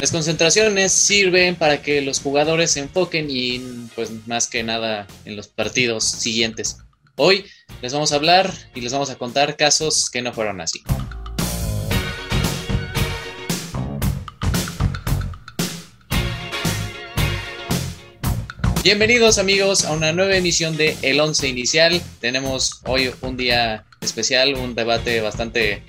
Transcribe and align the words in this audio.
Las 0.00 0.12
concentraciones 0.12 0.92
sirven 0.92 1.56
para 1.56 1.82
que 1.82 2.00
los 2.00 2.20
jugadores 2.20 2.70
se 2.70 2.80
enfoquen 2.80 3.26
y 3.28 3.58
pues 3.94 4.10
más 4.26 4.46
que 4.46 4.62
nada 4.62 5.06
en 5.26 5.36
los 5.36 5.48
partidos 5.48 6.04
siguientes. 6.04 6.78
Hoy 7.16 7.44
les 7.82 7.92
vamos 7.92 8.10
a 8.12 8.14
hablar 8.14 8.50
y 8.74 8.80
les 8.80 8.94
vamos 8.94 9.10
a 9.10 9.18
contar 9.18 9.58
casos 9.58 10.08
que 10.08 10.22
no 10.22 10.32
fueron 10.32 10.62
así. 10.62 10.80
Bienvenidos 18.82 19.36
amigos 19.36 19.84
a 19.84 19.92
una 19.92 20.14
nueva 20.14 20.34
emisión 20.34 20.78
de 20.78 20.96
El 21.02 21.20
Once 21.20 21.46
Inicial. 21.46 22.00
Tenemos 22.20 22.80
hoy 22.86 23.10
un 23.20 23.36
día 23.36 23.84
especial, 24.00 24.54
un 24.54 24.74
debate 24.74 25.20
bastante, 25.20 25.82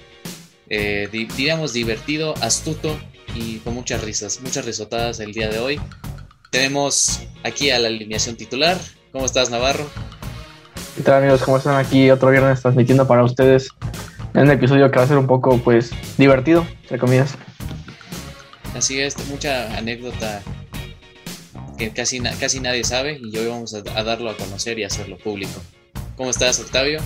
eh, 0.70 1.08
diríamos, 1.10 1.72
divertido, 1.72 2.34
astuto 2.42 3.00
y 3.36 3.58
con 3.60 3.74
muchas 3.74 4.04
risas, 4.04 4.42
muchas 4.42 4.66
risotadas 4.66 5.20
el 5.20 5.34
día 5.34 5.50
de 5.50 5.60
hoy. 5.60 5.82
Tenemos 6.50 7.22
aquí 7.44 7.72
a 7.72 7.80
la 7.80 7.88
alineación 7.88 8.36
titular. 8.36 8.78
¿Cómo 9.12 9.26
estás, 9.26 9.50
Navarro? 9.50 9.86
¿Qué 10.96 11.04
tal 11.04 11.24
amigos? 11.24 11.42
¿Cómo 11.42 11.58
están 11.58 11.78
aquí 11.78 12.10
otro 12.12 12.30
viernes 12.30 12.62
transmitiendo 12.62 13.08
para 13.08 13.24
ustedes 13.24 13.70
en 14.34 14.42
un 14.42 14.52
episodio 14.52 14.92
que 14.92 14.98
va 14.98 15.06
a 15.06 15.08
ser 15.08 15.18
un 15.18 15.28
poco 15.28 15.58
pues 15.60 15.92
divertido, 16.18 16.66
entre 16.84 17.00
comillas? 17.00 17.36
Así 18.76 19.00
es, 19.00 19.18
mucha 19.28 19.78
anécdota 19.78 20.42
que 21.78 21.92
casi, 21.92 22.20
casi 22.20 22.60
nadie 22.60 22.84
sabe 22.84 23.20
y 23.22 23.36
hoy 23.38 23.48
vamos 23.48 23.74
a, 23.74 24.04
darlo 24.04 24.30
a 24.30 24.38
conocer 24.38 24.78
y 24.80 24.84
hacerlo 24.84 25.18
público. 25.18 25.62
¿Cómo 26.16 26.30
estás, 26.30 26.60
Octavio? 26.60 27.00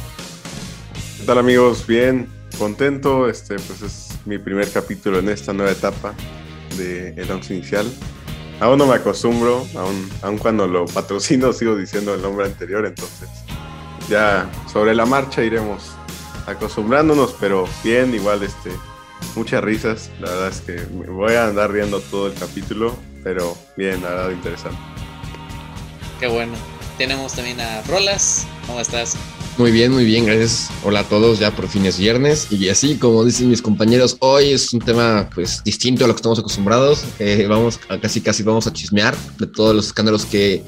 ¿Qué 1.19 1.25
tal 1.25 1.37
amigos? 1.37 1.85
Bien, 1.87 2.27
contento. 2.57 3.29
Este, 3.29 3.55
pues 3.55 3.81
es 3.81 4.04
mi 4.25 4.37
primer 4.37 4.69
capítulo 4.71 5.19
en 5.19 5.29
esta 5.29 5.53
nueva 5.53 5.71
etapa 5.71 6.13
de 6.77 7.09
El 7.09 7.31
Once 7.31 7.53
Inicial. 7.53 7.85
Aún 8.59 8.77
no 8.77 8.87
me 8.87 8.95
acostumbro, 8.95 9.65
aún, 9.75 10.09
aún 10.21 10.37
cuando 10.37 10.67
lo 10.67 10.85
patrocino 10.85 11.53
sigo 11.53 11.75
diciendo 11.75 12.13
el 12.13 12.21
nombre 12.21 12.45
anterior, 12.45 12.85
entonces 12.85 13.29
ya 14.09 14.49
sobre 14.71 14.95
la 14.95 15.05
marcha 15.05 15.43
iremos 15.43 15.91
acostumbrándonos, 16.47 17.35
pero 17.39 17.67
bien, 17.83 18.13
igual 18.13 18.43
este, 18.43 18.71
muchas 19.35 19.63
risas. 19.63 20.11
La 20.19 20.29
verdad 20.29 20.47
es 20.49 20.61
que 20.61 20.73
me 20.95 21.07
voy 21.07 21.33
a 21.33 21.47
andar 21.47 21.71
riendo 21.71 21.99
todo 21.99 22.27
el 22.27 22.33
capítulo 22.33 22.95
pero 23.25 23.57
bien, 23.75 24.03
la 24.03 24.09
verdad, 24.09 24.29
interesante. 24.29 24.77
Qué 26.19 26.27
bueno. 26.27 26.53
Tenemos 26.99 27.33
también 27.33 27.59
a 27.59 27.81
Rolas. 27.81 28.45
¿Cómo 28.67 28.79
estás? 28.79 29.17
Muy 29.57 29.71
bien, 29.71 29.93
muy 29.93 30.03
bien, 30.03 30.25
gracias. 30.25 30.69
Hola 30.83 30.99
a 30.99 31.03
todos, 31.05 31.39
ya 31.39 31.49
por 31.55 31.69
fin 31.69 31.85
es 31.85 31.97
viernes. 31.97 32.47
Y 32.51 32.67
así, 32.67 32.97
como 32.97 33.23
dicen 33.23 33.49
mis 33.49 33.61
compañeros, 33.61 34.17
hoy 34.19 34.51
es 34.51 34.73
un 34.73 34.81
tema 34.81 35.29
pues 35.33 35.63
distinto 35.63 36.03
a 36.03 36.09
lo 36.09 36.13
que 36.13 36.17
estamos 36.17 36.37
acostumbrados. 36.39 37.05
Eh, 37.19 37.45
vamos 37.47 37.79
a, 37.87 37.97
casi 37.97 38.19
casi 38.19 38.43
vamos 38.43 38.67
a 38.67 38.73
chismear 38.73 39.15
de 39.39 39.47
todos 39.47 39.73
los 39.73 39.87
escándalos 39.87 40.25
que 40.25 40.61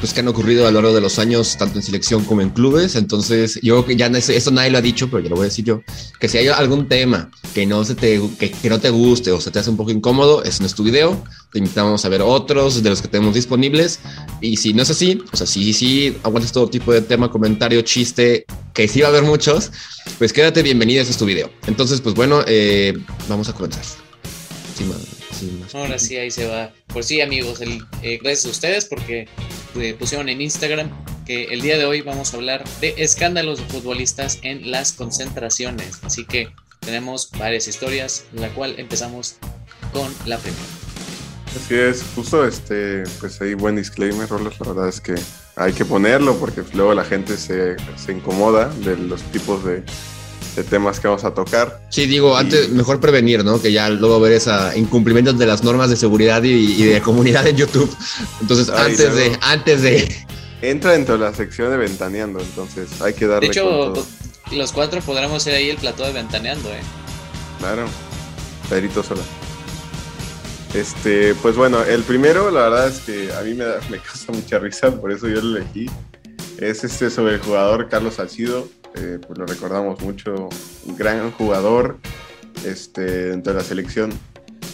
pues 0.00 0.12
que 0.12 0.20
han 0.20 0.28
ocurrido 0.28 0.66
a 0.66 0.70
lo 0.70 0.80
largo 0.80 0.94
de 0.94 1.00
los 1.00 1.18
años, 1.18 1.56
tanto 1.56 1.78
en 1.78 1.82
selección 1.82 2.24
como 2.24 2.40
en 2.40 2.50
clubes. 2.50 2.94
Entonces, 2.94 3.58
yo 3.62 3.84
que 3.84 3.96
ya 3.96 4.06
eso 4.06 4.50
nadie 4.50 4.70
lo 4.70 4.78
ha 4.78 4.82
dicho, 4.82 5.08
pero 5.10 5.22
ya 5.22 5.30
lo 5.30 5.36
voy 5.36 5.44
a 5.44 5.48
decir 5.48 5.64
yo, 5.64 5.82
que 6.18 6.28
si 6.28 6.38
hay 6.38 6.48
algún 6.48 6.88
tema 6.88 7.30
que 7.54 7.66
no 7.66 7.84
se 7.84 7.94
te, 7.94 8.20
que, 8.38 8.68
no 8.68 8.80
te 8.80 8.90
guste 8.90 9.32
o 9.32 9.40
se 9.40 9.50
te 9.50 9.58
hace 9.58 9.70
un 9.70 9.76
poco 9.76 9.90
incómodo, 9.90 10.42
es 10.42 10.60
en 10.60 10.66
este 10.66 10.82
video. 10.82 11.22
Te 11.52 11.58
invitamos 11.58 12.04
a 12.04 12.08
ver 12.08 12.22
otros 12.22 12.82
de 12.82 12.90
los 12.90 13.02
que 13.02 13.08
tenemos 13.08 13.34
disponibles. 13.34 14.00
Y 14.40 14.56
si 14.56 14.72
no 14.72 14.82
es 14.82 14.90
así, 14.90 15.22
o 15.32 15.36
sea, 15.36 15.46
si 15.46 15.72
sí, 15.72 16.16
aguantas 16.22 16.52
todo 16.52 16.68
tipo 16.68 16.92
de 16.92 17.00
tema, 17.00 17.30
comentario, 17.30 17.80
chiste, 17.82 18.44
que 18.74 18.86
sí 18.88 19.00
va 19.00 19.08
a 19.08 19.10
haber 19.10 19.24
muchos, 19.24 19.72
pues 20.18 20.32
quédate 20.32 20.62
bienvenido, 20.62 21.02
ese 21.02 21.12
es 21.12 21.18
tu 21.18 21.24
video. 21.24 21.50
Entonces, 21.66 22.00
pues 22.00 22.14
bueno, 22.14 22.42
eh, 22.46 22.94
vamos 23.28 23.48
a 23.48 23.52
comenzar. 23.52 24.07
Ahora 25.74 25.98
sí, 25.98 26.16
ahí 26.16 26.30
se 26.30 26.46
va. 26.46 26.72
Pues 26.88 27.06
sí, 27.06 27.20
amigos, 27.20 27.60
el, 27.60 27.82
eh, 28.02 28.18
gracias 28.22 28.46
a 28.46 28.50
ustedes 28.50 28.84
porque 28.84 29.28
eh, 29.76 29.94
pusieron 29.98 30.28
en 30.28 30.40
Instagram 30.40 30.90
que 31.24 31.44
el 31.44 31.60
día 31.60 31.78
de 31.78 31.84
hoy 31.84 32.00
vamos 32.00 32.32
a 32.32 32.36
hablar 32.36 32.64
de 32.80 32.94
escándalos 32.96 33.58
de 33.58 33.64
futbolistas 33.66 34.38
en 34.42 34.70
las 34.70 34.92
concentraciones. 34.92 35.98
Así 36.02 36.24
que 36.24 36.48
tenemos 36.80 37.30
varias 37.38 37.68
historias, 37.68 38.24
la 38.32 38.48
cual 38.50 38.74
empezamos 38.78 39.36
con 39.92 40.12
la 40.26 40.38
primera. 40.38 40.62
Así 41.56 41.74
es, 41.74 42.04
justo 42.14 42.46
este, 42.46 43.04
pues 43.20 43.40
ahí 43.40 43.54
buen 43.54 43.76
disclaimer, 43.76 44.28
Rolos, 44.28 44.60
la 44.60 44.68
verdad 44.68 44.88
es 44.88 45.00
que 45.00 45.14
hay 45.56 45.72
que 45.72 45.84
ponerlo 45.84 46.36
porque 46.38 46.62
luego 46.74 46.94
la 46.94 47.04
gente 47.04 47.36
se, 47.36 47.76
se 47.96 48.12
incomoda 48.12 48.68
de 48.68 48.96
los 48.96 49.22
tipos 49.32 49.64
de, 49.64 49.82
temas 50.64 51.00
que 51.00 51.08
vamos 51.08 51.24
a 51.24 51.34
tocar. 51.34 51.80
Sí, 51.88 52.06
digo, 52.06 52.36
antes 52.36 52.70
mejor 52.70 53.00
prevenir, 53.00 53.44
¿no? 53.44 53.60
Que 53.60 53.72
ya 53.72 53.88
luego 53.88 54.20
ver 54.20 54.32
esa 54.32 54.76
incumplimientos 54.76 55.38
de 55.38 55.46
las 55.46 55.62
normas 55.62 55.90
de 55.90 55.96
seguridad 55.96 56.42
y, 56.42 56.82
de 56.82 57.00
comunidad 57.00 57.46
en 57.46 57.56
YouTube. 57.56 57.94
Entonces, 58.40 58.70
antes 58.70 59.14
de, 59.14 59.38
antes 59.40 59.82
de. 59.82 60.26
Entra 60.60 60.92
dentro 60.92 61.16
de 61.16 61.24
la 61.24 61.34
sección 61.34 61.70
de 61.70 61.76
ventaneando, 61.76 62.40
entonces 62.40 63.00
hay 63.00 63.14
que 63.14 63.26
darle. 63.26 63.48
De 63.48 63.52
hecho, 63.52 63.92
los 64.52 64.72
cuatro 64.72 65.00
podremos 65.00 65.46
ir 65.46 65.54
ahí 65.54 65.70
el 65.70 65.76
plató 65.76 66.04
de 66.04 66.12
ventaneando, 66.12 66.68
¿eh? 66.70 66.80
Claro, 67.58 67.86
Pedrito 68.68 69.02
Sola. 69.02 69.22
Este, 70.74 71.34
pues 71.36 71.56
bueno, 71.56 71.82
el 71.82 72.02
primero, 72.02 72.50
la 72.50 72.68
verdad 72.68 72.88
es 72.88 73.00
que 73.00 73.32
a 73.32 73.40
mí 73.42 73.54
me, 73.54 73.64
me 73.90 73.98
causa 73.98 74.32
mucha 74.32 74.58
risa, 74.58 74.90
por 74.90 75.12
eso 75.12 75.28
yo 75.28 75.40
lo 75.40 75.58
elegí. 75.58 75.88
Es 76.58 76.82
este 76.82 77.08
sobre 77.08 77.34
el 77.34 77.40
jugador 77.40 77.88
Carlos 77.88 78.14
Salcido, 78.14 78.68
eh, 78.94 79.18
pues 79.26 79.38
lo 79.38 79.46
recordamos 79.46 80.00
mucho, 80.00 80.48
un 80.86 80.96
gran 80.96 81.30
jugador 81.32 81.98
este, 82.64 83.30
dentro 83.30 83.52
de 83.52 83.58
la 83.58 83.64
selección. 83.64 84.10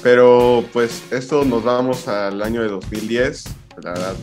Pero 0.02 0.64
pues 0.72 1.02
esto 1.10 1.44
nos 1.44 1.64
vamos 1.64 2.08
al 2.08 2.42
año 2.42 2.62
de 2.62 2.68
2010, 2.68 3.44
la 3.82 3.90
verdad, 3.92 4.14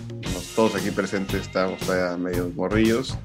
todos 0.56 0.75
aquí 0.75 0.91
presentes 0.91 1.41
estamos 1.41 1.80
todavía 1.80 2.18
medio 2.18 2.50
morrillos. 2.56 3.18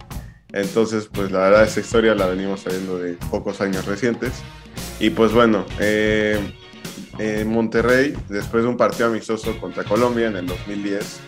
Entonces, 0.53 1.09
pues 1.13 1.31
la 1.31 1.41
verdad, 1.41 1.65
esa 1.65 1.81
historia 1.81 2.15
la 2.15 2.27
venimos 2.27 2.61
sabiendo 2.61 2.99
de 2.99 3.15
pocos 3.31 3.61
años 3.61 3.85
recientes. 3.85 4.33
Y 5.01 5.11
pues 5.11 5.33
bueno, 5.33 5.67
eh, 5.81 6.39
en 7.19 7.49
Monterrey, 7.49 8.15
después 8.29 8.63
de 8.63 8.69
un 8.69 8.77
partido 8.77 9.09
amistoso 9.09 9.59
contra 9.61 9.85
Colombia 9.85 10.29
en 10.29 10.37
el 10.37 10.47
2010, 10.47 11.21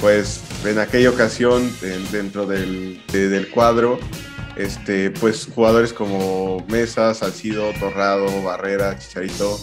pues 0.00 0.42
en 0.64 0.78
aquella 0.78 1.10
ocasión, 1.10 1.70
dentro 2.10 2.46
del, 2.46 3.00
del 3.12 3.50
cuadro, 3.50 3.98
este, 4.60 5.10
pues 5.10 5.48
jugadores 5.54 5.92
como 5.92 6.64
Mesa, 6.68 7.14
Salcido, 7.14 7.72
Torrado, 7.78 8.42
Barrera, 8.42 8.98
Chicharito, 8.98 9.58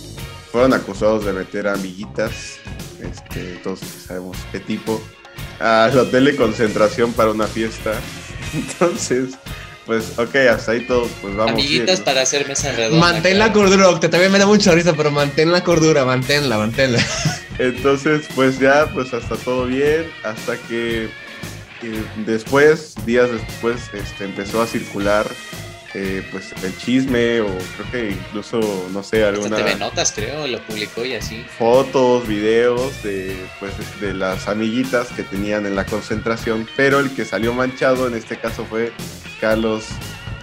fueron 0.51 0.73
acusados 0.73 1.25
de 1.25 1.33
meter 1.33 1.67
amiguitas, 1.67 2.57
este, 3.01 3.59
todos 3.63 3.79
sabemos 3.79 4.37
qué 4.51 4.59
tipo, 4.59 5.01
al 5.59 5.97
hotel 5.97 6.25
de 6.25 6.35
concentración 6.35 7.13
para 7.13 7.31
una 7.31 7.47
fiesta. 7.47 7.93
Entonces, 8.53 9.35
pues, 9.85 10.17
ok, 10.17 10.35
hasta 10.51 10.71
ahí 10.71 10.87
todo, 10.87 11.07
pues 11.21 11.35
vamos. 11.35 11.53
Amiguitas 11.53 12.01
para 12.01 12.21
hacer 12.21 12.47
mesa 12.47 12.71
redonda. 12.71 12.99
Mantén 12.99 13.37
la 13.37 13.53
cordura, 13.53 13.89
Octe, 13.89 14.09
también 14.09 14.31
me 14.31 14.39
da 14.39 14.47
mucha 14.47 14.71
risa, 14.71 14.93
pero 14.93 15.11
mantén 15.11 15.51
la 15.51 15.63
cordura, 15.63 16.05
manténla, 16.05 16.57
manténla. 16.57 16.99
Entonces, 17.59 18.27
pues 18.33 18.59
ya, 18.59 18.87
pues 18.93 19.13
hasta 19.13 19.35
todo 19.35 19.65
bien, 19.65 20.09
hasta 20.23 20.57
que 20.57 21.09
después, 22.25 22.95
días 23.05 23.29
después, 23.31 23.89
este, 23.93 24.25
empezó 24.25 24.61
a 24.61 24.67
circular 24.67 25.27
eh, 25.93 26.21
pues 26.31 26.53
el 26.63 26.77
chisme 26.77 27.41
o 27.41 27.47
creo 27.47 27.91
que 27.91 28.11
incluso, 28.11 28.59
no 28.91 29.01
sé, 29.03 29.23
alguna... 29.23 29.55
TV 29.55 29.75
Notas 29.75 30.11
creo, 30.11 30.45
lo 30.45 30.59
publicó 30.61 31.05
y 31.05 31.15
así. 31.15 31.43
Fotos, 31.57 32.27
videos 32.27 33.01
de, 33.03 33.35
pues, 33.59 33.73
de 34.01 34.13
las 34.13 34.47
amiguitas 34.47 35.07
que 35.07 35.23
tenían 35.23 35.65
en 35.65 35.75
la 35.75 35.85
concentración, 35.85 36.67
pero 36.75 36.99
el 36.99 37.15
que 37.15 37.25
salió 37.25 37.53
manchado 37.53 38.07
en 38.07 38.15
este 38.15 38.37
caso 38.37 38.65
fue 38.65 38.91
Carlos 39.39 39.85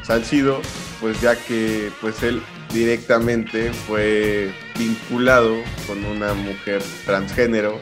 Salcido, 0.03 0.61
pues 1.01 1.21
ya 1.21 1.37
que 1.37 1.91
pues 2.01 2.23
él 2.23 2.43
directamente 2.73 3.73
fue 3.73 4.53
vinculado 4.79 5.55
con 5.87 6.05
una 6.05 6.35
mujer 6.35 6.83
transgénero 7.05 7.79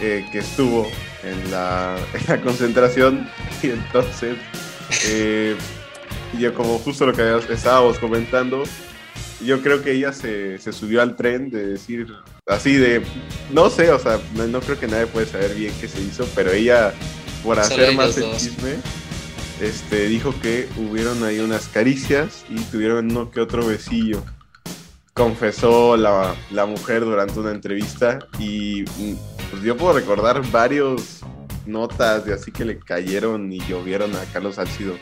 eh, 0.00 0.26
que 0.30 0.38
estuvo 0.38 0.86
en 1.22 1.50
la, 1.50 1.96
concentración 2.42 3.28
y 3.62 3.70
entonces 3.70 4.36
eh, 5.06 5.56
yo 6.38 6.54
como 6.54 6.78
justo 6.78 7.06
lo 7.06 7.12
que 7.12 7.52
estábamos 7.52 7.98
comentando, 7.98 8.62
yo 9.44 9.60
creo 9.62 9.82
que 9.82 9.92
ella 9.92 10.12
se, 10.12 10.58
subió 10.72 11.02
al 11.02 11.16
tren 11.16 11.50
de 11.50 11.66
decir 11.66 12.08
así 12.46 12.74
de, 12.74 13.02
no 13.52 13.70
sé, 13.70 13.90
o 13.90 13.98
sea, 13.98 14.18
no, 14.34 14.60
creo 14.60 14.78
que 14.78 14.86
nadie 14.86 15.06
puede 15.06 15.26
saber 15.26 15.54
bien 15.54 15.72
qué 15.80 15.88
se 15.88 16.00
hizo, 16.00 16.26
pero 16.34 16.50
ella, 16.50 16.92
por 17.42 17.58
hacer 17.58 17.94
más 17.94 18.16
el 18.16 18.32
chisme, 18.36 18.76
este, 19.60 20.06
dijo 20.06 20.34
que 20.40 20.68
hubieron 20.76 21.22
ahí 21.24 21.40
unas 21.40 21.68
caricias 21.68 22.44
y 22.48 22.60
tuvieron 22.64 23.10
uno 23.10 23.30
que 23.30 23.40
otro 23.40 23.66
besillo. 23.66 24.22
Confesó 25.12 25.96
la, 25.96 26.36
la 26.52 26.64
mujer 26.64 27.04
durante 27.04 27.38
una 27.40 27.50
entrevista 27.50 28.20
y 28.38 28.84
pues 29.50 29.62
yo 29.62 29.76
puedo 29.76 29.94
recordar 29.94 30.42
varios 30.50 31.20
notas 31.66 32.24
de 32.24 32.34
así 32.34 32.50
que 32.50 32.64
le 32.64 32.78
cayeron 32.78 33.52
y 33.52 33.60
llovieron 33.60 34.14
a 34.16 34.24
Carlos 34.32 34.56
Salcido. 34.56 34.98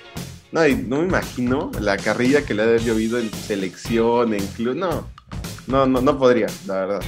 No, 0.53 0.67
no 0.69 0.99
me 1.01 1.07
imagino 1.07 1.71
la 1.81 1.97
carrilla 1.97 2.45
que 2.45 2.55
le 2.55 2.63
ha 2.63 2.77
llovido 2.77 3.19
en 3.19 3.31
selección, 3.33 4.35
en 4.35 4.47
club. 4.49 4.77
No, 4.77 5.09
no, 5.67 5.87
no, 5.87 6.01
no 6.01 6.19
podría, 6.19 6.47
la 6.67 6.87
verdad. 6.87 7.03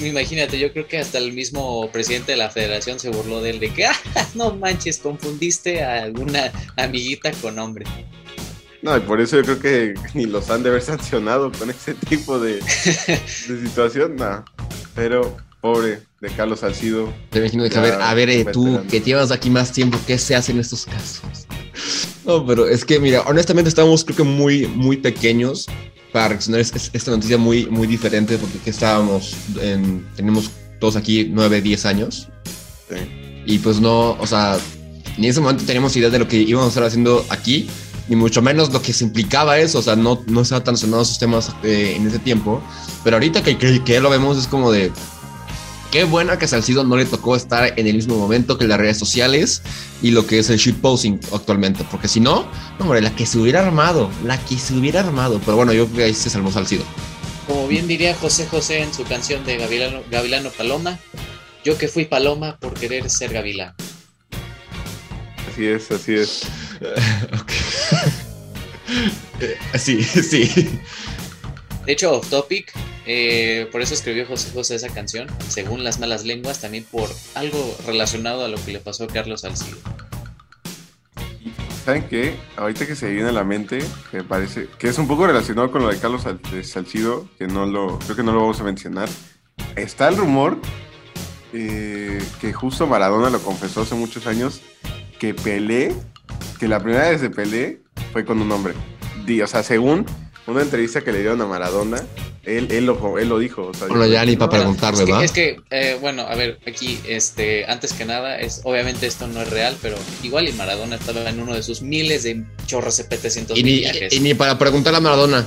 imagínate, 0.00 0.58
yo 0.58 0.72
creo 0.72 0.86
que 0.86 0.98
hasta 0.98 1.18
el 1.18 1.32
mismo 1.32 1.90
presidente 1.92 2.32
de 2.32 2.38
la 2.38 2.50
federación 2.50 2.98
se 2.98 3.10
burló 3.10 3.40
de 3.42 3.50
él 3.50 3.60
de 3.60 3.70
que, 3.72 3.86
ah, 3.86 3.96
no 4.34 4.54
manches, 4.54 4.98
confundiste 4.98 5.82
a 5.82 6.02
alguna 6.04 6.52
amiguita 6.76 7.30
con 7.32 7.58
hombre. 7.58 7.84
No, 8.80 8.96
y 8.96 9.00
por 9.00 9.20
eso 9.20 9.36
yo 9.36 9.42
creo 9.42 9.60
que 9.60 9.94
ni 10.14 10.24
los 10.24 10.50
han 10.50 10.62
de 10.62 10.70
haber 10.70 10.82
sancionado 10.82 11.50
con 11.52 11.68
ese 11.68 11.94
tipo 11.94 12.38
de, 12.38 12.54
de 12.54 13.18
situación, 13.66 14.16
no. 14.16 14.44
Pero, 14.94 15.36
pobre 15.60 16.07
de 16.20 16.28
Carlos 16.30 16.60
Salcido. 16.60 17.12
Te 17.30 17.38
imagino 17.38 17.62
de 17.62 17.70
que, 17.70 17.78
a 17.78 17.82
ver, 17.82 17.94
a 17.94 18.14
ver, 18.14 18.30
eh, 18.30 18.44
tú 18.44 18.80
que 18.90 19.00
llevas 19.00 19.30
aquí 19.30 19.50
más 19.50 19.72
tiempo, 19.72 19.98
¿qué 20.06 20.18
se 20.18 20.34
hace 20.34 20.52
en 20.52 20.60
estos 20.60 20.86
casos? 20.86 21.46
No, 22.24 22.44
pero 22.44 22.68
es 22.68 22.84
que, 22.84 22.98
mira, 22.98 23.22
honestamente 23.22 23.68
estamos 23.68 24.04
creo 24.04 24.16
que 24.16 24.24
muy, 24.24 24.66
muy 24.66 24.96
pequeños 24.96 25.66
para 26.12 26.28
reaccionar 26.28 26.60
es, 26.60 26.72
esta 26.92 27.10
noticia 27.10 27.38
muy, 27.38 27.66
muy 27.66 27.86
diferente 27.86 28.36
porque 28.36 28.58
aquí 28.58 28.70
estábamos, 28.70 29.34
en, 29.60 30.06
tenemos 30.16 30.50
todos 30.80 30.96
aquí 30.96 31.28
9, 31.30 31.62
10 31.62 31.86
años. 31.86 32.28
Sí. 32.88 32.96
Y 33.46 33.58
pues 33.58 33.80
no, 33.80 34.12
o 34.18 34.26
sea, 34.26 34.58
ni 35.16 35.26
en 35.26 35.30
ese 35.30 35.40
momento 35.40 35.64
teníamos 35.64 35.96
idea 35.96 36.10
de 36.10 36.18
lo 36.18 36.28
que 36.28 36.36
íbamos 36.36 36.66
a 36.66 36.68
estar 36.68 36.84
haciendo 36.84 37.24
aquí, 37.28 37.68
ni 38.08 38.16
mucho 38.16 38.42
menos 38.42 38.72
lo 38.72 38.82
que 38.82 38.92
se 38.92 39.04
implicaba 39.04 39.58
eso, 39.58 39.78
o 39.78 39.82
sea, 39.82 39.96
no, 39.96 40.22
no 40.26 40.42
estaba 40.42 40.64
tan 40.64 40.76
sonados 40.76 41.08
esos 41.08 41.18
temas 41.18 41.52
eh, 41.62 41.94
en 41.96 42.06
ese 42.06 42.18
tiempo, 42.18 42.62
pero 43.04 43.16
ahorita 43.16 43.42
que, 43.42 43.56
que, 43.56 43.82
que, 43.84 44.00
lo 44.00 44.10
vemos 44.10 44.38
es 44.38 44.46
como 44.46 44.72
de, 44.72 44.90
qué 45.90 46.04
buena 46.04 46.38
que 46.38 46.44
a 46.44 46.48
Salcido 46.48 46.84
no 46.84 46.96
le 46.96 47.04
tocó 47.04 47.36
estar 47.36 47.78
en 47.78 47.86
el 47.86 47.94
mismo 47.94 48.16
momento 48.16 48.58
que 48.58 48.66
las 48.66 48.78
redes 48.78 48.98
sociales 48.98 49.62
y 50.02 50.10
lo 50.10 50.26
que 50.26 50.38
es 50.38 50.50
el 50.50 50.58
shitposting 50.58 51.20
actualmente, 51.32 51.84
porque 51.90 52.08
si 52.08 52.20
no, 52.20 52.48
hombre, 52.78 53.00
la 53.00 53.14
que 53.14 53.26
se 53.26 53.38
hubiera 53.38 53.66
armado, 53.66 54.10
la 54.24 54.38
que 54.44 54.56
se 54.58 54.74
hubiera 54.74 55.00
armado, 55.00 55.40
pero 55.44 55.56
bueno, 55.56 55.72
yo 55.72 55.86
creo 55.86 55.96
que 55.96 56.04
ahí 56.04 56.14
se 56.14 56.30
salvó 56.30 56.52
Salcido. 56.52 56.84
Como 57.46 57.66
bien 57.66 57.86
diría 57.86 58.14
José 58.14 58.46
José 58.46 58.82
en 58.82 58.92
su 58.92 59.04
canción 59.04 59.44
de 59.44 59.56
Gavilano, 59.56 60.00
Gavilano 60.10 60.50
Paloma, 60.50 60.98
yo 61.64 61.76
que 61.78 61.88
fui 61.88 62.04
paloma 62.04 62.58
por 62.58 62.74
querer 62.74 63.08
ser 63.10 63.32
gavilán. 63.32 63.74
Así 65.50 65.66
es, 65.66 65.90
así 65.90 66.14
es. 66.14 66.42
sí, 69.78 70.02
sí. 70.04 70.80
De 71.84 71.92
hecho, 71.92 72.12
off 72.12 72.28
topic, 72.28 72.72
eh, 73.10 73.66
por 73.72 73.80
eso 73.80 73.94
escribió 73.94 74.26
José 74.26 74.50
José 74.52 74.74
esa 74.74 74.90
canción, 74.90 75.28
según 75.48 75.82
las 75.82 75.98
malas 75.98 76.26
lenguas, 76.26 76.60
también 76.60 76.84
por 76.84 77.08
algo 77.34 77.74
relacionado 77.86 78.44
a 78.44 78.48
lo 78.48 78.62
que 78.62 78.72
le 78.72 78.80
pasó 78.80 79.04
a 79.04 79.06
Carlos 79.06 79.40
Salcido. 79.40 79.78
¿Saben 81.86 82.06
qué? 82.06 82.36
Ahorita 82.58 82.86
que 82.86 82.94
se 82.94 83.10
viene 83.10 83.30
a 83.30 83.32
la 83.32 83.44
mente, 83.44 83.78
que 84.10 84.22
parece 84.22 84.68
que 84.78 84.88
es 84.88 84.98
un 84.98 85.08
poco 85.08 85.26
relacionado 85.26 85.70
con 85.70 85.80
lo 85.80 85.88
de 85.88 85.96
Carlos 85.98 86.26
Salcido, 86.64 87.26
que 87.38 87.46
no 87.46 87.64
lo, 87.64 87.98
creo 87.98 88.14
que 88.14 88.22
no 88.22 88.32
lo 88.32 88.40
vamos 88.40 88.60
a 88.60 88.64
mencionar. 88.64 89.08
Está 89.74 90.08
el 90.08 90.18
rumor 90.18 90.58
eh, 91.54 92.22
que 92.42 92.52
justo 92.52 92.86
Maradona 92.86 93.30
lo 93.30 93.40
confesó 93.40 93.80
hace 93.80 93.94
muchos 93.94 94.26
años, 94.26 94.60
que 95.18 95.32
Pelé, 95.32 95.94
que 96.60 96.68
la 96.68 96.82
primera 96.82 97.08
vez 97.08 97.22
de 97.22 97.30
Pelé 97.30 97.80
fue 98.12 98.26
con 98.26 98.42
un 98.42 98.52
hombre. 98.52 98.74
O 99.42 99.46
sea, 99.46 99.62
según 99.62 100.04
una 100.46 100.60
entrevista 100.60 101.00
que 101.00 101.12
le 101.12 101.20
dieron 101.20 101.40
a 101.40 101.46
Maradona, 101.46 102.02
él, 102.56 102.68
él, 102.70 102.86
lo, 102.86 103.18
él 103.18 103.28
lo 103.28 103.38
dijo. 103.38 103.66
O 103.68 103.74
sea, 103.74 103.88
bueno, 103.88 104.06
ya 104.06 104.24
ni 104.24 104.36
para 104.36 104.50
preguntar, 104.50 104.94
es 104.94 105.00
que, 105.00 105.04
¿verdad? 105.06 105.24
es 105.24 105.32
que 105.32 105.60
eh, 105.70 105.98
bueno, 106.00 106.22
a 106.22 106.34
ver, 106.34 106.58
aquí, 106.66 106.98
este, 107.06 107.66
antes 107.66 107.92
que 107.92 108.04
nada, 108.04 108.38
es 108.40 108.60
obviamente 108.64 109.06
esto 109.06 109.26
no 109.26 109.42
es 109.42 109.50
real, 109.50 109.76
pero 109.82 109.96
igual 110.22 110.48
y 110.48 110.52
Maradona 110.52 110.96
estaba 110.96 111.28
en 111.28 111.40
uno 111.40 111.54
de 111.54 111.62
sus 111.62 111.82
miles 111.82 112.22
de 112.22 112.44
chorros 112.66 112.98
CP300 113.00 113.56
y, 113.56 113.62
ni, 113.62 113.78
viajes. 113.80 114.12
y 114.12 114.20
ni 114.20 114.34
para 114.34 114.58
preguntar 114.58 114.94
a 114.94 115.00
Maradona. 115.00 115.44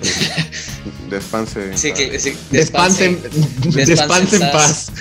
Despanse. 1.10 1.76
Sí, 1.76 1.92
que, 1.92 2.18
sí, 2.18 2.36
despanse, 2.50 3.16
despanse, 3.16 3.86
despanse 3.86 4.36
en 4.36 4.50
paz. 4.52 4.92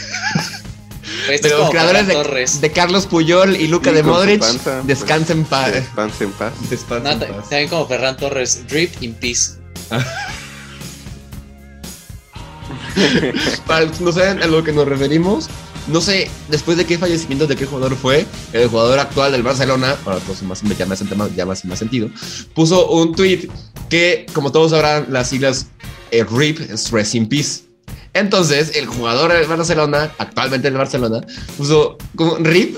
Pues 1.28 1.42
De 1.42 1.50
los 1.50 1.70
creadores 1.70 2.08
de, 2.08 2.68
de 2.68 2.72
Carlos 2.74 3.06
Puyol 3.06 3.56
y 3.56 3.68
Luca 3.68 3.92
Y 3.92 3.96
de 3.96 4.04
Modric, 4.04 4.40
panza, 4.40 4.82
descansa 4.84 5.34
en 5.34 5.44
paz. 5.44 5.74
Despanse 5.74 6.24
en 6.24 6.32
paz. 6.32 6.54
Descansa 6.70 7.04
No, 7.04 7.12
en 7.12 7.20
ta- 7.20 7.28
paz. 7.28 7.50
también 7.50 7.70
como 7.70 7.88
Ferran 7.88 8.16
Torres, 8.18 8.66
Drip 8.68 8.92
in 9.02 9.14
Peace. 9.14 9.52
Para 13.68 13.86
los 13.86 13.98
que 13.98 14.04
no 14.04 14.12
saben 14.12 14.42
a 14.42 14.48
lo 14.48 14.64
que 14.64 14.72
nos 14.72 14.88
referimos, 14.88 15.48
no 15.88 16.02
sé 16.02 16.30
después 16.50 16.78
de 16.78 16.86
qué 16.86 16.98
fallecimiento 16.98 17.48
de 17.48 17.56
qué 17.56 17.66
jugador 17.66 17.96
fue, 17.96 18.26
el 18.54 18.68
jugador 18.68 19.00
actual 19.00 19.32
del 19.32 19.44
Barcelona, 19.44 19.96
para 20.04 20.18
todos 20.20 20.42
más 20.44 20.62
ya 20.78 21.46
más, 21.46 21.60
sentido, 21.80 22.10
puso 22.54 22.90
un 22.90 23.16
tweet 23.16 23.48
que, 23.90 24.26
como 24.34 24.52
todos 24.52 24.72
sabrán, 24.72 25.08
las 25.10 25.30
siglas 25.30 25.68
eh, 26.12 26.24
RIP 26.24 26.60
es 26.60 26.92
Rest 26.92 27.16
in 27.16 27.28
Peace. 27.28 27.64
Entonces, 28.14 28.72
el 28.76 28.88
jugador 28.88 29.32
del 29.32 29.48
Barcelona, 29.48 30.12
actualmente 30.18 30.70
del 30.70 30.78
Barcelona, 30.78 31.22
puso 31.58 31.98
RIP. 32.40 32.78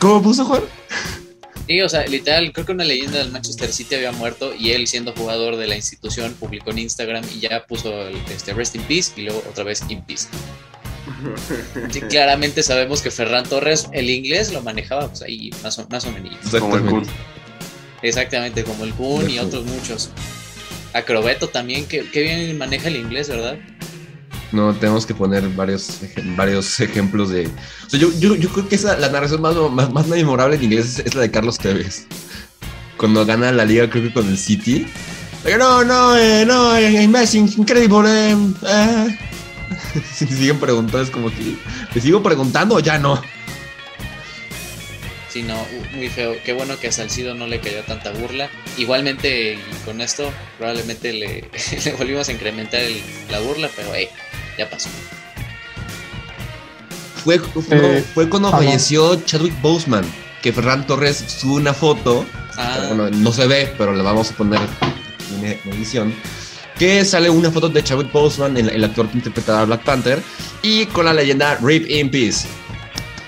¿Cómo 0.00 0.22
puso 0.22 0.44
Juan? 0.44 0.62
Sí, 1.66 1.80
o 1.80 1.88
sea, 1.88 2.06
literal, 2.06 2.52
creo 2.52 2.64
que 2.64 2.72
una 2.72 2.84
leyenda 2.84 3.18
del 3.18 3.32
Manchester 3.32 3.72
City 3.72 3.96
había 3.96 4.12
muerto 4.12 4.54
y 4.54 4.70
él, 4.70 4.86
siendo 4.86 5.12
jugador 5.12 5.56
de 5.56 5.66
la 5.66 5.74
institución, 5.74 6.34
publicó 6.34 6.70
en 6.70 6.78
Instagram 6.78 7.24
y 7.34 7.40
ya 7.40 7.66
puso 7.66 8.06
el, 8.06 8.16
este, 8.32 8.54
Rest 8.54 8.76
in 8.76 8.82
Peace 8.82 9.12
y 9.16 9.22
luego 9.22 9.42
otra 9.48 9.64
vez 9.64 9.82
in 9.88 10.02
Peace. 10.02 10.28
Sí, 11.90 12.00
claramente 12.00 12.62
sabemos 12.62 13.00
que 13.00 13.10
Ferran 13.10 13.44
Torres, 13.44 13.86
el 13.92 14.10
inglés 14.10 14.52
lo 14.52 14.60
manejaba 14.62 15.08
pues 15.08 15.22
ahí 15.22 15.50
más 15.62 15.78
o, 15.78 15.86
más 15.88 16.04
o 16.04 16.10
menos. 16.10 16.36
Como 16.58 16.76
el 16.76 16.84
Kun. 16.84 17.06
Exactamente, 18.02 18.64
como 18.64 18.84
el 18.84 18.92
Kun 18.92 19.30
y 19.30 19.38
otros 19.38 19.64
muchos. 19.64 20.10
Acrobeto 20.92 21.48
también, 21.48 21.86
que, 21.86 22.10
que 22.10 22.22
bien 22.22 22.58
maneja 22.58 22.88
el 22.88 22.96
inglés, 22.96 23.28
¿verdad? 23.28 23.56
No, 24.52 24.72
tenemos 24.74 25.04
que 25.06 25.14
poner 25.14 25.48
varios, 25.50 25.98
varios 26.36 26.78
ejemplos 26.80 27.30
de. 27.30 27.48
Yo, 27.90 28.10
yo, 28.18 28.48
creo 28.50 28.68
que 28.68 28.76
esa, 28.76 28.96
la 28.96 29.08
narración 29.08 29.42
más, 29.42 29.56
más, 29.72 29.92
más 29.92 30.06
memorable 30.06 30.56
en 30.56 30.62
inglés 30.64 30.98
es, 30.98 31.06
es 31.06 31.14
la 31.14 31.22
de 31.22 31.30
Carlos 31.30 31.58
Tevez. 31.58 32.06
Cuando 32.96 33.26
gana 33.26 33.50
la 33.52 33.64
liga, 33.64 33.90
creo 33.90 34.04
que 34.04 34.12
con 34.12 34.28
el 34.28 34.38
City. 34.38 34.86
No, 35.58 35.84
no, 35.84 36.16
eh, 36.16 36.44
no, 36.46 36.76
eh, 36.76 37.06
Messi, 37.08 37.38
increíble. 37.38 38.30
Eh, 38.30 38.36
eh". 38.66 39.18
Si 40.14 40.26
siguen 40.26 40.58
preguntando, 40.58 41.02
es 41.02 41.10
como 41.10 41.28
que. 41.28 41.56
¿Te 41.92 42.00
sigo 42.00 42.22
preguntando 42.22 42.76
o 42.76 42.80
ya 42.80 42.98
no? 42.98 43.20
Sí, 45.28 45.42
no, 45.42 45.56
muy 45.94 46.08
feo. 46.08 46.34
Qué 46.44 46.52
bueno 46.54 46.78
que 46.78 46.88
a 46.88 46.92
Salcido 46.92 47.34
no 47.34 47.46
le 47.46 47.60
cayó 47.60 47.82
tanta 47.82 48.10
burla. 48.10 48.48
Igualmente, 48.78 49.58
con 49.84 50.00
esto, 50.00 50.32
probablemente 50.56 51.12
le, 51.12 51.44
le 51.84 51.92
volvimos 51.92 52.28
a 52.28 52.32
incrementar 52.32 52.80
el- 52.80 53.02
la 53.30 53.40
burla, 53.40 53.68
pero 53.76 53.90
hey, 53.94 54.08
ya 54.58 54.68
pasó. 54.68 54.88
Fue, 57.24 57.38
no, 57.38 57.44
Eh, 57.70 58.04
fue 58.14 58.28
cuando 58.28 58.50
falleció 58.50 59.16
Chadwick 59.24 59.60
Boseman, 59.60 60.04
que 60.42 60.52
Ferran 60.52 60.86
Torres 60.86 61.24
sube 61.26 61.54
una 61.60 61.74
foto 61.74 62.24
Ah, 62.58 62.78
bueno, 62.88 63.10
no 63.10 63.32
se 63.32 63.46
ve, 63.46 63.74
pero 63.76 63.92
le 63.92 64.02
vamos 64.02 64.30
a 64.30 64.34
poner 64.34 64.60
en 65.42 65.72
edición. 65.74 66.14
Que 66.78 67.04
sale 67.04 67.28
una 67.28 67.50
foto 67.50 67.68
de 67.68 67.82
Chadwick 67.82 68.10
Boseman, 68.12 68.56
el, 68.56 68.70
el 68.70 68.82
actor 68.84 69.08
que 69.08 69.18
interpretaba 69.18 69.60
a 69.60 69.64
Black 69.64 69.82
Panther, 69.82 70.22
y 70.62 70.86
con 70.86 71.04
la 71.04 71.12
leyenda 71.12 71.56
Rip 71.56 71.88
in 71.90 72.10
Peace. 72.10 72.46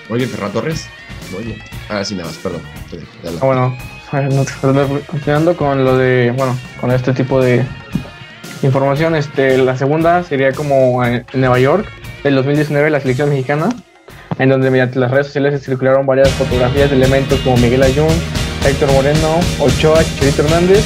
Muy 0.09 0.19
bien, 0.19 0.31
Ferran 0.31 0.53
Torres. 0.53 0.87
Muy 1.33 1.45
bien. 1.45 1.63
Ahora 1.91 2.05
sí, 2.07 2.15
nada 2.15 2.29
más, 2.29 2.39
perdón. 2.39 2.63
Ya 3.23 3.31
Ah, 3.43 3.45
bueno, 3.45 3.77
continuando 5.07 5.55
con 5.55 5.85
lo 5.85 5.99
de, 5.99 6.33
bueno, 6.35 6.59
con 6.81 6.91
este 6.91 7.13
tipo 7.13 7.43
de 7.43 7.67
información, 8.67 9.15
este, 9.15 9.59
la 9.59 9.77
segunda 9.77 10.23
sería 10.23 10.53
como 10.53 11.05
en, 11.05 11.25
en 11.33 11.41
Nueva 11.41 11.59
York, 11.59 11.87
del 12.25 12.35
2019, 12.35 12.91
la 12.91 13.01
selección 13.01 13.29
mexicana, 13.29 13.69
en 14.39 14.49
donde 14.49 14.71
mediante 14.71 14.99
las 14.99 15.11
redes 15.11 15.27
sociales 15.27 15.59
se 15.59 15.67
circularon 15.67 16.07
varias 16.07 16.31
fotografías 16.31 16.91
de 16.91 16.97
elementos 16.97 17.39
como 17.41 17.57
Miguel 17.57 17.83
Ayun, 17.83 18.09
Héctor 18.67 18.93
Moreno, 18.93 19.41
Ochoa, 19.61 20.03
Chicharito 20.05 20.43
Hernández 20.43 20.85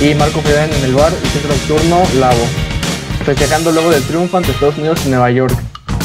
y 0.00 0.14
Marco 0.14 0.40
Fedán 0.40 0.70
en 0.72 0.84
el 0.84 0.94
bar 0.94 1.12
y 1.22 1.26
centro 1.28 1.52
nocturno 1.52 2.02
Lavo, 2.18 2.44
festejando 3.24 3.72
luego 3.72 3.90
del 3.90 4.02
triunfo 4.02 4.36
ante 4.36 4.50
Estados 4.50 4.78
Unidos 4.78 5.04
en 5.04 5.12
Nueva 5.12 5.30
York. 5.30 5.54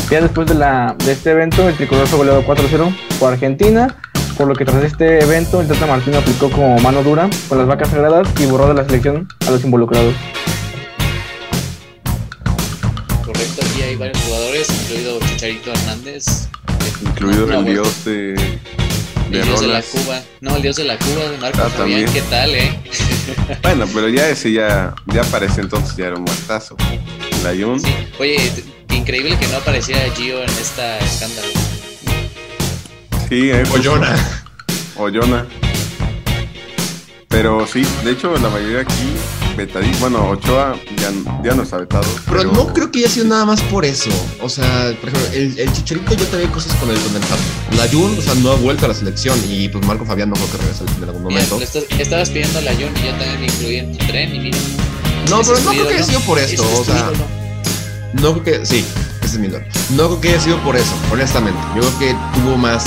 Ya 0.10 0.22
después 0.22 0.48
de, 0.48 0.56
la, 0.56 0.96
de 1.06 1.12
este 1.12 1.32
evento, 1.32 1.68
el 1.68 1.76
tricolor 1.76 2.08
fue 2.08 2.20
goleado 2.20 2.44
4-0 2.44 2.96
por 3.20 3.34
Argentina, 3.34 3.96
por 4.38 4.48
lo 4.48 4.56
que 4.56 4.66
tras 4.66 4.84
este 4.84 5.22
evento 5.22 5.62
el 5.62 5.68
Tata 5.68 5.86
Martino 5.86 6.18
aplicó 6.18 6.50
como 6.50 6.80
mano 6.80 7.04
dura 7.04 7.30
con 7.48 7.58
las 7.58 7.68
vacas 7.68 7.90
sagradas 7.90 8.28
y 8.40 8.46
borró 8.46 8.70
de 8.70 8.74
la 8.74 8.86
selección 8.86 9.28
a 9.48 9.52
los 9.52 9.64
involucrados. 9.64 10.16
Chicharito 15.50 15.72
Hernández. 15.74 16.25
Incluido 17.01 17.51
el 17.51 17.65
dios 17.65 18.06
de, 18.06 18.34
El 19.32 19.44
dios 19.44 19.62
de 19.62 19.68
la. 19.68 19.82
Cuba. 19.82 20.22
No, 20.41 20.56
el 20.56 20.62
dios 20.62 20.75
de 20.75 20.84
la 20.84 20.98
Cuba 20.98 21.29
de 21.32 21.38
Marco 21.39 21.60
Ah, 21.63 21.70
Fabián. 21.70 22.06
también. 22.06 22.13
¿Qué 22.13 22.22
tal, 22.29 22.53
eh? 22.56 22.79
Bueno, 23.63 23.86
pero 23.94 24.10
ya 24.10 24.29
ese 24.29 24.51
ya, 24.51 24.94
ya 25.08 25.24
parece 25.24 25.62
entonces 25.62 25.96
ya 25.98 26.08
era 26.08 26.15
un 26.18 26.24
muertazo. 26.24 26.75
La 27.44 27.51
Jun, 27.56 27.79
Sí. 27.79 27.91
Oye, 28.20 28.51
increíble 28.94 29.38
que 29.39 29.48
no 29.48 29.58
apareciera 29.58 30.01
Gio 30.15 30.44
en 30.44 30.50
esta 30.50 31.00
escándalo. 31.00 31.48
sí, 33.27 33.50
eh, 33.50 33.63
O 33.74 33.82
Jonah. 33.84 34.44
o 34.98 35.10
Jonah. 35.12 35.48
Pero 37.27 37.65
sí, 37.65 37.86
de 38.03 38.12
hecho 38.12 38.36
la 38.38 38.50
mayoría 38.50 38.82
aquí 38.82 39.13
vetadísimo. 39.66 40.00
Bueno, 40.10 40.30
Ochoa 40.30 40.75
ya, 40.98 41.12
ya 41.44 41.56
no 41.56 41.63
está 41.63 41.78
vetado. 41.78 42.06
Pero, 42.30 42.51
no 42.51 42.68
creo 42.74 42.92
que 42.92 43.00
haya 43.00 43.10
sido 43.10 43.25
nada 43.28 43.46
más 43.46 43.62
por 43.63 43.86
eso. 43.86 44.10
O 44.42 44.50
sea, 44.50 44.94
por 45.00 45.10
ejemplo, 45.10 45.30
el, 45.34 45.60
el 45.60 45.74
Chicharito 45.74 46.13
yo 46.16 46.25
también 46.28 46.51
cosas 46.51 46.74
con 46.78 46.89
el 46.89 46.98
condensado. 47.00 47.39
La 47.78 47.88
Jun, 47.88 48.18
o 48.18 48.22
sea, 48.22 48.36
no 48.36 48.51
ha 48.51 48.56
vuelto 48.56 48.86
a 48.86 48.88
la 48.89 48.94
selección 48.94 49.39
y 49.50 49.70
pues 49.70 49.86
Marco 49.86 50.06
Fabián 50.06 50.30
no 50.30 50.36
creo 50.36 50.51
que 50.51 50.58
regrese 50.58 50.84
en 50.98 51.04
algún 51.04 51.24
momento. 51.24 51.60
estás- 51.62 51.84
estabas 52.00 52.30
pidiendo 52.30 52.60
a 52.60 52.62
la 52.62 52.72
Jun 52.74 52.92
y 53.01 53.06
yo 53.06 53.12
también 53.12 53.39
me 53.42 53.46
incluí 53.48 53.75
en 53.78 53.98
tu 53.98 54.06
tren 54.08 54.36
y 54.36 54.39
mira. 54.39 54.58
No, 55.30 55.42
pero 55.42 55.60
no 55.60 55.70
creo 55.72 55.88
que 55.88 55.94
haya 55.96 56.04
sido 56.04 56.20
por 56.22 56.39
esto. 56.39 56.63
es 56.63 56.80
O 56.80 56.84
sea, 56.84 57.12
no 58.13 58.34
creo 58.42 58.44
que. 58.62 58.66
Sí, 58.66 58.84
ese 59.22 59.34
es 59.36 59.38
mi 59.39 59.48
ídolo. 59.48 59.63
No 59.92 60.08
creo 60.08 60.22
que 60.22 60.30
haya 60.30 60.39
sido 60.42 60.58
por 60.63 60.75
eso, 60.75 60.92
honestamente. 61.12 61.60
Yo 61.75 61.82
creo 61.82 62.00
que 62.00 62.16
tuvo 62.39 62.58
más, 62.58 62.84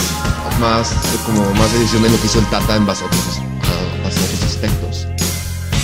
más, 0.60 0.90
como 1.24 1.48
más 1.54 1.72
decisión 1.72 2.04
en 2.04 2.12
lo 2.12 2.20
que 2.20 2.26
hizo 2.26 2.40
el 2.40 2.46
Tata 2.46 2.74
en 2.76 2.84
base 2.86 3.04
a 3.04 3.06
otros, 3.06 3.22
a- 3.38 4.04
base 4.04 4.18
a 4.20 4.24
otros 4.24 4.42
aspectos. 4.44 5.06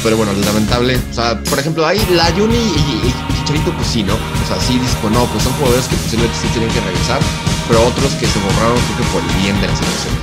Pero 0.03 0.17
bueno, 0.17 0.33
lamentable. 0.33 1.01
O 1.11 1.15
sea, 1.15 1.39
por 1.45 1.59
ejemplo, 1.59 1.87
ahí 1.87 2.01
la 2.11 2.27
Juni 2.33 2.55
y, 2.57 3.15
Chicharito, 3.39 3.73
pues 3.73 3.89
sí, 3.89 4.03
¿no? 4.03 4.15
O 4.15 4.47
sea, 4.47 4.61
sí 4.61 4.79
dices, 4.79 4.97
pues 5.01 5.13
no, 5.13 5.25
pues 5.27 5.43
son 5.45 5.53
jugadores 5.55 5.87
que 5.87 5.97
posiblemente 5.97 6.37
sí 6.41 6.49
tienen 6.53 6.71
que 6.71 6.81
regresar, 6.81 7.19
pero 7.67 7.85
otros 7.87 8.13
que 8.15 8.27
se 8.27 8.39
borraron, 8.39 8.79
creo 8.79 8.97
que 8.99 9.05
por 9.13 9.23
el 9.23 9.43
bien 9.43 9.61
de 9.61 9.67
la 9.67 9.77
selección. 9.77 10.15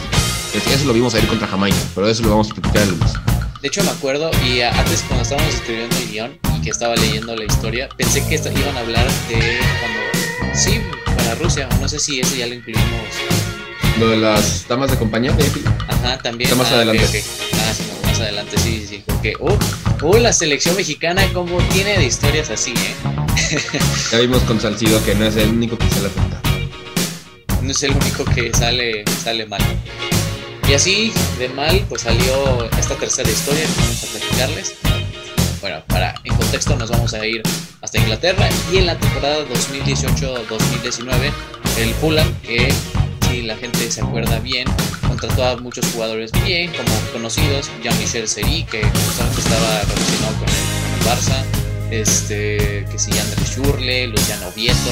Es- 0.53 0.67
Eso 0.67 0.85
lo 0.85 0.93
vimos 0.93 1.13
ayer 1.15 1.27
contra 1.27 1.47
Jamaica, 1.47 1.77
pero 1.93 2.07
eso 2.07 2.23
lo 2.23 2.29
vamos 2.29 2.49
a 2.51 2.53
platicar 2.55 2.83
el 2.83 2.89
lunes. 2.91 3.11
De 3.61 3.67
hecho, 3.67 3.83
me 3.83 3.89
acuerdo, 3.89 4.31
y 4.47 4.61
antes 4.61 5.03
cuando 5.07 5.23
estábamos 5.23 5.53
escribiendo 5.53 5.95
el 5.97 6.07
guion 6.09 6.37
y 6.57 6.61
que 6.61 6.69
estaba 6.69 6.95
leyendo 6.95 7.35
la 7.35 7.45
historia, 7.45 7.89
pensé 7.97 8.25
que 8.27 8.35
iban 8.35 8.77
a 8.77 8.79
hablar 8.79 9.05
de 9.27 9.59
cuando. 9.81 10.55
Sí, 10.57 10.79
para 11.17 11.35
Rusia, 11.35 11.67
o 11.71 11.81
no 11.81 11.89
sé 11.89 11.99
si 11.99 12.19
ese 12.21 12.37
ya 12.37 12.47
lo 12.47 12.53
incluimos. 12.53 12.85
Lo 13.99 14.09
de 14.09 14.17
las 14.17 14.67
damas 14.67 14.91
de 14.91 14.97
compañía. 14.97 15.35
Ajá, 15.87 16.17
también. 16.19 16.49
Está 16.49 16.61
más 16.61 16.71
ah, 16.71 16.75
adelante. 16.75 17.23
Más 18.15 18.21
adelante, 18.21 18.57
sí, 18.57 18.79
sí, 18.79 18.87
sí. 18.87 19.03
Porque, 19.05 19.33
uh, 19.39 19.57
uh, 20.05 20.17
la 20.17 20.31
selección 20.31 20.75
mexicana, 20.75 21.21
como 21.33 21.57
tiene 21.69 21.97
de 21.97 22.05
historias 22.05 22.49
así, 22.49 22.71
¿eh? 22.71 22.95
Ya 24.11 24.19
vimos 24.19 24.41
con 24.43 24.59
Salcido 24.59 25.03
que 25.03 25.15
no 25.15 25.25
es 25.25 25.35
el 25.35 25.49
único 25.49 25.77
que 25.77 25.89
se 25.89 26.01
la 26.01 26.09
cuenta. 26.09 26.41
No 27.61 27.71
es 27.71 27.83
el 27.83 27.91
único 27.91 28.23
que 28.23 28.53
sale, 28.53 29.03
sale 29.21 29.45
mal. 29.45 29.61
Y 30.69 30.73
así, 30.73 31.11
de 31.37 31.49
mal, 31.49 31.85
pues 31.89 32.03
salió 32.03 32.69
esta 32.79 32.95
tercera 32.95 33.29
historia 33.29 33.63
que 33.63 33.81
vamos 33.81 34.03
a 34.03 34.07
platicarles. 34.07 34.75
Bueno, 35.61 35.83
para 35.87 36.15
en 36.23 36.35
contexto 36.35 36.75
nos 36.75 36.89
vamos 36.89 37.13
a 37.13 37.25
ir 37.25 37.43
hasta 37.81 37.97
Inglaterra 37.97 38.47
y 38.71 38.77
en 38.77 38.85
la 38.85 38.97
temporada 38.97 39.45
2018-2019 39.45 41.33
el 41.79 41.93
Fulham, 41.95 42.33
que 42.41 42.71
la 43.45 43.55
gente 43.55 43.91
se 43.91 44.01
acuerda 44.01 44.39
bien, 44.39 44.67
contrató 45.07 45.45
a 45.45 45.57
muchos 45.57 45.85
jugadores 45.93 46.31
bien, 46.43 46.71
como 46.71 46.89
conocidos, 47.13 47.69
Jean-Michel 47.83 48.27
Seri, 48.27 48.63
que 48.63 48.81
justamente 48.83 49.41
estaba 49.41 49.81
relacionado 49.81 50.33
con 50.39 50.49
el, 50.49 50.65
con 50.81 50.93
el 50.93 51.05
Barça, 51.05 51.43
este, 51.91 52.85
que 52.91 52.99
sí, 52.99 53.11
Andrés 53.17 53.49
Schurle, 53.49 54.07
Luciano 54.07 54.51
Vieto, 54.55 54.91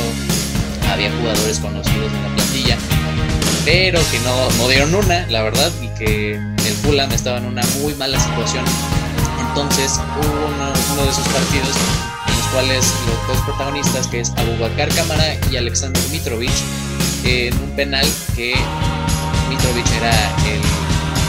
había 0.92 1.12
jugadores 1.18 1.60
conocidos 1.60 2.12
en 2.12 2.24
la 2.24 2.36
plantilla, 2.36 2.78
pero 3.66 4.00
que 4.12 4.20
no, 4.20 4.50
no 4.58 4.68
dieron 4.70 4.94
una, 4.94 5.26
la 5.28 5.42
verdad, 5.42 5.72
y 5.82 5.88
que 5.98 6.34
el 6.34 6.74
Fulham 6.84 7.12
estaba 7.12 7.38
en 7.38 7.46
una 7.46 7.64
muy 7.82 7.94
mala 7.96 8.20
situación. 8.20 8.64
Entonces 9.50 10.00
hubo 10.18 10.48
uno, 10.48 10.74
uno 10.94 11.04
de 11.04 11.10
esos 11.10 11.28
partidos 11.28 11.76
en 12.28 12.38
los 12.38 12.48
cuales 12.48 12.94
los 13.08 13.28
dos 13.28 13.46
protagonistas, 13.46 14.08
que 14.08 14.20
es 14.20 14.32
Abubakar 14.38 14.90
Kamara 14.90 15.36
y 15.52 15.58
Alexander 15.58 16.02
Mitrovic, 16.12 16.52
en 17.26 17.54
un 17.60 17.70
penal 17.76 18.06
que 18.36 18.54
Mitrovic 19.50 19.88
era 19.98 20.12
el 20.46 20.62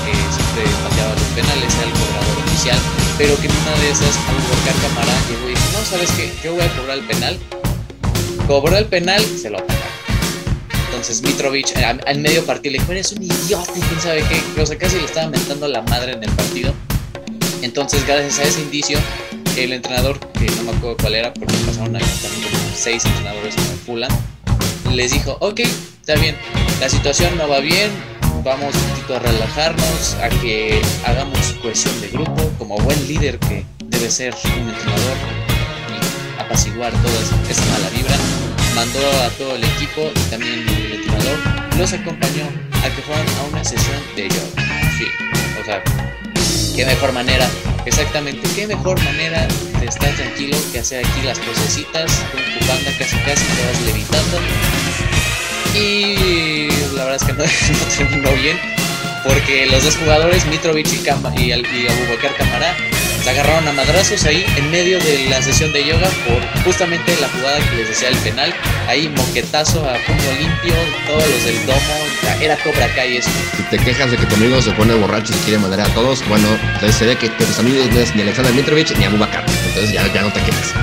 que 0.04 0.12
siempre 0.32 0.64
pateaba 0.88 1.14
los 1.14 1.22
penales, 1.34 1.74
era 1.74 1.86
el 1.86 1.92
cobrador 1.92 2.44
oficial, 2.46 2.78
pero 3.18 3.36
que 3.40 3.46
en 3.46 3.52
una 3.52 3.80
de 3.80 3.90
esas 3.90 4.16
Abubakar 4.28 4.74
Kamara 4.82 5.12
llegó 5.28 5.46
y 5.46 5.50
dijo, 5.50 5.62
no, 5.72 5.84
¿sabes 5.84 6.10
qué? 6.12 6.32
Yo 6.42 6.52
voy 6.54 6.62
a 6.62 6.76
cobrar 6.76 6.98
el 6.98 7.04
penal. 7.04 7.38
Cobró 8.46 8.76
el 8.76 8.86
penal, 8.86 9.24
se 9.40 9.50
lo 9.50 9.58
pagaron. 9.58 9.84
Entonces 10.86 11.22
Mitrovic 11.22 11.76
a- 11.78 11.98
al 12.08 12.18
medio 12.18 12.44
partido 12.44 12.72
le 12.72 12.78
dijo, 12.78 12.92
eres 12.92 13.12
un 13.12 13.22
idiota 13.22 13.72
quién 13.72 14.00
sabe 14.00 14.22
qué. 14.28 14.60
O 14.60 14.66
sea, 14.66 14.76
casi 14.78 14.96
le 14.96 15.04
estaba 15.04 15.28
mentando 15.30 15.66
la 15.68 15.82
madre 15.82 16.12
en 16.12 16.22
el 16.24 16.30
partido. 16.30 16.72
Entonces, 17.62 18.06
gracias 18.06 18.38
a 18.40 18.42
ese 18.42 18.60
indicio, 18.60 18.98
el 19.56 19.72
entrenador, 19.72 20.18
que 20.38 20.44
no 20.56 20.64
me 20.64 20.70
acuerdo 20.76 20.96
cuál 21.00 21.14
era, 21.14 21.32
porque 21.32 21.54
pasaron 21.66 21.96
ahí 21.96 22.02
también 22.22 22.48
seis 22.76 23.02
entrenadores 23.06 23.56
en 23.56 23.62
el 23.62 23.78
Fulham, 23.86 24.10
les 24.94 25.12
dijo, 25.12 25.36
ok, 25.40 25.60
está 25.60 26.14
bien, 26.16 26.36
la 26.80 26.88
situación 26.88 27.36
no 27.36 27.48
va 27.48 27.60
bien, 27.60 27.90
vamos 28.44 28.74
un 28.74 28.90
poquito 28.90 29.16
a 29.16 29.18
relajarnos, 29.18 30.14
a 30.22 30.28
que 30.28 30.80
hagamos 31.06 31.38
cohesión 31.62 31.98
de 32.00 32.08
grupo, 32.08 32.50
como 32.58 32.76
buen 32.78 33.06
líder 33.08 33.38
que 33.40 33.64
debe 33.86 34.10
ser 34.10 34.34
un 34.44 34.68
entrenador, 34.68 35.16
y 35.90 36.40
apaciguar 36.40 36.92
toda 36.92 37.20
esa- 37.50 37.64
mala 37.72 37.88
vibra. 37.90 38.16
Mandó 38.74 39.00
a 39.22 39.28
todo 39.38 39.54
el 39.54 39.62
equipo 39.64 40.10
y 40.14 40.30
también 40.30 40.54
el 40.68 40.92
entrenador 40.94 41.38
los 41.78 41.92
acompañó 41.92 42.44
a 42.82 42.88
que 42.90 43.02
fueran 43.02 43.26
a 43.38 43.42
una 43.52 43.64
sesión 43.64 43.96
de 44.16 44.28
yoga. 44.28 44.90
Sí, 44.98 45.06
o 45.60 45.64
sea, 45.64 45.82
qué 46.74 46.84
mejor 46.84 47.12
manera, 47.12 47.48
exactamente, 47.86 48.48
qué 48.54 48.66
mejor 48.66 49.00
manera 49.04 49.46
de 49.80 49.86
estar 49.86 50.10
tranquilo 50.14 50.56
que 50.72 50.80
hacer 50.80 51.04
aquí 51.04 51.22
las 51.22 51.38
posecitas 51.38 52.10
con 52.32 52.40
tu 52.40 52.66
banda 52.66 52.90
casi 52.98 53.16
casi 53.18 53.44
te 53.44 53.66
vas 53.66 53.80
levitando. 53.86 54.38
Y 55.74 56.68
la 56.96 57.04
verdad 57.04 57.16
es 57.16 57.24
que 57.24 57.32
no, 57.32 57.44
no 57.44 57.94
terminó 57.96 58.30
bien, 58.42 58.58
porque 59.26 59.66
los 59.66 59.84
dos 59.84 59.96
jugadores, 59.96 60.46
Mitrovic 60.46 60.92
y, 60.92 60.98
Cama- 60.98 61.32
y, 61.36 61.50
y 61.52 61.86
Abubakar 61.88 62.34
Camara, 62.36 62.74
se 63.24 63.30
agarraron 63.30 63.66
a 63.66 63.72
madrazos 63.72 64.22
ahí 64.26 64.44
en 64.58 64.70
medio 64.70 64.98
de 64.98 65.26
la 65.30 65.40
sesión 65.40 65.72
de 65.72 65.82
yoga 65.82 66.10
por 66.28 66.62
justamente 66.62 67.16
la 67.22 67.28
jugada 67.30 67.58
que 67.70 67.76
les 67.76 67.88
decía 67.88 68.08
el 68.10 68.18
penal. 68.18 68.54
Ahí 68.86 69.08
moquetazo 69.08 69.80
a 69.88 69.94
puño 69.94 70.32
limpio, 70.38 70.74
todos 71.06 71.26
los 71.26 71.44
del 71.44 71.64
domo, 71.64 72.04
era 72.42 72.54
Cobra 72.58 72.86
Kai 72.94 73.16
eso. 73.16 73.30
Si 73.56 73.62
te 73.62 73.78
quejas 73.78 74.10
de 74.10 74.18
que 74.18 74.26
tu 74.26 74.34
amigo 74.34 74.60
se 74.60 74.72
pone 74.72 74.92
borracho 74.92 75.32
y 75.32 75.36
quiere 75.38 75.58
mandar 75.58 75.80
a 75.80 75.94
todos, 75.94 76.22
bueno, 76.28 76.46
entonces 76.74 76.96
se 76.96 77.06
ve 77.06 77.16
que 77.16 77.30
tus 77.30 77.58
amigos 77.58 77.86
no 77.92 78.00
es 78.00 78.14
ni 78.14 78.20
Alexander 78.20 78.52
Mitrovic 78.52 78.94
ni 78.98 79.06
Abubakar. 79.06 79.42
Entonces 79.68 79.92
ya, 79.92 80.06
ya 80.12 80.20
no 80.20 80.30
te 80.30 80.40
quejes. 80.40 80.74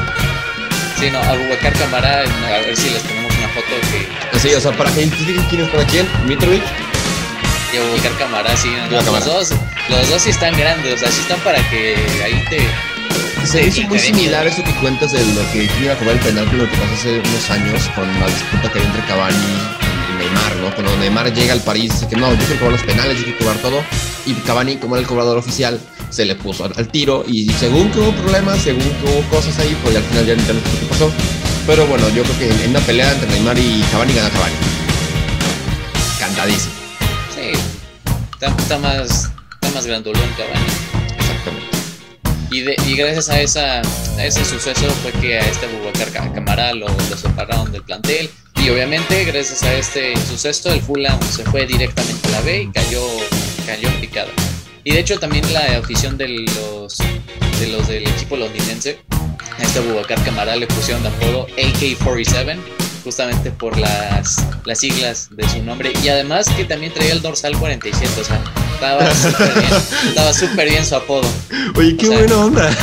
Sí, 0.99 1.11
no, 1.11 1.19
Abubakar 1.19 1.73
Camara, 1.73 2.21
a 2.21 2.59
ver 2.65 2.75
si 2.75 2.89
les 2.89 3.03
ponemos 3.03 3.37
una 3.37 3.49
foto 3.49 3.67
que 3.91 4.35
Así, 4.35 4.51
o 4.51 4.59
sea, 4.59 4.71
para 4.71 4.89
que 4.91 5.07
quién 5.07 5.61
es 5.61 5.69
para 5.69 5.85
quién, 5.85 6.07
Mitrovic. 6.25 6.63
y 7.71 7.77
Abubakar 7.77 8.17
Camara, 8.17 8.57
sí, 8.57 8.69
no, 8.89 8.99
los 8.99 9.25
dos, 9.25 9.53
los 9.91 10.09
dos 10.09 10.21
sí 10.21 10.29
están 10.29 10.57
grandes, 10.57 10.95
o 10.95 10.97
sea, 10.97 11.11
sí 11.11 11.21
están 11.21 11.39
para 11.41 11.57
que 11.69 11.95
ahí 12.23 12.43
te... 12.49 12.59
Se 13.45 13.65
hizo 13.65 13.81
muy 13.87 13.99
similar 13.99 14.45
eso 14.45 14.63
que 14.63 14.71
cuentas 14.75 15.11
de 15.11 15.19
lo 15.33 15.51
que 15.51 15.67
iba 15.81 15.93
a 15.93 15.97
cobrar 15.97 16.15
el 16.15 16.21
penal 16.21 16.45
con 16.45 16.59
lo 16.59 16.69
que 16.69 16.77
pasó 16.77 16.93
hace 16.93 17.19
unos 17.19 17.49
años 17.49 17.89
con 17.95 18.07
la 18.19 18.27
disputa 18.27 18.71
que 18.71 18.79
hay 18.79 18.85
entre 18.85 19.03
Cavani 19.05 19.35
y 19.35 20.17
Neymar, 20.19 20.55
¿no? 20.57 20.75
Cuando 20.75 20.95
Neymar 20.97 21.33
llega 21.33 21.53
al 21.53 21.61
París 21.61 21.91
dice 21.91 22.07
que 22.07 22.15
no, 22.15 22.31
yo 22.31 22.37
quiero 22.37 22.59
cobrar 22.59 22.73
los 22.73 22.83
penales, 22.83 23.17
yo 23.17 23.23
quiero 23.23 23.39
cobrar 23.39 23.57
todo. 23.57 23.83
Y 24.27 24.33
Cavani, 24.33 24.77
como 24.77 24.95
era 24.95 25.01
el 25.01 25.07
cobrador 25.07 25.39
oficial, 25.39 25.79
se 26.11 26.25
le 26.25 26.35
puso 26.35 26.65
al, 26.65 26.73
al 26.77 26.87
tiro 26.89 27.25
y 27.27 27.49
según 27.53 27.89
que 27.89 27.99
hubo 27.99 28.11
problemas, 28.11 28.59
según 28.59 28.83
que 28.83 29.05
hubo 29.05 29.21
cosas 29.29 29.57
ahí, 29.57 29.75
pues 29.83 29.95
al 29.95 30.03
final 30.03 30.25
ya 30.27 30.35
no 30.35 30.39
entiendo 30.39 30.63
qué 30.79 30.85
pasó. 30.85 31.11
Pero 31.65 31.87
bueno, 31.87 32.07
yo 32.09 32.21
creo 32.23 32.37
que 32.37 32.51
en, 32.51 32.61
en 32.61 32.69
una 32.69 32.79
pelea 32.81 33.11
entre 33.11 33.27
Neymar 33.31 33.57
y 33.57 33.83
Cavani 33.91 34.13
gana 34.13 34.29
Cavani. 34.29 34.55
Cantadísimo. 36.19 36.75
Sí, 37.35 37.51
está, 38.33 38.47
está 38.47 38.77
más, 38.77 39.30
más 39.73 39.85
grandulón 39.85 40.21
Cavani. 40.37 40.65
Exactamente. 41.19 41.67
Y, 42.51 42.61
de- 42.61 42.75
y 42.87 42.95
gracias 42.95 43.29
a, 43.29 43.39
esa, 43.41 43.81
a 44.17 44.25
ese 44.25 44.43
suceso 44.45 44.89
fue 45.01 45.11
que 45.13 45.37
a 45.37 45.41
este 45.41 45.65
Abubakar 45.67 46.11
Ca- 46.11 46.33
Camara 46.33 46.73
lo, 46.73 46.87
lo 46.87 47.17
separaron 47.17 47.71
del 47.71 47.83
plantel. 47.83 48.29
Y 48.63 48.69
obviamente 48.69 49.23
gracias 49.25 49.63
a 49.63 49.73
este 49.73 50.13
suceso 50.27 50.71
el 50.71 50.81
Fulham 50.81 51.19
se 51.23 51.43
fue 51.45 51.65
directamente 51.65 52.27
a 52.27 52.31
la 52.31 52.41
B 52.41 52.63
y 52.63 52.67
cayó, 52.71 53.01
cayó 53.65 53.87
en 53.87 53.99
picada. 54.01 54.29
Y 54.83 54.93
de 54.93 54.99
hecho 54.99 55.19
también 55.19 55.51
la 55.53 55.77
afición 55.77 56.17
de 56.17 56.27
los, 56.27 56.97
de 57.59 57.67
los 57.67 57.87
del 57.87 58.07
equipo 58.07 58.35
londinense, 58.35 58.99
a 59.57 59.63
este 59.63 59.79
Abubakar 59.79 60.21
Camara 60.23 60.55
le 60.55 60.67
pusieron 60.67 61.01
de 61.03 61.09
apodo 61.09 61.47
AK-47 61.57 62.57
justamente 63.03 63.49
por 63.51 63.77
las, 63.79 64.45
las 64.65 64.79
siglas 64.79 65.29
de 65.31 65.47
su 65.49 65.63
nombre 65.63 65.91
y 66.03 66.09
además 66.09 66.47
que 66.49 66.65
también 66.65 66.93
traía 66.93 67.13
el 67.13 67.21
dorsal 67.21 67.57
47, 67.57 68.21
o 68.21 68.23
sea, 68.23 68.39
estaba 68.81 69.13
súper 69.13 69.53
bien, 69.53 69.73
estaba 70.09 70.33
súper 70.33 70.69
bien 70.69 70.85
su 70.85 70.95
apodo. 70.95 71.27
Oye, 71.75 71.95
qué 71.97 72.07
O 72.07 72.09
sea- 72.09 72.17
buena 72.19 72.37
onda. 72.37 72.77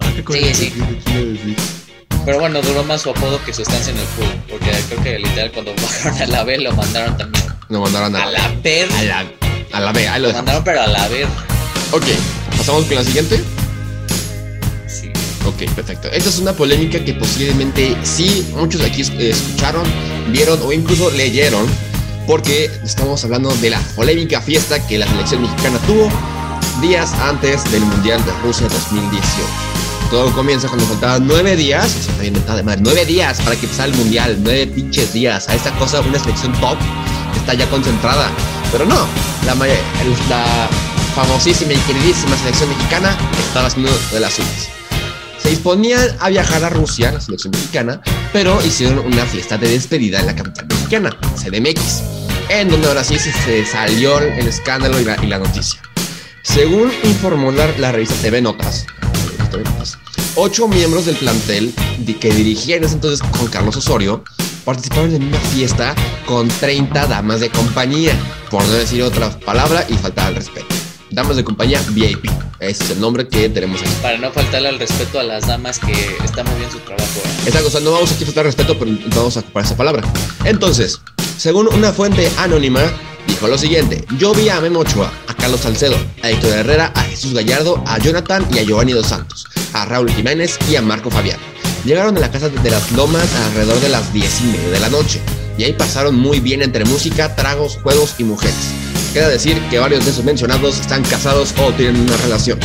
Ah, 0.00 0.06
qué 0.26 0.54
Sí, 0.54 0.72
sí. 0.72 1.56
Pero 2.24 2.40
bueno, 2.40 2.60
duró 2.60 2.84
más 2.84 3.02
su 3.02 3.10
apodo 3.10 3.42
que 3.44 3.54
su 3.54 3.62
estancia 3.62 3.92
en 3.92 3.98
el 3.98 4.06
Fulham, 4.06 4.42
porque 4.50 4.70
creo 4.88 5.02
que 5.02 5.18
literal 5.18 5.50
cuando 5.52 5.74
bajaron 5.82 6.22
a 6.22 6.26
la 6.26 6.44
B 6.44 6.58
lo 6.58 6.72
mandaron 6.72 7.16
también 7.16 7.44
Nos 7.70 7.80
mandaron 7.82 8.14
a, 8.16 8.24
a 8.24 8.30
la 8.30 8.48
B, 8.62 8.86
a 8.98 9.02
la, 9.04 9.26
a 9.72 9.80
la 9.80 9.92
B, 9.92 10.08
ahí 10.08 10.20
lo 10.20 10.28
lo 10.28 10.34
mandaron 10.34 10.64
pero 10.64 10.82
a 10.82 10.86
la 10.88 11.08
B. 11.08 11.24
Ok, 11.92 12.04
pasamos 12.56 12.84
con 12.84 12.96
la 12.96 13.04
siguiente. 13.04 13.42
Sí. 14.86 15.10
Ok, 15.46 15.70
perfecto. 15.74 16.08
Esta 16.12 16.28
es 16.28 16.38
una 16.38 16.52
polémica 16.52 17.02
que 17.02 17.14
posiblemente 17.14 17.96
sí 18.02 18.46
muchos 18.54 18.82
de 18.82 18.88
aquí 18.88 19.00
eh, 19.02 19.30
escucharon, 19.30 19.84
vieron 20.30 20.60
o 20.62 20.72
incluso 20.72 21.10
leyeron, 21.12 21.66
porque 22.28 22.70
estamos 22.84 23.24
hablando 23.24 23.48
de 23.56 23.70
la 23.70 23.80
polémica 23.96 24.42
fiesta 24.42 24.86
que 24.86 24.98
la 24.98 25.08
selección 25.08 25.40
mexicana 25.40 25.78
tuvo 25.86 26.10
días 26.82 27.10
antes 27.14 27.64
del 27.72 27.80
Mundial 27.80 28.22
de 28.22 28.32
Rusia 28.42 28.68
2018. 28.68 29.24
Todo 30.10 30.30
comienza 30.34 30.68
cuando 30.68 30.84
faltaban 30.86 31.26
nueve 31.26 31.56
días, 31.56 31.86
eso 31.86 32.10
está 32.10 32.22
bien 32.22 32.44
además, 32.46 32.76
nueve 32.80 33.06
días 33.06 33.40
para 33.40 33.56
que 33.56 33.64
empezara 33.64 33.90
el 33.90 33.96
Mundial, 33.96 34.36
nueve 34.42 34.66
pinches 34.66 35.14
días. 35.14 35.48
A 35.48 35.54
esta 35.54 35.70
cosa, 35.78 36.02
una 36.02 36.18
selección 36.18 36.52
top 36.60 36.76
está 37.34 37.54
ya 37.54 37.68
concentrada. 37.70 38.30
Pero 38.70 38.84
no, 38.84 39.06
la 39.46 40.68
famosísima 41.14 41.72
y 41.72 41.76
queridísima 41.78 42.36
selección 42.36 42.68
mexicana 42.68 43.16
estaba 43.38 43.68
haciendo 43.68 43.90
de 44.12 44.20
las 44.20 44.34
suyas. 44.34 44.68
Se 45.38 45.48
disponían 45.48 46.14
a 46.20 46.28
viajar 46.28 46.62
a 46.62 46.68
Rusia, 46.68 47.10
la 47.10 47.22
selección 47.22 47.52
mexicana, 47.52 48.02
pero 48.34 48.62
hicieron 48.66 48.98
una 48.98 49.24
fiesta 49.24 49.56
de 49.56 49.70
despedida 49.70 50.20
en 50.20 50.26
la 50.26 50.36
capital 50.36 50.66
mexicana, 50.66 51.16
CDMX, 51.36 52.17
en 52.48 52.68
donde 52.68 52.88
ahora 52.88 53.04
sí 53.04 53.18
se, 53.18 53.32
se 53.32 53.64
salió 53.64 54.18
el 54.18 54.46
escándalo 54.46 55.00
y 55.00 55.04
la, 55.04 55.22
y 55.22 55.26
la 55.26 55.38
noticia. 55.38 55.80
Según 56.42 56.92
informó 57.04 57.52
la, 57.52 57.66
la 57.78 57.92
revista 57.92 58.14
TV 58.22 58.40
Notas, 58.40 58.86
TV 59.50 59.64
Notas, 59.64 59.98
ocho 60.34 60.68
miembros 60.68 61.06
del 61.06 61.16
plantel 61.16 61.74
que 62.14 62.32
dirigía 62.32 62.76
en 62.76 62.84
ese 62.84 62.94
entonces 62.94 63.26
con 63.38 63.48
Carlos 63.48 63.76
Osorio 63.76 64.24
participaron 64.64 65.14
en 65.14 65.24
una 65.24 65.38
fiesta 65.38 65.94
con 66.26 66.48
30 66.48 67.06
damas 67.06 67.40
de 67.40 67.50
compañía, 67.50 68.12
por 68.50 68.64
no 68.64 68.72
decir 68.72 69.02
otra 69.02 69.30
palabra 69.40 69.84
y 69.88 69.94
faltar 69.94 70.28
al 70.28 70.34
respeto. 70.36 70.66
Damas 71.10 71.36
de 71.36 71.44
compañía 71.44 71.80
VIP, 71.90 72.26
ese 72.60 72.84
es 72.84 72.90
el 72.90 73.00
nombre 73.00 73.26
que 73.26 73.48
tenemos 73.48 73.80
aquí. 73.80 73.90
Para 74.02 74.18
no 74.18 74.30
faltarle 74.30 74.68
al 74.68 74.78
respeto 74.78 75.18
a 75.20 75.22
las 75.22 75.46
damas 75.46 75.78
que 75.78 75.92
están 76.22 76.46
muy 76.46 76.58
bien 76.58 76.70
su 76.70 76.78
trabajo. 76.80 77.20
¿eh? 77.24 77.46
Esta 77.46 77.62
cosa 77.62 77.80
no 77.80 77.92
vamos 77.92 78.12
aquí 78.12 78.24
a 78.24 78.26
faltar 78.26 78.44
respeto, 78.44 78.78
pero 78.78 78.90
vamos 79.14 79.36
a 79.38 79.40
ocupar 79.40 79.64
esa 79.64 79.76
palabra. 79.76 80.02
Entonces, 80.44 81.00
según 81.38 81.68
una 81.72 81.92
fuente 81.92 82.30
anónima, 82.36 82.80
dijo 83.26 83.46
lo 83.46 83.56
siguiente: 83.56 84.04
Yo 84.18 84.34
vi 84.34 84.48
a 84.48 84.60
Memo 84.60 84.80
Ochoa, 84.80 85.12
a 85.28 85.34
Carlos 85.34 85.60
Salcedo, 85.60 85.96
a 86.22 86.30
Héctor 86.30 86.52
Herrera, 86.52 86.92
a 86.94 87.02
Jesús 87.02 87.32
Gallardo, 87.32 87.82
a 87.86 87.98
Jonathan 87.98 88.46
y 88.52 88.58
a 88.58 88.62
Giovanni 88.64 88.92
Dos 88.92 89.06
Santos, 89.06 89.46
a 89.72 89.84
Raúl 89.84 90.10
Jiménez 90.10 90.58
y 90.70 90.76
a 90.76 90.82
Marco 90.82 91.10
Fabián. 91.10 91.38
Llegaron 91.84 92.16
a 92.16 92.20
la 92.20 92.30
casa 92.30 92.48
de 92.48 92.70
las 92.70 92.90
Lomas 92.92 93.28
alrededor 93.46 93.80
de 93.80 93.88
las 93.88 94.12
10 94.12 94.40
y 94.40 94.44
media 94.44 94.68
de 94.70 94.80
la 94.80 94.88
noche, 94.90 95.20
y 95.56 95.64
ahí 95.64 95.72
pasaron 95.72 96.18
muy 96.18 96.40
bien 96.40 96.60
entre 96.62 96.84
música, 96.84 97.34
tragos, 97.36 97.78
juegos 97.82 98.16
y 98.18 98.24
mujeres. 98.24 98.72
Queda 99.14 99.28
decir 99.28 99.60
que 99.70 99.78
varios 99.78 100.04
de 100.04 100.10
esos 100.10 100.24
mencionados 100.24 100.80
están 100.80 101.02
casados 101.04 101.54
o 101.60 101.72
tienen 101.72 102.00
una 102.00 102.16
relación. 102.16 102.58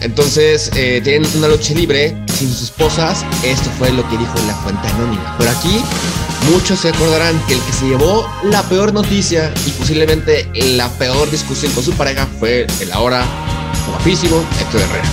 Entonces, 0.00 0.70
eh, 0.74 1.00
tienen 1.02 1.28
una 1.36 1.48
noche 1.48 1.74
libre 1.74 2.16
sin 2.32 2.48
sus 2.48 2.62
esposas. 2.62 3.24
Esto 3.42 3.70
fue 3.78 3.90
lo 3.92 4.08
que 4.08 4.16
dijo 4.16 4.34
la 4.46 4.54
fuente 4.56 4.86
anónima. 4.88 5.34
Pero 5.38 5.50
aquí, 5.50 5.80
muchos 6.50 6.80
se 6.80 6.88
acordarán 6.88 7.40
que 7.46 7.54
el 7.54 7.60
que 7.60 7.72
se 7.72 7.86
llevó 7.86 8.26
la 8.44 8.62
peor 8.68 8.92
noticia 8.92 9.52
y 9.66 9.70
posiblemente 9.70 10.48
la 10.76 10.88
peor 10.90 11.30
discusión 11.30 11.72
con 11.72 11.84
su 11.84 11.92
pareja 11.92 12.26
fue 12.38 12.66
el 12.80 12.92
ahora 12.92 13.24
guapísimo 13.88 14.44
Héctor 14.60 14.80
Herrera. 14.82 15.08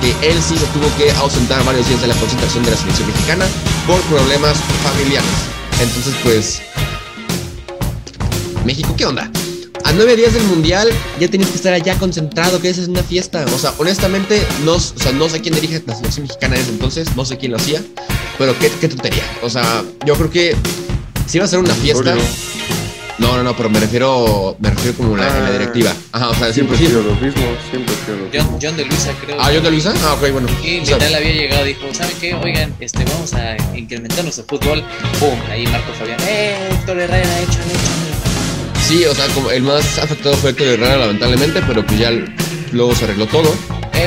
Que 0.00 0.30
él 0.30 0.36
sí 0.42 0.56
se 0.56 0.66
tuvo 0.66 0.86
que 0.96 1.10
ausentar 1.12 1.64
varios 1.64 1.86
días 1.88 2.00
de 2.00 2.06
la 2.06 2.14
concentración 2.14 2.64
de 2.64 2.70
la 2.70 2.76
selección 2.76 3.08
mexicana 3.08 3.46
por 3.86 4.00
problemas 4.02 4.56
familiares. 4.82 5.28
Entonces, 5.80 6.14
pues, 6.22 6.62
México, 8.64 8.94
¿qué 8.96 9.06
onda? 9.06 9.30
A 9.84 9.92
nueve 9.92 10.16
días 10.16 10.32
del 10.34 10.44
mundial 10.44 10.88
ya 11.18 11.28
tenías 11.28 11.50
que 11.50 11.56
estar 11.56 11.72
allá 11.72 11.98
concentrado, 11.98 12.60
que 12.60 12.70
esa 12.70 12.80
es 12.80 12.88
una 12.88 13.02
fiesta. 13.02 13.44
O 13.54 13.58
sea, 13.58 13.74
honestamente, 13.78 14.46
no, 14.64 14.74
o 14.74 14.80
sea, 14.80 15.12
no 15.12 15.28
sé 15.28 15.40
quién 15.40 15.54
dirige 15.54 15.82
la 15.86 15.96
selección 15.96 16.26
mexicana 16.26 16.56
ese 16.56 16.70
entonces, 16.70 17.16
no 17.16 17.24
sé 17.24 17.38
quién 17.38 17.52
lo 17.52 17.58
hacía, 17.58 17.82
pero 18.40 18.58
qué, 18.58 18.72
qué 18.80 18.88
tontería. 18.88 19.22
O 19.42 19.50
sea, 19.50 19.84
yo 20.06 20.14
creo 20.14 20.30
que 20.30 20.56
si 21.26 21.36
iba 21.36 21.44
a 21.44 21.48
ser 21.48 21.58
una 21.58 21.74
fiesta. 21.74 22.14
No, 23.18 23.36
no, 23.36 23.42
no, 23.42 23.54
pero 23.54 23.68
me 23.68 23.78
refiero, 23.78 24.56
me 24.60 24.70
refiero 24.70 24.96
como 24.96 25.14
la, 25.14 25.28
en 25.28 25.42
la 25.44 25.48
Ah. 25.50 25.52
directiva. 25.52 25.92
Ajá, 26.10 26.30
o 26.30 26.34
sea, 26.34 26.50
Siempre 26.54 26.78
siempre. 26.78 27.02
lo 27.02 27.14
mismo, 27.16 27.42
siempre 27.70 27.94
lo 28.08 28.24
mismo. 28.24 28.30
John, 28.32 28.58
John 28.62 28.76
de 28.78 28.84
Luisa, 28.86 29.12
creo. 29.22 29.36
Ah, 29.38 29.52
¿yo 29.52 29.60
te 29.60 29.70
Luisa? 29.70 29.92
Ah, 30.06 30.14
ok, 30.14 30.30
bueno. 30.32 30.48
Y 30.64 30.86
sea, 30.86 30.96
literal 30.96 31.14
había 31.16 31.32
llegado 31.34 31.66
y 31.66 31.74
dijo, 31.74 31.82
¿saben 31.92 32.16
qué? 32.18 32.32
Oigan, 32.34 32.74
este, 32.80 33.04
vamos 33.04 33.34
a 33.34 33.56
incrementar 33.76 34.24
nuestro 34.24 34.46
fútbol. 34.48 34.82
¡Pum! 35.18 35.38
Ahí 35.50 35.66
Marco 35.66 35.92
Fabián. 35.98 36.18
¡Eh, 36.26 36.56
Héctor 36.72 36.98
Herrera, 36.98 37.40
échale, 37.40 37.74
échale! 37.74 38.80
sí, 38.88 39.04
o 39.04 39.14
sea, 39.14 39.26
como 39.34 39.50
el 39.50 39.62
más 39.64 39.98
afectado 39.98 40.34
fue 40.36 40.50
Héctor 40.50 40.68
Herrera, 40.68 40.96
lamentablemente, 40.96 41.60
pero 41.66 41.84
pues 41.84 41.98
ya 42.00 42.10
luego 42.72 42.94
se 42.94 43.04
arregló 43.04 43.26
todo. 43.26 43.54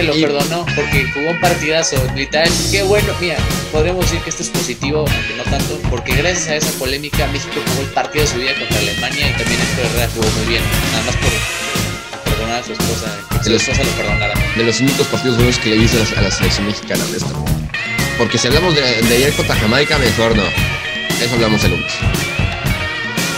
Lo 0.01 0.13
perdonó 0.13 0.65
porque 0.75 1.05
jugó 1.13 1.29
un 1.29 1.39
partidazo. 1.39 1.95
Literal, 2.15 2.49
qué 2.71 2.81
bueno. 2.83 3.13
Mira, 3.21 3.37
podríamos 3.71 4.05
decir 4.05 4.21
que 4.21 4.31
esto 4.31 4.43
es 4.43 4.49
positivo, 4.49 5.05
aunque 5.07 5.35
no 5.35 5.43
tanto, 5.43 5.79
porque 5.89 6.15
gracias 6.15 6.47
a 6.47 6.55
esa 6.55 6.79
polémica 6.79 7.27
México 7.27 7.53
jugó 7.67 7.81
el 7.81 7.89
partido 7.89 8.25
de 8.25 8.31
su 8.31 8.37
vida 8.37 8.53
contra 8.57 8.77
Alemania 8.79 9.29
y 9.29 9.37
también 9.37 9.61
Héctor 9.61 9.85
Herrera 9.85 10.09
jugó 10.15 10.27
muy 10.29 10.45
bien. 10.47 10.63
Nada 10.91 11.03
más 11.05 11.15
por 11.17 12.23
perdonar 12.23 12.61
a 12.61 12.63
su 12.63 12.73
esposa, 12.73 13.17
que 13.37 13.43
su 13.43 13.55
esposa 13.55 13.83
lo 13.83 13.91
perdonara. 13.91 14.33
de 14.55 14.63
los 14.63 14.79
únicos 14.79 15.07
partidos 15.07 15.37
buenos 15.37 15.57
que 15.59 15.69
le 15.69 15.77
visto 15.77 15.97
a 16.17 16.21
la, 16.21 16.31
selección 16.31 16.65
mexicana, 16.65 17.03
honestamente. 17.05 17.51
Porque 18.17 18.37
si 18.37 18.47
hablamos 18.47 18.75
de, 18.75 18.81
de 18.81 19.15
ayer 19.15 19.33
contra 19.33 19.55
Jamaica, 19.55 19.97
mejor 19.97 20.35
no. 20.35 20.43
Eso 21.21 21.35
hablamos 21.35 21.63
el 21.63 21.71
lunes. 21.71 21.93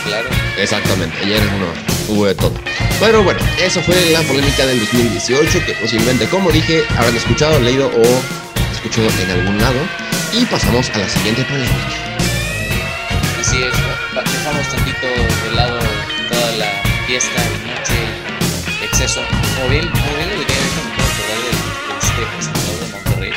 Claro. 0.06 0.30
Exactamente, 0.58 1.18
ayer 1.24 1.42
no, 1.44 1.95
hubo 2.08 2.26
de 2.26 2.36
todo. 2.36 2.54
Pero 3.00 3.24
bueno, 3.24 3.40
eso 3.62 3.82
fue 3.82 3.96
la 4.12 4.22
polémica 4.22 4.66
del 4.66 4.80
2018, 4.80 5.66
que 5.66 5.74
posiblemente, 5.74 6.28
como 6.28 6.52
dije, 6.52 6.84
habrán 6.98 7.16
escuchado, 7.16 7.60
leído 7.60 7.88
o 7.88 8.74
escuchado 8.74 9.08
en 9.22 9.32
algún 9.32 9.58
lado. 9.60 9.80
Y 10.34 10.46
pasamos 10.46 10.90
a 10.90 10.98
la 10.98 11.10
siguiente 11.10 11.44
polémica. 11.44 12.06
Así 13.40 13.64
es, 13.64 13.74
dejamos 14.14 14.68
tantito 14.70 15.08
de 15.08 15.56
lado 15.56 15.80
toda 16.30 16.52
la 16.58 16.72
fiesta 17.08 17.42
noche, 17.66 17.96
exceso. 18.84 19.22
Como 19.56 19.70
bien, 19.70 19.88
como 19.90 20.16
bien 20.16 20.30
lo 20.30 20.40
diría, 20.40 20.56
acordar 21.16 21.40
del 21.44 22.80
de 22.80 22.94
Monterrey. 22.94 23.34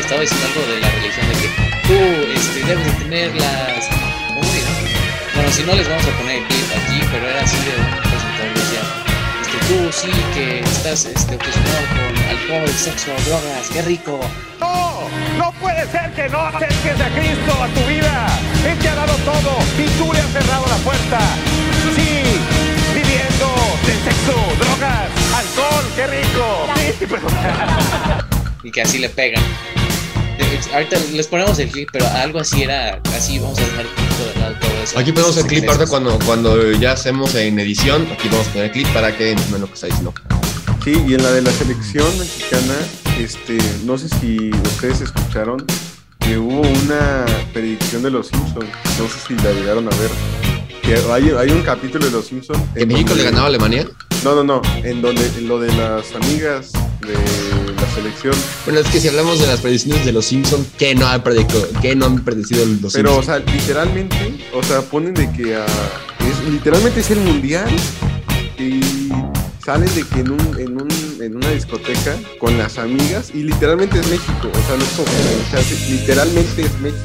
Estaba 0.00 0.20
diciendo 0.20 0.46
algo 0.46 0.72
de 0.72 0.80
la 0.80 0.90
religión, 0.90 1.28
de 1.28 1.34
que 1.34 1.48
tú 1.86 2.32
este, 2.34 2.64
debes 2.64 2.86
de 2.86 3.04
tener 3.04 3.34
las. 3.36 4.05
Si 5.56 5.62
no 5.62 5.72
les 5.72 5.88
vamos 5.88 6.04
a 6.06 6.10
poner 6.18 6.36
el 6.36 6.44
clip 6.48 6.66
aquí, 6.76 7.00
pero 7.10 7.26
era 7.30 7.40
así 7.40 7.56
de 7.56 7.80
un 7.80 8.02
presentador 8.02 8.52
decía. 8.52 8.82
Este, 9.40 9.58
tú 9.68 9.90
sí 9.90 10.10
que 10.34 10.60
estás 10.60 11.06
este, 11.06 11.34
obsesionado 11.34 11.86
con 11.96 12.24
alcohol, 12.28 12.68
sexo, 12.76 13.10
drogas, 13.24 13.70
qué 13.72 13.80
rico. 13.80 14.20
No, 14.60 15.00
no 15.38 15.52
puede 15.52 15.90
ser 15.90 16.12
que 16.12 16.28
no 16.28 16.40
acerques 16.40 17.00
a 17.00 17.08
Cristo 17.08 17.52
a 17.58 17.68
tu 17.68 17.88
vida. 17.88 18.26
Él 18.68 18.78
te 18.80 18.88
ha 18.90 18.96
dado 18.96 19.14
todo 19.24 19.56
y 19.78 19.88
tú 19.96 20.12
le 20.12 20.20
has 20.20 20.30
cerrado 20.30 20.66
la 20.68 20.76
puerta. 20.84 21.20
Sí, 21.96 22.20
viviendo 22.92 23.48
de 23.86 23.94
sexo, 24.04 24.36
drogas, 24.58 25.08
alcohol, 25.34 25.84
qué 25.96 26.06
rico. 26.06 26.68
Sí, 26.76 27.06
pero... 27.08 27.26
y 28.62 28.70
que 28.70 28.82
así 28.82 28.98
le 28.98 29.08
pegan. 29.08 29.42
Ahorita 30.74 30.98
les 31.12 31.26
ponemos 31.26 31.58
el 31.58 31.70
clip, 31.70 31.88
pero 31.90 32.06
algo 32.08 32.40
así 32.40 32.62
era, 32.62 33.00
así 33.16 33.38
vamos 33.38 33.58
a 33.58 33.62
dejar 33.62 33.86
un 33.86 33.94
poquito 33.94 34.26
de 34.26 34.40
lado 34.40 34.65
eso. 34.86 34.98
Aquí 34.98 35.12
ponemos 35.12 35.36
el 35.36 35.46
clip 35.46 35.68
ahorita 35.68 35.86
cuando, 35.86 36.18
cuando 36.24 36.72
ya 36.72 36.92
hacemos 36.92 37.34
en 37.34 37.58
edición. 37.58 38.06
Aquí 38.12 38.28
vamos 38.28 38.46
a 38.48 38.50
poner 38.50 38.66
el 38.66 38.72
clip 38.72 38.88
para 38.92 39.16
que 39.16 39.32
entiendan 39.32 39.60
lo 39.60 39.66
que 39.66 39.74
está 39.74 39.86
diciendo. 39.86 40.14
Sí, 40.84 40.94
y 41.06 41.14
en 41.14 41.22
la 41.22 41.32
de 41.32 41.42
la 41.42 41.50
selección 41.50 42.06
mexicana, 42.18 42.74
este, 43.18 43.58
no 43.84 43.98
sé 43.98 44.08
si 44.08 44.50
ustedes 44.50 45.00
escucharon 45.00 45.64
que 46.20 46.38
hubo 46.38 46.60
una 46.60 47.26
predicción 47.52 48.02
de 48.02 48.10
los 48.10 48.28
Simpsons. 48.28 48.70
No 48.98 49.08
sé 49.08 49.14
si 49.26 49.34
la 49.34 49.52
llegaron 49.52 49.86
a 49.92 49.96
ver. 49.96 50.10
Que 50.82 50.94
hay, 51.12 51.30
hay 51.30 51.50
un 51.50 51.62
capítulo 51.62 52.06
de 52.06 52.12
los 52.12 52.26
Simpsons. 52.26 52.60
¿Que 52.74 52.86
México 52.86 53.14
le 53.14 53.24
ganaba 53.24 53.44
a 53.44 53.48
Alemania? 53.48 53.88
No, 54.22 54.36
no, 54.36 54.44
no. 54.44 54.62
En 54.84 55.02
donde 55.02 55.26
en 55.26 55.48
lo 55.48 55.58
de 55.58 55.72
las 55.74 56.14
amigas 56.14 56.72
de 57.06 57.14
la 57.14 57.94
selección. 57.94 58.34
Bueno, 58.64 58.80
es 58.80 58.88
que 58.88 59.00
si 59.00 59.08
hablamos 59.08 59.38
de 59.40 59.46
las 59.46 59.60
predicciones 59.60 60.04
de 60.04 60.12
los 60.12 60.26
Simpsons, 60.26 60.66
¿qué 60.78 60.94
no 60.94 61.06
han 61.06 61.22
predicado? 61.22 61.68
¿Qué 61.80 61.94
no 61.94 62.06
han 62.06 62.24
predecido 62.24 62.64
los 62.66 62.92
Pero, 62.92 63.10
o 63.16 63.22
Simpsons? 63.22 63.44
sea, 63.44 63.54
literalmente, 63.54 64.34
o 64.52 64.62
sea, 64.62 64.82
ponen 64.82 65.14
de 65.14 65.30
que 65.32 65.56
ah, 65.56 65.66
es, 66.20 66.52
literalmente 66.52 67.00
es 67.00 67.10
el 67.10 67.20
mundial 67.20 67.68
y 68.58 68.80
salen 69.64 69.92
de 69.94 70.02
que 70.04 70.20
en, 70.20 70.30
un, 70.30 70.60
en, 70.60 70.80
un, 70.80 70.88
en 71.20 71.36
una 71.36 71.50
discoteca 71.50 72.16
con 72.38 72.56
las 72.56 72.78
amigas 72.78 73.30
y 73.34 73.42
literalmente 73.42 73.98
es 73.98 74.06
México. 74.08 74.50
O 74.52 74.66
sea, 74.66 74.76
no 74.76 74.84
es 74.84 74.90
como, 74.90 75.08
o 75.08 75.50
sea, 75.50 75.78
literalmente 75.90 76.62
es 76.62 76.80
México. 76.80 77.00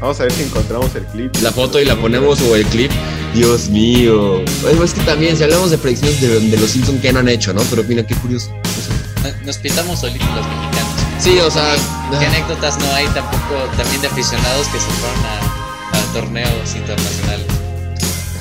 Vamos 0.00 0.20
a 0.20 0.24
ver 0.24 0.32
si 0.32 0.42
encontramos 0.42 0.94
el 0.94 1.04
clip. 1.06 1.34
La 1.42 1.52
foto 1.52 1.80
y 1.80 1.84
la 1.86 1.96
ponemos 1.96 2.40
o 2.42 2.54
el 2.54 2.66
clip. 2.66 2.90
Dios 3.34 3.68
mío. 3.68 4.42
Bueno, 4.62 4.84
es 4.84 4.92
que 4.94 5.00
también, 5.02 5.36
si 5.36 5.42
hablamos 5.42 5.70
de 5.70 5.78
predicciones 5.78 6.20
de, 6.20 6.40
de 6.40 6.56
los 6.58 6.70
Simpsons, 6.70 7.00
¿qué 7.00 7.12
no 7.12 7.20
han 7.20 7.28
hecho, 7.28 7.52
no? 7.52 7.62
Pero 7.70 7.82
mira, 7.84 8.06
qué 8.06 8.14
curioso. 8.14 8.50
Nos- 9.44 9.58
pintamos 9.58 10.00
solitos 10.00 10.28
los 10.34 10.46
mexicanos. 10.46 10.92
Sí, 11.18 11.38
o 11.40 11.50
sea, 11.50 11.74
¿Qué 12.18 12.26
anécdotas 12.26 12.78
no 12.78 12.92
hay 12.94 13.06
tampoco 13.08 13.54
también 13.76 14.00
de 14.02 14.08
aficionados 14.08 14.66
que 14.68 14.78
se 14.78 14.86
fueron 14.86 15.24
a, 15.24 15.98
a 15.98 16.12
torneos 16.12 16.74
internacionales? 16.74 17.46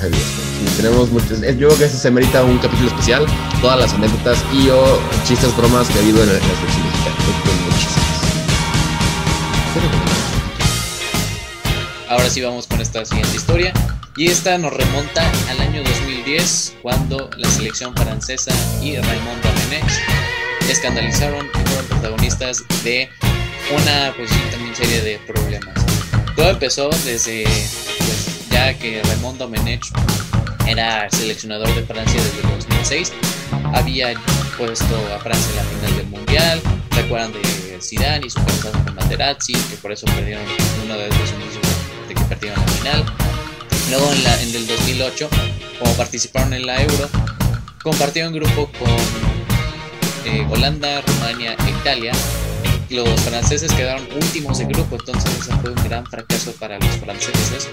Ay, 0.04 0.10
Dios, 0.10 0.24
sí, 0.60 0.76
tenemos 0.78 1.10
muchos. 1.10 1.42
eh, 1.42 1.56
Yo 1.58 1.68
creo 1.70 1.80
que 1.80 1.86
eso 1.86 1.98
se 1.98 2.12
merita 2.12 2.44
un 2.44 2.58
capítulo 2.58 2.90
especial. 2.90 3.26
Todas 3.62 3.80
las 3.80 3.94
anécdotas 3.94 4.44
y 4.54 4.70
o 4.70 5.00
chistes, 5.26 5.56
bromas 5.56 5.88
que 5.88 5.98
ha 6.00 6.02
habido 6.02 6.22
en 6.22 6.28
la, 6.28 6.34
selección 6.40 6.84
mexicana. 6.86 7.16
Ahora 12.10 12.30
sí 12.30 12.42
vamos 12.42 12.68
con 12.68 12.80
esta 12.82 13.04
siguiente 13.06 13.36
historia. 13.36 13.74
Y 14.18 14.28
esta 14.30 14.58
nos 14.58 14.72
remonta 14.74 15.30
al 15.50 15.60
año 15.60 15.84
2010, 15.84 16.76
cuando 16.82 17.30
la 17.38 17.50
selección 17.50 17.94
francesa 17.96 18.54
y 18.82 18.96
Raymond 18.96 19.44
Domenech 19.44 19.92
escandalizaron 20.72 21.48
y 21.48 21.68
fueron 21.68 21.86
protagonistas 21.88 22.64
de 22.84 23.10
una 23.74 24.14
pues, 24.16 24.30
también 24.52 24.76
serie 24.76 25.02
de 25.02 25.20
problemas. 25.20 25.74
Todo 26.36 26.50
empezó 26.50 26.90
desde 27.06 27.44
pues, 27.44 28.50
ya 28.50 28.74
que 28.78 29.02
Raymond 29.04 29.40
Domenech 29.40 29.86
era 30.68 31.10
seleccionador 31.10 31.74
de 31.76 31.84
Francia 31.84 32.22
desde 32.22 32.42
el 32.42 32.56
2006. 32.58 33.14
Había 33.74 34.14
puesto 34.58 34.96
a 35.14 35.20
Francia 35.20 35.50
en 35.52 35.56
la 35.58 35.64
final 35.64 35.98
del 35.98 36.08
Mundial. 36.08 36.62
Recuerdan 36.92 37.34
de 37.34 37.42
Zidane 37.82 38.26
y 38.26 38.30
su 38.30 38.40
pasado 38.42 38.72
con 38.84 38.96
Materazzi, 38.96 39.54
que 39.54 39.78
por 39.78 39.92
eso 39.92 40.06
perdieron 40.08 40.44
uno 40.84 40.98
de 40.98 41.08
los 41.08 41.32
inicios 41.32 41.66
de 42.08 42.14
que 42.16 42.24
perdieron 42.24 42.60
la 42.60 42.68
final. 42.68 43.06
Luego 43.90 44.12
en, 44.12 44.24
la, 44.24 44.42
en 44.42 44.56
el 44.56 44.68
2008, 44.68 45.30
como 45.80 45.94
participaron 45.94 46.54
en 46.54 46.66
la 46.66 46.82
Euro, 46.82 47.10
compartieron 47.84 48.34
grupo 48.34 48.72
con 48.80 49.25
eh, 50.26 50.46
Holanda, 50.50 51.02
Rumania 51.02 51.56
e 51.66 51.70
Italia. 51.70 52.12
Los 52.90 53.10
franceses 53.22 53.72
quedaron 53.74 54.08
últimos 54.14 54.60
de 54.60 54.66
grupo, 54.66 54.96
entonces 55.00 55.32
ese 55.40 55.56
fue 55.58 55.72
un 55.72 55.84
gran 55.84 56.06
fracaso 56.06 56.52
para 56.60 56.78
los 56.80 56.90
franceses. 56.98 57.70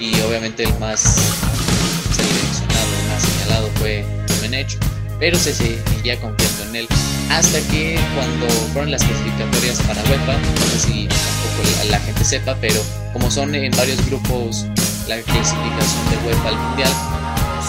Y 0.00 0.18
obviamente 0.22 0.64
el 0.64 0.78
más 0.78 1.00
seleccionado, 1.00 2.88
el 3.00 3.08
más 3.08 3.22
señalado 3.22 3.70
fue 3.76 4.04
Domenech, 4.26 4.78
pero 5.18 5.38
se 5.38 5.54
seguía 5.54 6.20
confiando 6.20 6.64
en 6.70 6.76
él. 6.76 6.88
Hasta 7.30 7.60
que 7.68 7.98
cuando 8.14 8.46
fueron 8.72 8.90
las 8.90 9.04
clasificatorias 9.04 9.80
para 9.82 10.02
UEFA, 10.02 10.32
no 10.32 10.66
sé 10.66 10.80
si 10.80 11.08
tampoco 11.08 11.88
la, 11.90 12.00
gente 12.00 12.24
sepa, 12.24 12.56
pero 12.60 12.80
como 13.12 13.30
son 13.30 13.54
en 13.54 13.70
varios 13.72 14.04
grupos 14.06 14.66
la 15.06 15.20
clasificación 15.22 16.10
de 16.10 16.26
UEFA 16.26 16.48
al 16.48 16.56
Mundial, 16.56 16.92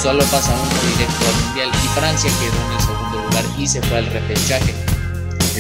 solo 0.02 0.24
pasa 0.26 0.52
uno 0.54 0.96
directo 0.96 1.26
al 1.28 1.46
Mundial 1.46 1.70
y 1.74 1.88
Francia 2.00 2.32
quedó 2.40 2.68
en 2.68 2.74
el 2.74 2.82
segundo 2.82 3.01
y 3.58 3.68
se 3.68 3.82
fue 3.82 3.98
al 3.98 4.06
repechaje. 4.08 4.74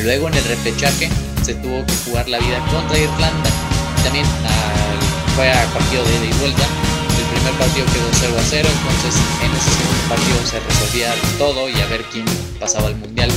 Luego 0.03 0.27
en 0.27 0.34
el 0.36 0.43
repechaje 0.45 1.10
se 1.43 1.53
tuvo 1.55 1.86
que 1.86 1.93
jugar 2.05 2.27
la 2.29 2.39
vida 2.39 2.60
contra 2.71 2.97
Irlanda. 2.97 3.49
También 4.03 4.25
al- 4.25 5.36
fue 5.36 5.49
a 5.51 5.65
partido 5.73 6.03
de 6.03 6.10
ida 6.15 6.25
y 6.36 6.39
vuelta. 6.39 6.63
El 7.19 7.38
primer 7.38 7.53
partido 7.53 7.86
quedó 7.86 8.10
0 8.13 8.34
a 8.38 8.43
0, 8.49 8.69
entonces 8.71 9.21
en 9.43 9.51
ese 9.51 9.69
segundo 9.69 10.10
partido 10.10 10.38
se 10.45 10.60
resolvía 10.60 11.13
todo 11.38 11.69
y 11.69 11.79
a 11.81 11.86
ver 11.88 12.03
quién 12.12 12.25
pasaba 12.60 12.88
al 12.88 12.95
Mundial. 12.95 13.31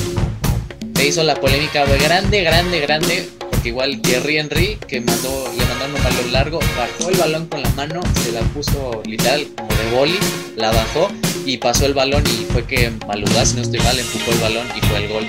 Se 0.97 1.07
hizo 1.07 1.23
la 1.23 1.35
polémica 1.37 1.85
grande, 1.85 2.43
grande, 2.43 2.81
grande, 2.81 3.29
igual 3.69 4.01
Thierry 4.01 4.39
Henry, 4.39 4.79
que 4.89 5.01
mandó, 5.01 5.51
le 5.57 5.65
mandaron 5.65 5.95
un 5.95 6.03
balón 6.03 6.33
largo, 6.33 6.59
bajó 6.77 7.11
el 7.11 7.17
balón 7.17 7.47
con 7.47 7.63
la 7.63 7.71
mano, 7.71 8.01
se 8.23 8.33
la 8.33 8.41
puso 8.41 9.03
literal 9.07 9.47
como 9.57 9.69
de 9.69 9.91
boli, 9.97 10.19
la 10.57 10.71
bajó 10.71 11.09
y 11.47 11.59
pasó 11.59 11.87
el 11.87 11.95
balón 11.95 12.25
y 12.27 12.45
fue 12.53 12.65
que 12.65 12.91
Maludá, 13.07 13.45
si 13.45 13.57
no 13.57 13.63
estoy 13.63 13.81
mal, 13.81 13.99
empujó 13.99 14.31
el 14.33 14.39
balón 14.39 14.67
y 14.77 14.81
fue 14.87 14.99
el 14.99 15.09
gol. 15.09 15.27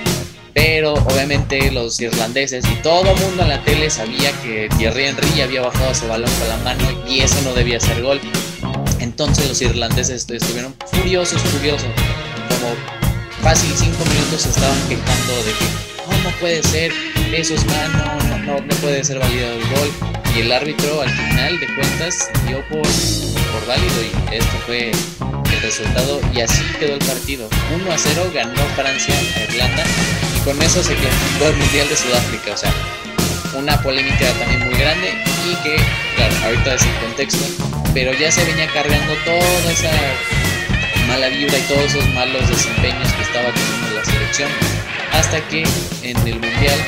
Pero 0.53 0.93
obviamente 0.93 1.69
los 1.71 1.99
irlandeses 1.99 2.63
y 2.71 2.75
todo 2.81 3.11
el 3.11 3.19
mundo 3.19 3.43
en 3.43 3.49
la 3.49 3.63
tele 3.63 3.89
sabía 3.89 4.31
que 4.41 4.69
Thierry 4.77 5.05
Henry 5.05 5.41
había 5.41 5.61
bajado 5.61 5.91
ese 5.91 6.07
balón 6.07 6.29
con 6.39 6.47
la 6.47 6.57
mano 6.57 7.03
y 7.09 7.19
eso 7.19 7.35
no 7.43 7.53
debía 7.53 7.79
ser 7.79 8.01
gol. 8.01 8.21
Entonces 8.99 9.49
los 9.49 9.61
irlandeses 9.61 10.29
estuvieron 10.29 10.73
furiosos, 10.91 11.41
furiosos. 11.41 11.89
Como 12.47 12.73
fácil 13.41 13.71
cinco 13.75 14.05
minutos 14.05 14.45
estaban 14.45 14.79
quejando 14.87 15.33
de 15.43 15.51
que 15.51 16.05
¿cómo 16.05 16.29
puede 16.39 16.63
ser? 16.63 16.91
Eso 17.35 17.53
es 17.53 17.65
mano, 17.65 18.17
no, 18.29 18.37
no, 18.37 18.61
no 18.61 18.75
puede 18.75 19.03
ser 19.03 19.19
validado 19.19 19.55
el 19.55 19.67
gol. 19.67 19.91
Y 20.33 20.39
el 20.39 20.53
árbitro 20.53 21.01
al 21.01 21.09
final 21.09 21.59
de 21.59 21.67
cuentas 21.67 22.29
dio 22.47 22.61
por, 22.69 22.79
por 22.79 23.67
válido 23.67 24.01
y 24.03 24.35
esto 24.35 24.57
fue 24.65 24.91
el 24.91 25.61
resultado 25.61 26.21
y 26.33 26.39
así 26.39 26.63
quedó 26.79 26.93
el 26.93 26.99
partido. 26.99 27.49
1 27.75 27.91
a 27.91 27.97
0 27.97 28.31
ganó 28.33 28.61
Francia 28.77 29.13
a 29.35 29.51
Irlanda 29.51 29.83
y 30.33 30.45
con 30.45 30.61
eso 30.61 30.81
se 30.81 30.95
clasificó 30.95 31.47
al 31.47 31.57
Mundial 31.57 31.89
de 31.89 31.97
Sudáfrica. 31.97 32.53
O 32.53 32.57
sea, 32.57 32.71
una 33.53 33.81
polémica 33.81 34.31
también 34.39 34.69
muy 34.69 34.79
grande 34.79 35.09
y 35.45 35.55
que, 35.61 35.75
claro, 36.15 36.35
ahorita 36.45 36.75
es 36.75 36.83
el 36.83 36.95
contexto, 37.03 37.43
pero 37.93 38.13
ya 38.13 38.31
se 38.31 38.45
venía 38.45 38.67
cargando 38.67 39.13
toda 39.25 39.71
esa 39.73 39.91
mala 41.09 41.27
vibra 41.27 41.57
y 41.57 41.61
todos 41.63 41.83
esos 41.83 42.07
malos 42.13 42.47
desempeños 42.47 43.11
que 43.11 43.23
estaba 43.23 43.51
teniendo 43.51 43.99
la 43.99 44.05
selección 44.05 44.49
hasta 45.11 45.45
que 45.49 45.63
en 46.01 46.17
el 46.27 46.39
Mundial 46.39 46.79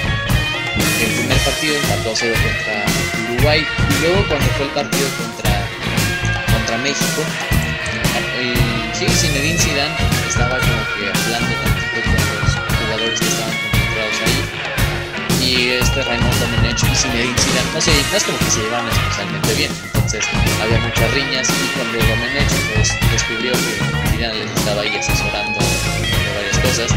el 1.03 1.11
primer 1.13 1.37
partido 1.37 1.75
empató 1.75 2.13
0 2.15 2.35
contra 2.35 3.33
Uruguay. 3.33 3.65
Y 3.89 4.01
luego 4.01 4.27
cuando 4.27 4.45
fue 4.57 4.65
el 4.65 4.71
partido 4.71 5.07
contra, 5.17 5.67
contra 6.53 6.77
México 6.79 7.23
el, 8.39 8.53
sí, 8.93 9.07
Zinedine 9.09 9.57
Zidane 9.57 9.95
estaba 10.27 10.59
como 10.59 10.81
que 10.93 11.09
hablando 11.09 11.55
tantito 11.61 12.01
con 12.05 12.13
los 12.13 12.53
jugadores 12.53 13.19
que 13.19 13.27
estaban 13.27 13.55
concentrados 13.57 14.17
ahí. 14.25 15.47
Y 15.47 15.69
este 15.71 16.03
Raymond 16.03 16.39
Domenech 16.39 16.83
y 16.83 16.95
Zinedine 16.95 17.37
Zidane 17.37 17.71
no, 17.73 17.81
sé, 17.81 17.91
no 18.11 18.17
es 18.17 18.23
como 18.23 18.37
que 18.37 18.51
se 18.51 18.61
llevaban 18.61 18.87
especialmente 18.89 19.53
bien. 19.55 19.71
Entonces 19.85 20.25
había 20.61 20.79
muchas 20.79 21.11
riñas 21.13 21.49
y 21.49 21.67
cuando 21.73 21.97
Domenech 21.97 22.53
pues, 22.73 22.93
descubrió 23.11 23.51
que 23.53 24.11
Zidane 24.11 24.35
les 24.35 24.51
estaba 24.51 24.81
ahí 24.81 24.95
asesorando 24.95 25.59
varias 26.35 26.57
cosas 26.59 26.91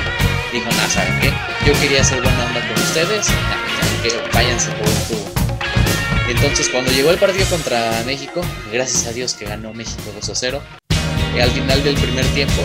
dijo, 0.53 0.69
nah, 0.71 0.89
¿saben 0.89 1.19
qué? 1.21 1.33
Yo 1.67 1.73
quería 1.81 2.01
hacer 2.01 2.21
buena 2.23 2.45
onda 2.47 2.61
con 2.67 2.83
ustedes, 2.83 3.29
nah, 3.29 3.81
¿saben 3.81 4.03
qué? 4.03 4.35
Váyanse 4.35 4.71
por 4.73 4.89
un 4.89 4.95
tubo. 5.09 5.31
Entonces, 6.29 6.69
cuando 6.69 6.93
llegó 6.93 7.11
el 7.11 7.19
partido 7.19 7.45
contra 7.47 8.03
México, 8.07 8.41
gracias 8.73 9.07
a 9.07 9.13
Dios 9.13 9.35
que 9.35 9.47
ganó 9.47 9.75
México 9.75 10.03
2 10.15 10.29
a 10.29 10.35
0, 10.35 10.63
y 11.37 11.41
al 11.41 11.51
final 11.51 11.83
del 11.83 11.95
primer 11.97 12.25
tiempo, 12.27 12.63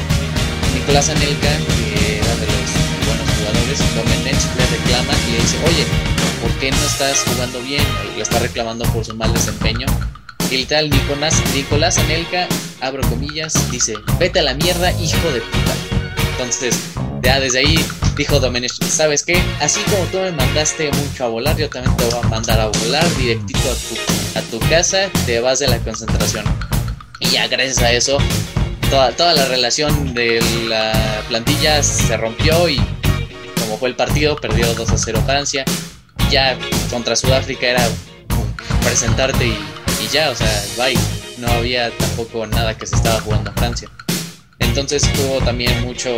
Nicolás 0.73 1.09
Anelka, 1.09 1.49
que 1.57 2.17
era 2.17 2.35
de 2.35 2.45
los 2.45 3.05
buenos 3.05 3.29
jugadores, 3.37 3.79
Domenech 3.95 4.55
le 4.57 4.65
reclama 4.77 5.13
y 5.27 5.31
le 5.31 5.37
dice, 5.37 5.57
oye, 5.65 5.85
¿por 6.41 6.51
qué 6.59 6.71
no 6.71 6.85
estás 6.85 7.23
jugando 7.27 7.59
bien? 7.61 7.83
Le 8.15 8.21
está 8.21 8.39
reclamando 8.39 8.85
por 8.85 9.05
su 9.05 9.15
mal 9.15 9.33
desempeño. 9.33 9.87
Y 10.51 10.55
el 10.55 10.67
tal 10.67 10.89
Nicolás, 10.89 11.41
Nicolás 11.55 11.97
Anelka, 11.97 12.47
abro 12.81 13.01
comillas, 13.09 13.71
dice, 13.71 13.95
vete 14.19 14.39
a 14.39 14.43
la 14.43 14.53
mierda, 14.53 14.91
hijo 14.91 15.31
de 15.31 15.41
puta. 15.41 15.94
Entonces, 16.37 16.77
ya 17.21 17.39
desde 17.39 17.59
ahí 17.59 17.79
dijo 18.17 18.41
Domenech, 18.41 18.73
¿sabes 18.83 19.23
qué? 19.23 19.41
Así 19.61 19.79
como 19.83 20.03
tú 20.07 20.17
me 20.17 20.33
mandaste 20.33 20.91
mucho 20.91 21.23
a 21.23 21.27
volar, 21.29 21.55
yo 21.55 21.69
también 21.69 21.95
te 21.95 22.03
voy 22.03 22.19
a 22.21 22.27
mandar 22.27 22.59
a 22.59 22.67
volar 22.67 23.15
directito 23.15 23.59
a 24.35 24.41
tu, 24.41 24.59
casa, 24.67 25.09
te 25.25 25.39
vas 25.39 25.59
de 25.59 25.69
la 25.69 25.79
concentración. 25.79 26.43
Y 27.21 27.29
ya 27.29 27.47
gracias 27.47 27.79
a 27.79 27.91
eso, 27.93 28.17
toda, 28.89 29.11
toda 29.13 29.33
la 29.33 29.45
relación 29.45 30.13
de 30.13 30.43
la 30.67 31.23
plantilla 31.29 31.81
se 31.81 32.17
rompió 32.17 32.67
y 32.67 32.81
como 33.61 33.77
fue 33.77 33.87
el 33.87 33.95
partido, 33.95 34.35
perdió 34.35 34.73
2 34.73 34.89
a 34.89 34.97
0 34.97 35.23
Francia. 35.25 35.63
Ya 36.29 36.57
contra 36.89 37.15
Sudáfrica 37.15 37.65
era 37.65 37.87
presentarte 38.83 39.47
y, 39.47 39.57
y 40.03 40.07
ya, 40.11 40.31
o 40.31 40.35
sea, 40.35 40.65
bye. 40.77 40.97
No 41.37 41.49
había 41.49 41.91
tampoco 41.91 42.45
nada 42.45 42.77
que 42.77 42.85
se 42.85 42.95
estaba 42.95 43.19
jugando 43.21 43.51
en 43.51 43.57
Francia. 43.57 43.89
Entonces 44.59 45.03
tuvo 45.13 45.39
también 45.39 45.83
mucho 45.83 46.15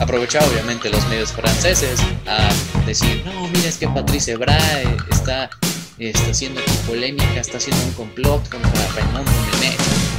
aprovechado 0.00 0.50
obviamente 0.50 0.90
los 0.90 1.06
medios 1.08 1.32
franceses 1.32 2.00
a 2.26 2.48
decir, 2.86 3.22
no, 3.24 3.48
mira, 3.48 3.68
es 3.68 3.78
que 3.78 3.88
Patrice 3.88 4.32
Ebra 4.32 4.58
eh, 4.82 4.96
está, 5.10 5.48
está 5.98 6.30
haciendo 6.30 6.60
polémica, 6.86 7.40
está 7.40 7.58
haciendo 7.58 7.82
un 7.84 7.92
complot 7.92 8.48
contra 8.48 8.86
Raymond 8.94 9.26
Domenech. 9.26 9.78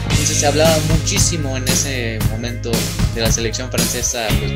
Entonces 0.09 0.37
se 0.37 0.47
hablaba 0.47 0.75
muchísimo 0.89 1.57
en 1.57 1.67
ese 1.67 2.19
momento 2.29 2.71
de 3.13 3.21
la 3.21 3.31
selección 3.31 3.69
francesa, 3.69 4.27
pues, 4.39 4.51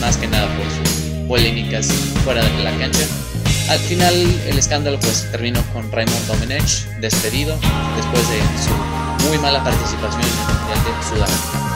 más 0.00 0.16
que 0.16 0.26
nada 0.26 0.48
por 0.56 0.66
sus 0.66 1.28
polémicas 1.28 1.86
fuera 2.24 2.42
de 2.42 2.64
la 2.64 2.76
cancha. 2.76 3.06
Al 3.68 3.78
final 3.78 4.14
el 4.46 4.58
escándalo 4.58 4.98
pues 4.98 5.30
terminó 5.30 5.62
con 5.72 5.90
Raymond 5.92 6.26
Domenech 6.26 6.84
despedido 7.00 7.56
después 7.96 8.28
de 8.28 8.40
su 8.58 9.28
muy 9.28 9.38
mala 9.38 9.62
participación 9.62 10.20
en 10.20 10.28
el 10.28 10.58
Mundial 10.58 10.78
de 10.84 11.08
Sudáfrica. 11.08 11.71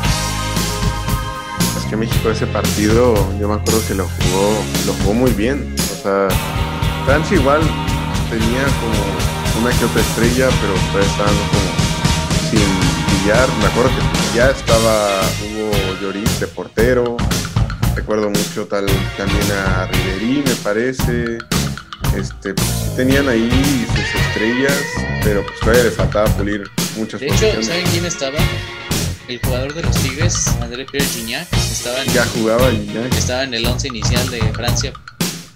Que 1.89 1.97
México 1.97 2.31
ese 2.31 2.47
partido, 2.47 3.15
yo 3.39 3.49
me 3.49 3.55
acuerdo 3.55 3.81
que 3.87 3.95
lo 3.95 4.07
jugó, 4.09 4.65
lo 4.87 4.93
jugó 4.95 5.15
muy 5.15 5.31
bien. 5.33 5.75
O 5.79 6.03
sea, 6.03 6.29
Francia 7.05 7.37
igual 7.37 7.61
tenía 8.29 8.65
como 8.81 9.63
una 9.63 9.79
que 9.79 9.85
otra 9.85 10.01
estrella, 10.01 10.49
pero 10.61 10.73
todavía 10.91 11.11
estaban 11.11 11.35
como 11.51 12.51
sin 12.51 13.23
pillar. 13.23 13.49
Me 13.61 13.67
acuerdo 13.67 13.91
que 13.91 14.37
ya 14.37 14.51
estaba 14.51 15.21
Hugo 15.43 15.71
Lloris 16.03 16.41
de 16.41 16.47
portero. 16.49 17.17
Recuerdo 17.95 18.31
mucho 18.31 18.67
tal 18.67 18.87
también 19.17 19.47
a 19.53 19.87
Riverí, 19.87 20.43
me 20.45 20.55
parece. 20.57 21.39
Este, 22.17 22.53
pues, 22.55 22.97
tenían 22.97 23.29
ahí 23.29 23.87
sus 23.91 24.21
estrellas, 24.23 24.77
pero 25.23 25.45
pues 25.47 25.61
todavía 25.61 25.85
les 25.85 25.95
faltaba 25.95 26.27
pulir 26.31 26.65
muchas 26.97 27.21
De 27.21 27.27
hecho, 27.27 27.35
posiciones. 27.37 27.67
¿saben 27.67 27.87
quién 27.93 28.05
estaba? 28.07 28.39
El 29.29 29.41
jugador 29.41 29.75
de 29.75 29.83
los 29.83 29.97
Tigres, 29.97 30.47
André 30.63 30.85
Pierre 30.85 31.07
Gignac, 31.09 31.53
estaba 31.53 32.01
en, 32.03 32.13
Ya 32.13 32.25
jugaba 32.27 32.71
ya. 32.71 33.07
estaba 33.19 33.43
en 33.43 33.55
el 33.55 33.67
11 33.67 33.89
inicial 33.89 34.31
de 34.31 34.41
Francia. 34.53 34.93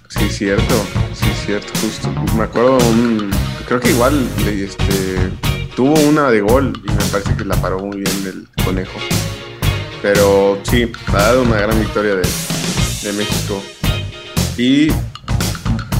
Sí, 0.08 0.28
cierto, 0.28 0.74
sí, 1.14 1.26
cierto, 1.46 1.72
justo. 1.80 2.10
Me 2.36 2.44
acuerdo, 2.44 2.78
un, 2.78 3.30
creo 3.68 3.78
que 3.78 3.90
igual 3.90 4.28
este, 4.44 5.30
tuvo 5.76 5.94
una 6.00 6.30
de 6.30 6.40
gol 6.40 6.72
y 6.84 6.90
me 6.90 7.04
parece 7.12 7.36
que 7.36 7.44
la 7.44 7.54
paró 7.60 7.78
muy 7.78 7.98
bien 7.98 8.48
el 8.56 8.64
conejo. 8.64 8.98
Pero 10.02 10.58
sí, 10.64 10.90
ha 11.08 11.12
dado 11.12 11.42
una 11.42 11.56
gran 11.60 11.78
victoria 11.78 12.16
de, 12.16 12.28
de 13.02 13.12
México. 13.12 13.62
Y 14.56 14.88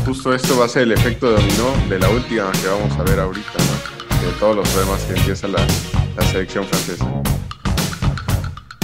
justo 0.04 0.34
esto 0.34 0.58
va 0.58 0.64
a 0.64 0.68
ser 0.68 0.82
el 0.82 0.92
efecto 0.92 1.30
dominó 1.30 1.72
de 1.88 2.00
la 2.00 2.08
última 2.08 2.50
que 2.50 2.66
vamos 2.66 2.98
a 2.98 3.04
ver 3.04 3.20
ahorita, 3.20 3.52
¿no? 3.58 4.26
De 4.26 4.32
todos 4.40 4.56
los 4.56 4.68
problemas 4.70 5.02
que 5.02 5.12
empieza 5.16 5.46
la, 5.46 5.64
la 6.16 6.22
selección 6.32 6.66
francesa. 6.66 7.06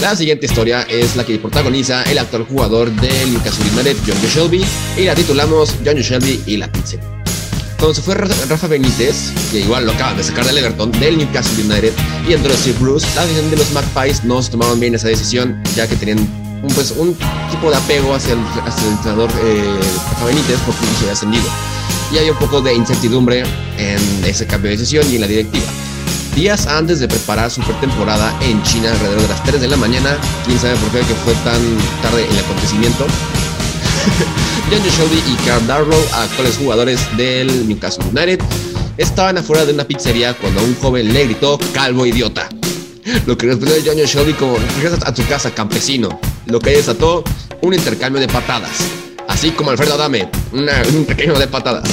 La 0.06 0.14
siguiente 0.14 0.46
historia 0.46 0.82
es 0.82 1.16
la 1.16 1.26
que 1.26 1.36
protagoniza 1.36 2.04
el 2.04 2.18
actual 2.18 2.44
jugador 2.44 2.92
del 2.92 3.32
Newcastle 3.32 3.64
United, 3.72 3.96
John 4.06 4.16
Shelby, 4.32 4.64
y 4.96 5.02
la 5.02 5.16
titulamos 5.16 5.74
John 5.84 5.96
Shelby 5.96 6.44
y 6.46 6.58
la 6.58 6.70
pizza. 6.70 6.98
Cuando 7.76 7.92
se 7.92 8.02
fue 8.02 8.14
Ra- 8.14 8.28
Rafa 8.48 8.68
Benítez, 8.68 9.32
que 9.50 9.58
igual 9.58 9.84
lo 9.84 9.90
acaban 9.90 10.16
de 10.16 10.22
sacar 10.22 10.44
del 10.46 10.58
Everton, 10.58 10.92
del 10.92 11.18
Newcastle 11.18 11.64
United, 11.64 11.92
y 12.28 12.34
entró 12.34 12.54
Steve 12.54 12.76
Bruce, 12.78 13.04
la 13.16 13.22
decisión 13.22 13.50
de 13.50 13.56
los 13.56 13.72
Magpies 13.72 14.22
no 14.22 14.40
se 14.40 14.52
tomaron 14.52 14.78
bien 14.78 14.94
esa 14.94 15.08
decisión, 15.08 15.60
ya 15.74 15.88
que 15.88 15.96
tenían 15.96 16.20
un, 16.62 16.72
pues, 16.72 16.92
un 16.96 17.12
tipo 17.50 17.68
de 17.68 17.76
apego 17.76 18.14
hacia 18.14 18.34
el, 18.34 18.38
hacia 18.64 18.86
el 18.86 18.92
entrenador 18.92 19.28
eh, 19.42 19.64
Rafa 20.12 20.26
Benítez 20.26 20.56
porque 20.64 20.82
no 20.86 20.92
se 20.92 20.98
había 21.00 21.12
ascendido. 21.14 21.44
Y 22.12 22.18
hay 22.18 22.30
un 22.30 22.36
poco 22.36 22.60
de 22.60 22.72
incertidumbre 22.74 23.42
en 23.76 24.24
ese 24.24 24.46
cambio 24.46 24.70
de 24.70 24.76
decisión 24.76 25.04
y 25.10 25.16
en 25.16 25.22
la 25.22 25.26
directiva. 25.26 25.66
Días 26.36 26.66
antes 26.66 27.00
de 27.00 27.08
preparar 27.08 27.50
su 27.50 27.62
pretemporada 27.62 28.32
en 28.42 28.62
China 28.62 28.90
alrededor 28.92 29.22
de 29.22 29.28
las 29.28 29.42
3 29.44 29.60
de 29.60 29.68
la 29.68 29.76
mañana, 29.76 30.16
quién 30.44 30.58
sabe 30.58 30.76
por 30.76 30.90
qué 30.90 31.02
fue 31.24 31.32
tan 31.44 31.60
tarde 32.02 32.26
el 32.30 32.38
acontecimiento. 32.38 33.06
John 34.70 34.82
Shelby 34.82 35.22
y 35.32 35.34
Carl 35.46 35.66
Darrow, 35.66 35.98
actuales 36.12 36.56
jugadores 36.58 37.00
del 37.16 37.66
Newcastle 37.66 38.04
United, 38.10 38.40
estaban 38.98 39.38
afuera 39.38 39.64
de 39.64 39.72
una 39.72 39.84
pizzería 39.84 40.34
cuando 40.34 40.62
un 40.62 40.76
joven 40.76 41.12
le 41.12 41.24
gritó 41.24 41.58
calvo 41.72 42.04
idiota. 42.04 42.48
Lo 43.26 43.36
que 43.38 43.46
respondió 43.46 43.76
John 43.84 43.96
Shelby 43.96 44.34
como 44.34 44.58
regresas 44.58 45.00
a 45.06 45.14
tu 45.14 45.24
casa 45.26 45.50
campesino, 45.52 46.20
lo 46.46 46.60
que 46.60 46.70
desató 46.70 47.24
un 47.62 47.72
intercambio 47.72 48.20
de 48.20 48.28
patadas, 48.28 48.72
así 49.26 49.52
como 49.52 49.70
Alfredo 49.70 49.94
Adame, 49.94 50.28
una- 50.52 50.82
un 50.86 50.96
intercambio 50.96 51.38
de 51.38 51.46
patadas. 51.48 51.88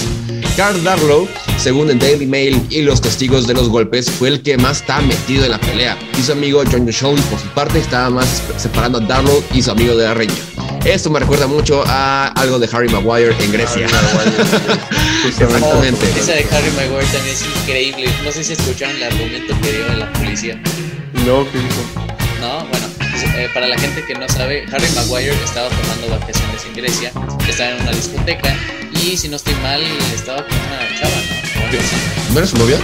Carl 0.56 0.84
Darrow, 0.84 1.28
según 1.58 1.90
el 1.90 1.98
Daily 1.98 2.28
Mail 2.28 2.62
y 2.70 2.84
los 2.84 3.02
testigos 3.02 3.48
de 3.48 3.56
los 3.56 3.70
golpes, 3.70 4.10
fue 4.12 4.30
el 4.30 4.44
que 4.44 4.56
más 4.56 4.82
está 4.82 5.02
metido 5.02 5.46
en 5.46 5.52
la 5.52 5.60
pelea. 5.60 5.98
Y 6.18 6.22
su 6.22 6.32
amigo 6.32 6.62
John 6.72 6.86
Shelby, 6.86 7.22
por 7.24 7.40
su 7.40 7.48
parte, 7.50 7.80
estaba 7.80 8.12
más 8.12 8.44
separando 8.58 9.00
a 9.00 9.02
Darrow 9.02 9.44
y 9.52 9.64
su 9.64 9.72
amigo 9.72 9.96
de 9.96 10.04
la 10.04 10.14
reña. 10.14 10.36
Esto 10.86 11.10
me 11.10 11.20
recuerda 11.20 11.48
mucho 11.48 11.84
a 11.88 12.28
algo 12.28 12.60
de 12.60 12.70
Harry 12.72 12.88
Maguire 12.90 13.36
en 13.40 13.52
Grecia. 13.52 13.88
Exactamente. 15.28 16.06
Oh, 16.06 16.20
esa 16.20 16.34
de 16.34 16.46
Harry 16.52 16.72
Maguire 16.76 17.06
también 17.12 17.36
es 17.36 17.44
increíble. 17.62 18.14
No 18.24 18.32
sé 18.32 18.44
si 18.44 18.54
escucharon 18.54 18.96
el 18.98 19.04
argumento 19.04 19.56
que 19.62 19.72
dio 19.72 19.88
la 19.96 20.14
policía. 20.14 20.62
No, 21.26 21.50
¿qué 21.52 21.58
dijo? 21.58 21.82
No, 22.42 22.60
bueno, 22.68 22.86
pues, 22.98 23.24
eh, 23.24 23.50
para 23.56 23.68
la 23.68 23.78
gente 23.80 24.04
que 24.06 24.14
no 24.14 24.30
sabe, 24.30 24.66
Harry 24.72 24.88
Maguire 24.94 25.34
estaba 25.44 25.70
tomando 25.70 26.10
vacaciones 26.10 26.64
en 26.68 26.76
Grecia, 26.76 27.12
estaba 27.48 27.72
en 27.72 27.82
una 27.82 27.92
discoteca 27.92 28.56
y 29.02 29.18
si 29.18 29.28
no 29.30 29.36
estoy 29.38 29.56
mal, 29.56 29.82
estaba 30.14 30.46
con 30.46 30.58
una 30.58 31.00
chava, 31.00 31.16
¿no? 31.16 32.34
¿No 32.34 32.38
era 32.40 32.48
su 32.48 32.58
novia? 32.58 32.78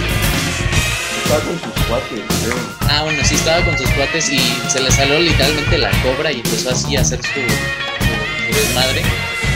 Estaba 1.22 1.40
con 1.44 1.60
sus 1.60 1.84
cuates, 1.86 2.20
creo. 2.42 2.56
Ah, 2.88 3.02
bueno, 3.04 3.22
sí 3.24 3.34
estaba 3.36 3.64
con 3.64 3.76
sus 3.78 3.88
cuates 3.90 4.28
y 4.30 4.40
se 4.68 4.80
le 4.80 4.90
salió 4.90 5.18
literalmente 5.18 5.78
la 5.78 5.90
cobra 6.02 6.32
y 6.32 6.36
empezó 6.36 6.70
así 6.70 6.96
a 6.96 7.00
hacer 7.02 7.20
su, 7.22 7.30
su- 7.40 8.52
su 8.54 8.60
desmadre. 8.60 9.02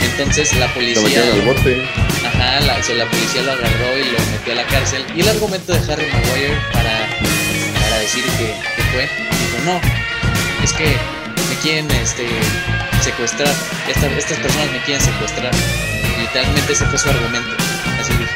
Entonces 0.03 0.53
la 0.57 0.73
policía, 0.73 1.01
metieron 1.03 1.31
al 1.33 1.41
bote. 1.41 1.83
ajá, 2.25 2.59
la, 2.61 2.77
la 2.77 3.05
policía 3.09 3.41
lo 3.41 3.51
agarró 3.51 3.97
y 3.97 4.05
lo 4.11 4.19
metió 4.31 4.53
a 4.53 4.55
la 4.55 4.63
cárcel. 4.67 5.05
Y 5.15 5.21
el 5.21 5.27
argumento 5.29 5.73
de 5.73 5.79
Harry 5.91 6.05
Maguire 6.11 6.57
para, 6.71 7.07
para 7.81 7.99
decir 7.99 8.23
que, 8.37 8.53
que 8.75 8.83
fue, 8.93 9.01
dijo, 9.03 9.57
no, 9.65 9.81
es 10.63 10.71
que 10.73 10.85
me 11.49 11.55
quieren 11.61 11.91
este, 11.91 12.25
secuestrar, 13.01 13.53
Esta- 13.89 14.07
estas 14.07 14.39
personas 14.39 14.71
me 14.71 14.79
quieren 14.83 15.03
secuestrar. 15.03 15.51
Literalmente 16.35 16.73
ese 16.73 16.85
fue 16.87 16.99
su 16.99 17.09
argumento. 17.09 17.55
Así 18.01 18.11
dijo. 18.11 18.31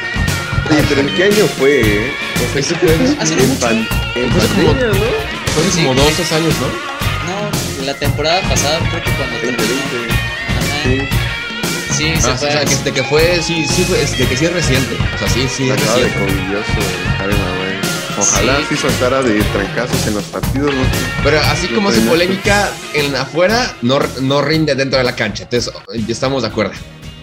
Oye, 0.70 0.82
pero 0.88 1.00
¿en 1.02 1.14
qué 1.14 1.24
año 1.24 1.46
fue, 1.58 1.80
eh? 1.82 2.12
O 2.36 2.52
sea, 2.52 2.60
Ese 2.60 2.74
fue- 2.76 2.94
Hace 3.20 3.34
en, 3.34 3.48
mucho. 3.48 3.60
pan- 3.60 3.88
en 4.14 4.30
Fue 4.30 4.40
hace 4.40 4.54
como- 4.54 4.66
pandemia, 4.72 4.86
¿no? 4.88 5.52
Fue 5.52 5.66
hace 5.68 5.82
como 5.84 5.94
Sí. 5.94 6.00
dos, 6.00 6.12
tres 6.16 6.32
años, 6.32 6.54
¿no? 6.60 6.66
No, 6.70 7.84
la 7.84 7.94
temporada 7.94 8.40
pasada 8.48 8.78
creo 8.88 9.02
que 9.02 9.10
cuando 9.12 9.36
terminó. 9.36 9.62
2020. 9.62 10.14
Ajá. 10.48 10.82
Sí. 10.84 11.94
Sí, 11.94 12.20
se 12.22 12.30
Ah, 12.30 12.36
fue. 12.38 12.48
o 12.48 12.52
sea, 12.52 12.64
que, 12.64 12.76
de 12.76 12.92
que 12.92 13.04
fue, 13.04 13.42
sí, 13.42 13.66
sí, 13.68 13.84
fue, 13.84 13.98
de 13.98 14.26
que 14.28 14.36
sí 14.36 14.44
es 14.46 14.52
reciente. 14.54 14.96
O 15.14 15.18
sea, 15.18 15.28
sí, 15.28 15.46
sí 15.54 15.68
es 15.68 15.72
Acaba 15.72 15.96
de 15.98 16.02
reciente. 16.04 16.18
covidioso 16.32 16.72
Maguire. 17.18 17.80
Ojalá 18.18 18.56
Sí. 18.60 18.64
sí 18.70 18.76
soltara 18.78 19.22
de 19.22 19.42
trancazos 19.42 20.06
en 20.06 20.14
los 20.14 20.24
partidos, 20.24 20.72
¿no? 20.74 20.82
Pero 21.22 21.38
así 21.40 21.68
como 21.68 21.90
hace 21.90 22.00
polémica 22.00 22.70
en 22.94 23.14
afuera, 23.14 23.74
no, 23.82 23.98
no 24.22 24.40
rinde 24.40 24.74
dentro 24.74 24.98
de 24.98 25.04
la 25.04 25.14
cancha. 25.14 25.42
Entonces, 25.44 25.70
estamos 26.08 26.42
de 26.42 26.48
acuerdo. 26.48 26.72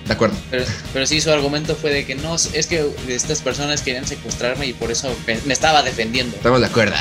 De 0.07 0.13
acuerdo. 0.13 0.35
Pero, 0.49 0.65
pero 0.93 1.05
sí, 1.05 1.19
su 1.19 1.31
argumento 1.31 1.75
fue 1.75 1.91
de 1.91 2.05
que 2.05 2.15
no, 2.15 2.35
es 2.35 2.67
que 2.67 2.89
estas 3.09 3.41
personas 3.41 3.81
querían 3.81 4.07
secuestrarme 4.07 4.67
y 4.67 4.73
por 4.73 4.89
eso 4.91 5.13
me, 5.45 5.53
estaba 5.53 5.83
defendiendo. 5.83 6.35
Estamos 6.37 6.61
de 6.61 6.67
acuerdo. 6.67 6.95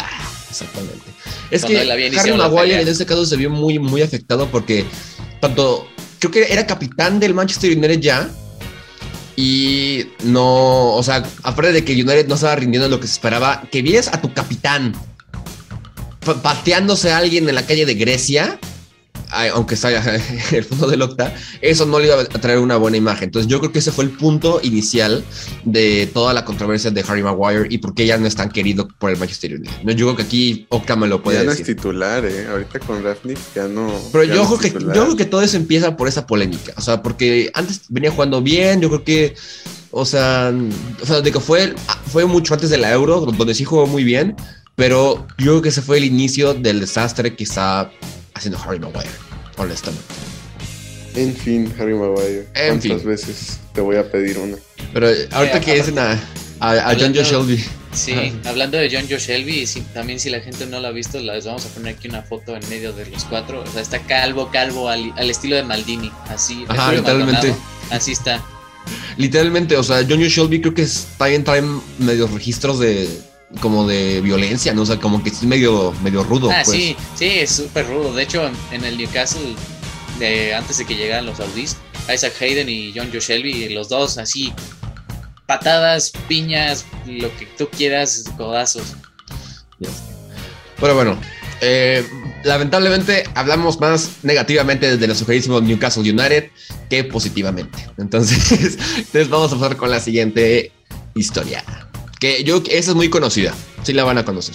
Exactamente. 0.50 0.98
Es 1.50 1.62
Cuando 1.62 1.80
que 1.80 2.18
Harry 2.18 2.32
Maguire 2.32 2.82
en 2.82 2.88
este 2.88 3.06
caso 3.06 3.24
se 3.24 3.36
vio 3.36 3.50
muy, 3.50 3.78
muy 3.78 4.02
afectado 4.02 4.48
porque 4.50 4.84
tanto 5.40 5.86
creo 6.18 6.32
que 6.32 6.52
era 6.52 6.66
capitán 6.66 7.20
del 7.20 7.34
Manchester 7.34 7.70
United 7.76 8.00
ya 8.00 8.28
y 9.36 10.06
no, 10.24 10.94
o 10.94 11.02
sea, 11.02 11.22
aparte 11.42 11.72
de 11.72 11.84
que 11.84 11.92
United 11.92 12.26
no 12.26 12.36
estaba 12.36 12.56
rindiendo 12.56 12.88
lo 12.88 12.98
que 13.00 13.06
se 13.06 13.12
esperaba, 13.12 13.62
que 13.70 13.82
vieras 13.82 14.08
a 14.08 14.20
tu 14.20 14.32
capitán 14.32 14.94
pa- 16.24 16.40
pateándose 16.42 17.12
a 17.12 17.18
alguien 17.18 17.48
en 17.48 17.54
la 17.54 17.66
calle 17.66 17.84
de 17.84 17.94
Grecia, 17.94 18.58
aunque 19.30 19.74
está 19.74 19.90
en 19.90 20.22
el 20.52 20.64
fondo 20.64 20.86
del 20.88 21.02
octa, 21.02 21.34
eso 21.60 21.86
no 21.86 21.98
le 21.98 22.06
iba 22.06 22.20
a 22.20 22.24
traer 22.26 22.58
una 22.58 22.76
buena 22.76 22.96
imagen. 22.96 23.24
Entonces 23.24 23.50
yo 23.50 23.58
creo 23.60 23.72
que 23.72 23.78
ese 23.80 23.92
fue 23.92 24.04
el 24.04 24.10
punto 24.10 24.60
inicial 24.62 25.24
de 25.64 26.08
toda 26.12 26.32
la 26.34 26.44
controversia 26.44 26.90
de 26.90 27.04
Harry 27.06 27.22
Maguire 27.22 27.66
y 27.70 27.78
por 27.78 27.94
qué 27.94 28.06
ya 28.06 28.18
no 28.18 28.26
es 28.26 28.34
tan 28.34 28.50
querido 28.50 28.88
por 28.98 29.10
el 29.10 29.16
Manchester 29.16 29.54
United. 29.54 29.82
No, 29.84 29.92
yo 29.92 30.06
creo 30.06 30.16
que 30.16 30.22
aquí 30.22 30.66
Octa 30.68 30.96
me 30.96 31.06
lo 31.06 31.22
puede 31.22 31.38
ya 31.38 31.44
no 31.44 31.52
es 31.52 31.58
decir. 31.58 31.76
titular, 31.76 32.24
¿eh? 32.24 32.46
Ahorita 32.48 32.78
con 32.80 33.02
Rafnik 33.02 33.38
ya 33.54 33.68
no. 33.68 33.92
Pero 34.12 34.24
ya 34.24 34.34
yo 34.34 34.44
no 34.44 34.56
creo, 34.56 34.72
que, 34.72 34.78
yo 34.80 35.04
creo 35.04 35.16
que 35.16 35.24
todo 35.24 35.42
eso 35.42 35.56
empieza 35.56 35.96
por 35.96 36.08
esa 36.08 36.26
polémica. 36.26 36.72
O 36.76 36.80
sea, 36.80 37.02
porque 37.02 37.50
antes 37.54 37.82
venía 37.88 38.10
jugando 38.10 38.42
bien, 38.42 38.80
yo 38.80 38.88
creo 38.88 39.04
que, 39.04 39.34
o 39.90 40.04
sea, 40.04 40.52
o 41.02 41.06
sea 41.06 41.20
de 41.20 41.32
que 41.32 41.40
fue, 41.40 41.74
fue 42.06 42.24
mucho 42.26 42.54
antes 42.54 42.70
de 42.70 42.78
la 42.78 42.92
Euro, 42.92 43.20
donde 43.20 43.54
sí 43.54 43.64
jugó 43.64 43.86
muy 43.86 44.04
bien, 44.04 44.36
pero 44.76 45.26
yo 45.38 45.52
creo 45.52 45.62
que 45.62 45.68
ese 45.70 45.82
fue 45.82 45.98
el 45.98 46.04
inicio 46.04 46.54
del 46.54 46.80
desastre 46.80 47.34
que 47.34 47.44
está 47.44 47.90
haciendo 48.36 48.58
Harry 48.62 48.78
Maguire, 48.78 49.10
honestamente. 49.56 50.04
En 51.14 51.34
fin, 51.34 51.72
Harry 51.78 51.94
Maguire. 51.94 52.46
En 52.54 52.78
¿Cuántas 52.78 53.00
fin. 53.00 53.08
veces 53.08 53.58
te 53.72 53.80
voy 53.80 53.96
a 53.96 54.10
pedir 54.10 54.38
una? 54.38 54.56
Pero 54.92 55.08
ahorita 55.32 55.58
Eh, 55.58 55.60
que 55.60 55.74
dicen 55.74 55.98
a, 55.98 56.12
a, 56.60 56.90
a 56.90 56.94
John 56.98 57.14
Joe 57.14 57.24
Shelby. 57.24 57.64
Sí, 57.92 58.14
hablando 58.44 58.76
de 58.76 58.90
John 58.94 59.06
Joe 59.08 59.18
Shelby, 59.18 59.66
sí, 59.66 59.82
también 59.94 60.20
si 60.20 60.28
la 60.28 60.40
gente 60.40 60.66
no 60.66 60.78
lo 60.80 60.88
ha 60.88 60.90
visto, 60.90 61.18
les 61.18 61.46
vamos 61.46 61.64
a 61.64 61.68
poner 61.70 61.94
aquí 61.94 62.08
una 62.08 62.20
foto 62.22 62.54
en 62.54 62.68
medio 62.68 62.92
de 62.92 63.06
los 63.06 63.24
cuatro. 63.24 63.62
O 63.62 63.66
sea, 63.72 63.80
está 63.80 63.98
calvo, 64.00 64.50
calvo, 64.52 64.90
al, 64.90 65.12
al 65.16 65.30
estilo 65.30 65.56
de 65.56 65.62
Maldini. 65.62 66.12
Así, 66.28 66.66
Ajá, 66.68 66.92
literalmente. 66.92 67.48
Maldonado. 67.48 67.60
Así 67.90 68.12
está. 68.12 68.44
Literalmente, 69.16 69.76
o 69.78 69.82
sea, 69.82 69.98
John 70.08 70.18
Joe 70.20 70.28
Shelby 70.28 70.60
creo 70.60 70.74
que 70.74 70.82
está 70.82 71.30
en 71.30 71.42
trae 71.42 71.62
medios 71.98 72.30
registros 72.30 72.78
de 72.78 73.08
como 73.60 73.86
de 73.86 74.20
violencia, 74.20 74.74
¿no? 74.74 74.82
O 74.82 74.86
sea, 74.86 74.98
como 74.98 75.22
que 75.22 75.30
es 75.30 75.42
medio, 75.42 75.92
medio 76.02 76.24
rudo. 76.24 76.50
Ah, 76.50 76.62
pues. 76.64 76.76
sí, 76.76 76.96
sí, 77.14 77.26
es 77.26 77.50
súper 77.50 77.86
rudo. 77.86 78.12
De 78.14 78.22
hecho, 78.22 78.50
en 78.72 78.84
el 78.84 78.98
Newcastle, 78.98 79.54
de, 80.18 80.54
antes 80.54 80.78
de 80.78 80.84
que 80.84 80.94
llegaran 80.94 81.26
los 81.26 81.40
Audis, 81.40 81.76
Isaac 82.12 82.34
Hayden 82.40 82.68
y 82.68 82.92
John 82.94 83.08
Joe 83.10 83.20
Shelby, 83.20 83.68
los 83.70 83.88
dos 83.88 84.18
así, 84.18 84.52
patadas, 85.46 86.12
piñas, 86.28 86.84
lo 87.06 87.34
que 87.36 87.46
tú 87.46 87.68
quieras, 87.68 88.24
codazos. 88.36 88.94
Pero 90.78 90.94
bueno, 90.94 91.18
eh, 91.60 92.06
lamentablemente 92.44 93.24
hablamos 93.34 93.80
más 93.80 94.18
negativamente 94.22 94.90
desde 94.92 95.06
los 95.06 95.18
sugerísimos 95.18 95.62
Newcastle 95.62 96.02
United 96.02 96.50
que 96.90 97.04
positivamente. 97.04 97.86
Entonces, 97.98 98.50
entonces 98.96 99.28
vamos 99.28 99.52
a 99.52 99.58
pasar 99.58 99.76
con 99.76 99.90
la 99.90 100.00
siguiente 100.00 100.72
historia. 101.14 101.64
Que 102.20 102.44
yo, 102.44 102.62
esa 102.70 102.90
es 102.90 102.96
muy 102.96 103.10
conocida. 103.10 103.52
Sí 103.82 103.92
la 103.92 104.04
van 104.04 104.18
a 104.18 104.24
conocer. 104.24 104.54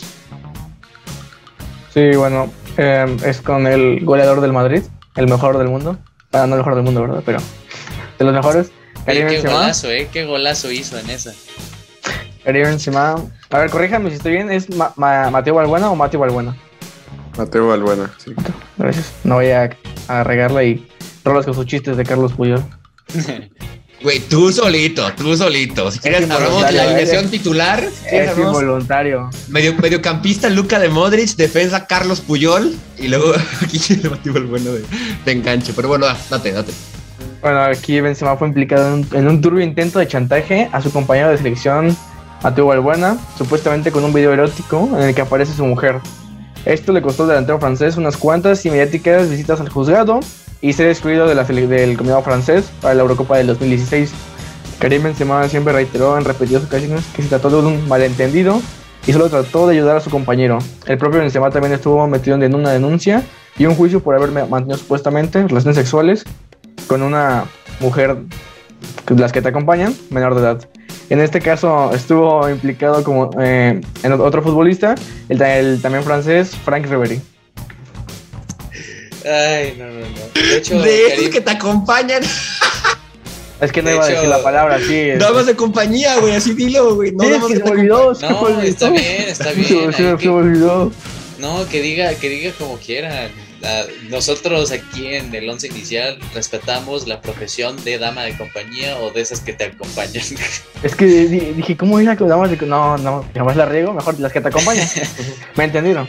Sí, 1.93 2.15
bueno, 2.15 2.51
eh, 2.77 3.17
es 3.25 3.41
con 3.41 3.67
el 3.67 4.03
goleador 4.05 4.41
del 4.41 4.53
Madrid, 4.53 4.81
el 5.15 5.27
mejor 5.27 5.57
del 5.57 5.67
mundo. 5.67 5.97
Ah, 6.31 6.45
no 6.47 6.53
el 6.55 6.59
mejor 6.59 6.75
del 6.75 6.83
mundo, 6.83 7.01
¿verdad? 7.01 7.21
Pero 7.25 7.39
de 8.17 8.25
los 8.25 8.33
mejores. 8.33 8.71
Karim 9.05 9.27
qué 9.27 9.33
Benzema. 9.33 9.53
golazo, 9.53 9.91
eh, 9.91 10.07
qué 10.11 10.25
golazo 10.25 10.71
hizo 10.71 10.97
en 10.97 11.09
esa. 11.09 11.33
Karim 12.43 12.63
Benzema. 12.63 13.15
A 13.49 13.57
ver, 13.59 13.69
corríjame 13.69 14.09
si 14.09 14.15
estoy 14.15 14.33
bien. 14.33 14.51
¿Es 14.51 14.69
Ma- 14.75 14.93
Ma- 14.95 15.29
Mateo 15.29 15.55
Balbuena 15.55 15.91
o 15.91 15.95
Mateo 15.95 16.19
Balbuena? 16.21 16.55
Mateo 17.37 17.67
Balbuena, 17.67 18.11
sí. 18.17 18.33
Gracias. 18.77 19.11
No 19.23 19.35
voy 19.35 19.49
a, 19.51 19.69
a 20.07 20.23
regarla 20.23 20.63
y 20.63 20.87
rolas 21.25 21.45
con 21.45 21.53
sus 21.53 21.65
chistes 21.65 21.97
de 21.97 22.03
Carlos 22.05 22.31
Puyol. 22.33 22.63
Güey, 24.03 24.19
tú 24.19 24.51
solito, 24.51 25.11
tú 25.13 25.37
solito. 25.37 25.91
Si 25.91 25.99
quieres, 25.99 26.23
Es 26.23 26.31
armamos 26.31 26.73
la 26.73 26.83
alineación 26.83 27.29
titular. 27.29 27.83
Si 28.09 28.15
Es 28.15 28.35
involuntario. 28.37 29.29
medio, 29.47 29.75
mediocampista 29.75 30.49
Luca 30.49 30.79
de 30.79 30.89
Modric, 30.89 31.35
defensa 31.35 31.85
Carlos 31.85 32.19
Puyol. 32.19 32.75
Y 32.97 33.09
luego 33.09 33.33
aquí 33.61 33.79
le 34.01 34.09
batimos 34.09 34.37
el 34.37 34.47
bueno 34.47 34.73
de, 34.73 34.83
de 35.25 35.31
enganche. 35.31 35.73
Pero 35.75 35.87
bueno, 35.87 36.07
ah, 36.07 36.17
date, 36.29 36.51
date. 36.51 36.71
Bueno, 37.41 37.61
aquí 37.61 37.99
Benzema 38.01 38.35
fue 38.37 38.47
implicado 38.47 38.87
en 38.87 38.93
un, 38.93 39.07
en 39.13 39.27
un 39.27 39.41
turbio 39.41 39.63
intento 39.63 39.99
de 39.99 40.07
chantaje 40.07 40.69
a 40.71 40.81
su 40.81 40.91
compañero 40.91 41.29
de 41.29 41.37
selección, 41.37 41.95
Mateo 42.43 42.67
Balbuena, 42.67 43.17
supuestamente 43.37 43.91
con 43.91 44.03
un 44.03 44.13
video 44.13 44.33
erótico 44.33 44.89
en 44.97 45.03
el 45.09 45.15
que 45.15 45.21
aparece 45.21 45.53
su 45.53 45.65
mujer. 45.65 45.99
Esto 46.65 46.91
le 46.91 47.01
costó 47.01 47.23
al 47.23 47.29
delantero 47.29 47.59
francés 47.59 47.97
unas 47.97 48.17
cuantas 48.17 48.63
y 48.65 48.69
mediáticas 48.69 49.29
visitas 49.29 49.59
al 49.59 49.69
juzgado 49.69 50.19
y 50.61 50.73
ser 50.73 50.87
excluido 50.87 51.27
de 51.27 51.35
la 51.35 51.43
del 51.43 51.97
combinado 51.97 52.21
francés 52.21 52.71
para 52.81 52.93
la 52.93 53.01
Eurocopa 53.01 53.37
del 53.37 53.47
2016. 53.47 54.13
Karim 54.79 55.03
Benzema 55.03 55.47
siempre 55.47 55.73
reiteró 55.73 56.17
en 56.17 56.25
repetidas 56.25 56.63
ocasiones 56.63 57.05
que 57.15 57.23
se 57.23 57.29
trató 57.29 57.49
de 57.49 57.67
un 57.67 57.87
malentendido 57.87 58.61
y 59.05 59.13
solo 59.13 59.29
trató 59.29 59.67
de 59.67 59.75
ayudar 59.75 59.97
a 59.97 59.99
su 59.99 60.09
compañero. 60.09 60.59
El 60.85 60.97
propio 60.97 61.19
Benzema 61.19 61.49
también 61.49 61.73
estuvo 61.73 62.07
metido 62.07 62.35
en 62.41 62.55
una 62.55 62.71
denuncia 62.71 63.23
y 63.57 63.65
un 63.65 63.75
juicio 63.75 64.01
por 64.01 64.15
haber 64.15 64.31
mantenido 64.31 64.77
supuestamente 64.77 65.41
relaciones 65.47 65.75
sexuales 65.75 66.23
con 66.87 67.01
una 67.01 67.45
mujer, 67.79 68.17
las 69.07 69.31
que 69.31 69.41
te 69.41 69.49
acompañan, 69.49 69.95
menor 70.09 70.35
de 70.35 70.41
edad. 70.41 70.69
En 71.09 71.19
este 71.19 71.41
caso 71.41 71.91
estuvo 71.93 72.49
implicado 72.49 73.03
como 73.03 73.31
eh, 73.39 73.81
en 74.03 74.11
otro 74.13 74.41
futbolista, 74.41 74.95
el, 75.27 75.41
el 75.41 75.81
también 75.81 76.03
francés 76.03 76.55
Frank 76.55 76.85
Ribery. 76.85 77.21
Ay, 79.25 79.75
no, 79.77 79.85
no, 79.87 79.99
no. 79.99 80.41
De 80.49 80.57
hecho, 80.57 80.81
De 80.81 81.05
esos 81.07 81.13
Karim- 81.17 81.31
que 81.31 81.41
te 81.41 81.51
acompañan. 81.51 82.21
Es 83.61 83.71
que 83.71 83.81
no 83.83 83.89
De 83.89 83.95
iba 83.95 84.03
a 84.05 84.07
decir 84.07 84.27
la 84.27 84.41
palabra 84.41 84.75
así. 84.75 85.09
Damas 85.19 85.45
de 85.45 85.55
compañía, 85.55 86.17
güey, 86.17 86.33
así 86.35 86.53
dilo, 86.53 86.95
güey. 86.95 87.11
No, 87.11 87.23
Sí, 87.25 87.29
es 87.31 87.37
que 87.37 87.41
de 87.41 87.47
se 87.47 87.53
me 87.55 87.59
compañía. 87.61 87.95
olvidó, 87.95 88.15
se 88.15 88.25
me 88.25 88.31
No, 88.31 88.39
olvidó. 88.41 88.61
está 88.61 88.89
bien, 88.89 89.21
está 89.27 89.43
Se- 89.45 89.53
bien. 89.55 89.93
se 89.93 90.01
me 90.03 90.29
olvidó. 90.29 90.91
No, 91.37 91.67
que 91.69 91.81
diga, 91.81 92.13
que 92.15 92.29
diga 92.29 92.51
como 92.57 92.77
quiera. 92.77 93.29
Ah, 93.63 93.83
Nosotros 94.09 94.71
aquí 94.71 95.05
en 95.13 95.35
el 95.35 95.47
once 95.47 95.67
inicial 95.67 96.17
respetamos 96.33 97.07
la 97.07 97.21
profesión 97.21 97.75
de 97.83 97.99
dama 97.99 98.23
de 98.23 98.35
compañía 98.35 98.97
o 98.97 99.11
de 99.11 99.21
esas 99.21 99.39
que 99.41 99.53
te 99.53 99.65
acompañan. 99.65 100.23
Es 100.83 100.95
que 100.95 101.05
di- 101.05 101.53
dije, 101.55 101.77
¿cómo 101.77 101.99
era 101.99 102.15
que 102.17 102.23
damas 102.23 102.49
de 102.49 102.57
No, 102.65 102.97
no, 102.97 103.23
jamás 103.35 103.55
la 103.55 103.67
riego, 103.67 103.93
mejor 103.93 104.19
las 104.19 104.33
que 104.33 104.41
te 104.41 104.47
acompañan. 104.47 104.87
¿Me 105.55 105.65
entendieron? 105.65 106.07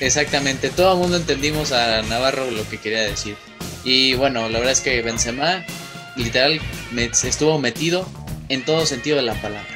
Exactamente, 0.00 0.70
todo 0.70 0.92
el 0.94 0.98
mundo 0.98 1.16
entendimos 1.16 1.72
a 1.72 2.02
Navarro 2.02 2.50
lo 2.50 2.68
que 2.68 2.78
quería 2.78 3.02
decir. 3.02 3.36
Y 3.84 4.14
bueno, 4.14 4.48
la 4.48 4.58
verdad 4.58 4.72
es 4.72 4.80
que 4.80 5.00
Benzema 5.02 5.64
literal 6.16 6.60
estuvo 7.24 7.58
metido 7.58 8.08
en 8.48 8.64
todo 8.64 8.86
sentido 8.86 9.16
de 9.16 9.22
la 9.22 9.34
palabra. 9.34 9.68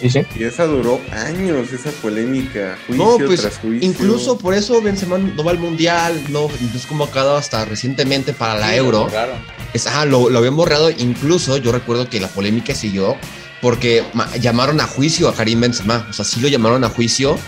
Sí. 0.00 0.20
Y 0.36 0.42
esa 0.44 0.64
duró 0.66 1.00
años, 1.12 1.72
esa 1.72 1.90
polémica. 1.92 2.76
Juicio 2.88 3.04
No, 3.18 3.24
pues 3.24 3.40
tras 3.40 3.58
juicio. 3.58 3.88
incluso 3.88 4.36
por 4.36 4.52
eso 4.52 4.82
Benzema 4.82 5.16
no 5.16 5.44
va 5.44 5.52
al 5.52 5.58
mundial, 5.60 6.20
no, 6.28 6.48
no 6.48 6.76
es 6.78 6.86
convocado 6.86 7.36
hasta 7.36 7.64
recientemente 7.64 8.32
para 8.32 8.56
la 8.58 8.70
Sí, 8.70 8.76
lo 8.78 8.84
Euro. 8.84 8.98
borraron. 9.04 9.36
Es, 9.72 9.86
ah, 9.86 10.04
lo, 10.04 10.28
lo 10.28 10.38
habían 10.40 10.56
borrado. 10.56 10.90
Incluso 10.90 11.56
yo 11.58 11.70
recuerdo 11.70 12.08
que 12.10 12.18
la 12.18 12.26
polémica 12.26 12.74
siguió 12.74 13.16
porque 13.60 14.02
ma- 14.12 14.28
llamaron 14.38 14.80
a 14.80 14.88
juicio 14.88 15.28
a 15.28 15.34
Karim 15.36 15.60
Benzema. 15.60 16.04
O 16.10 16.12
sea, 16.12 16.24
sí 16.24 16.40
lo 16.40 16.48
llamaron 16.48 16.82
a 16.82 16.88
juicio, 16.88 17.38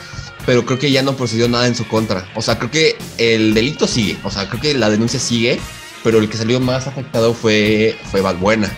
pero 0.47 0.65
creo 0.65 0.79
que 0.79 0.91
ya 0.91 1.03
no 1.03 1.17
procedió 1.17 1.49
nada 1.49 1.67
en 1.67 1.75
su 1.75 1.87
contra. 1.87 2.29
O 2.35 2.43
sea, 2.43 2.59
creo 2.59 2.71
que 2.71 2.97
el 3.19 3.55
delito 3.55 3.87
sigue. 3.87 4.19
O 4.25 4.31
sea, 4.31 4.49
creo 4.49 4.61
que 4.61 4.75
la 4.75 4.91
denuncia 4.91 5.19
sigue, 5.19 5.61
pero 6.03 6.19
el 6.19 6.29
que 6.29 6.37
salió 6.37 6.61
más 6.61 6.87
afectado 6.87 7.35
fue, 7.35 7.97
fue 8.11 8.21
Valbuena. 8.21 8.71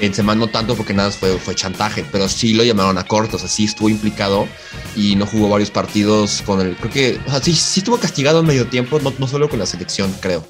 Benzema 0.00 0.34
no 0.34 0.46
tanto 0.46 0.76
porque 0.76 0.94
nada 0.94 1.10
fue, 1.10 1.38
fue 1.38 1.54
chantaje, 1.54 2.04
pero 2.10 2.28
sí 2.28 2.54
lo 2.54 2.64
llamaron 2.64 2.96
a 2.96 3.04
corto. 3.04 3.36
O 3.36 3.38
sea, 3.38 3.48
sí 3.48 3.64
estuvo 3.64 3.88
implicado 3.88 4.48
y 4.96 5.16
no 5.16 5.26
jugó 5.26 5.48
varios 5.48 5.70
partidos 5.70 6.42
con 6.46 6.60
el. 6.60 6.76
Creo 6.76 6.92
que, 6.92 7.20
o 7.26 7.30
sea, 7.30 7.42
sí, 7.42 7.54
sí 7.54 7.80
estuvo 7.80 7.98
castigado 7.98 8.40
en 8.40 8.46
medio 8.46 8.66
tiempo, 8.66 9.00
no, 9.00 9.12
no 9.18 9.28
solo 9.28 9.48
con 9.48 9.58
la 9.58 9.66
selección, 9.66 10.14
creo. 10.20 10.46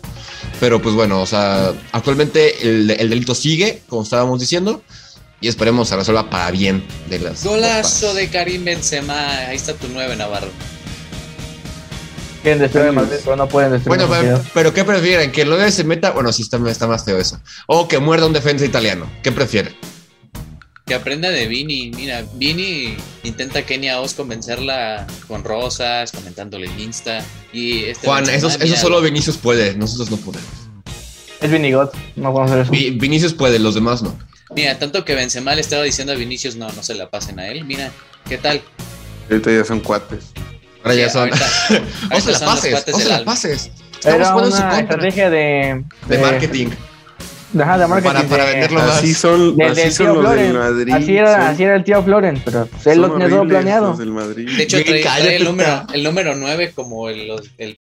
Pero 0.61 0.81
pues 0.81 0.95
bueno, 0.95 1.21
o 1.21 1.27
sea, 1.27 1.73
actualmente 1.93 2.69
el, 2.69 2.91
el 2.91 3.11
delito 3.11 3.35
sigue, 3.35 3.83
como 3.89 4.03
estábamos 4.03 4.41
diciendo, 4.41 4.83
y 5.45 5.49
esperemos 5.49 5.91
se 5.91 5.97
resuelva 5.97 6.31
para 6.31 6.51
bien 6.51 6.83
de 7.11 7.19
las. 7.19 7.45
Golazo 7.45 8.15
de 8.15 8.29
Karim 8.29 8.65
Benzema, 8.65 9.29
ahí 9.49 9.57
está 9.57 9.75
tu 9.75 9.87
9 9.93 10.17
Navarro. 10.17 10.49
Quieren 12.43 12.61
destruir 12.61 12.87
el 12.87 12.93
Madrid, 12.95 13.17
pero 13.23 13.37
no 13.37 13.47
pueden 13.47 13.73
destruir 13.73 14.07
Bueno, 14.07 14.41
pero, 14.55 14.73
¿qué 14.73 14.85
prefieren? 14.85 15.33
¿Que 15.33 15.43
el 15.43 15.51
9 15.51 15.71
se 15.71 15.85
meta? 15.85 16.13
Bueno, 16.13 16.33
sí, 16.33 16.41
está, 16.43 16.59
está 16.71 16.87
más 16.87 17.05
feo 17.05 17.19
eso. 17.19 17.39
O 17.67 17.87
que 17.89 17.99
muerda 17.99 18.27
un 18.27 18.33
defensa 18.33 18.65
italiano. 18.65 19.07
¿Qué 19.23 19.33
prefieren? 19.33 19.75
Que 20.87 20.95
aprenda 20.95 21.29
de 21.29 21.47
Vini. 21.47 21.91
Mira, 21.95 22.25
Vini 22.35 22.97
intenta 23.23 23.59
a 23.59 23.63
Kenia 23.67 24.01
Oz 24.01 24.15
convencerla 24.15 25.07
con 25.29 25.45
rosas, 25.45 26.11
comentándole 26.13 26.67
en 26.69 26.81
Insta. 26.81 27.23
Y 27.53 27.85
este 27.85 28.07
Juan, 28.07 28.29
eso, 28.31 28.49
eso 28.49 28.77
solo 28.77 29.03
Vinicius 29.03 29.37
puede, 29.37 29.75
nosotros 29.77 30.11
no 30.11 30.17
podemos. 30.17 30.49
Es 31.43 31.51
Vinigot, 31.51 31.93
no 32.17 32.33
podemos 32.33 32.51
hacer 32.51 32.63
eso. 32.63 32.71
Vi- 32.73 32.91
Vinicius 32.99 33.35
puede, 33.35 33.59
los 33.59 33.75
demás 33.75 34.03
no. 34.03 34.17
Mira, 34.55 34.79
tanto 34.79 35.05
que 35.05 35.15
Benzema 35.15 35.55
le 35.55 35.61
estaba 35.61 35.83
diciendo 35.83 36.13
a 36.13 36.17
Vinicius, 36.17 36.57
no, 36.57 36.71
no 36.73 36.83
se 36.83 36.95
la 36.95 37.11
pasen 37.11 37.41
a 37.41 37.49
él. 37.49 37.65
Mira, 37.65 37.91
¿qué 38.29 38.39
tal? 38.39 38.63
Ahorita 39.31 39.51
ya 39.51 39.65
son 39.65 39.81
cuates. 39.81 40.27
Ahora 40.83 40.95
ya 40.95 41.11
son. 41.11 41.29
ahorita- 41.29 41.45
O 41.47 41.51
se 41.69 41.77
ahorita 41.77 42.31
la 42.33 42.39
son 42.39 42.49
pases, 42.49 42.85
se 42.97 43.05
la 43.09 43.17
alma. 43.17 43.33
pases. 43.33 43.71
Estamos 43.95 44.17
Era 44.21 44.27
jugando 44.33 44.45
en 44.45 44.53
su 44.57 44.63
una 44.67 44.81
estrategia 44.81 45.31
de... 45.31 45.85
De 46.09 46.19
marketing. 46.19 46.69
Ajá, 47.59 47.79
de 47.79 47.87
marketing. 47.87 48.15
Para- 48.15 48.29
para 48.29 48.45
de- 48.45 48.53
venderlo 48.53 48.81
más. 48.81 48.97
Así 48.99 49.15
son, 49.15 49.61
así 49.63 49.81
del 49.81 49.93
son 49.93 50.07
tío 50.13 50.23
los 50.23 50.31
del 50.35 50.51
Floren. 50.51 50.57
Madrid. 50.59 50.93
así, 50.95 51.17
era, 51.17 51.33
son- 51.33 51.41
así 51.43 51.63
era 51.65 51.77
el 51.77 51.85
tío 51.85 52.03
Floren, 52.03 52.43
pero 52.45 52.69
él 52.85 53.01
lo 53.01 53.13
tenía 53.13 53.29
todo 53.29 53.49
planeado. 53.49 53.89
los 53.89 53.99
del 53.99 54.11
Madrid. 54.11 54.51
De 54.57 54.63
hecho, 54.63 54.85
trae, 54.85 55.03
trae 55.03 55.37
el, 55.37 55.45
número, 55.45 55.87
el 55.93 56.03
número 56.05 56.35
9 56.37 56.73
como 56.75 57.09
el, 57.09 57.27
los- 57.29 57.51
el 57.59 57.79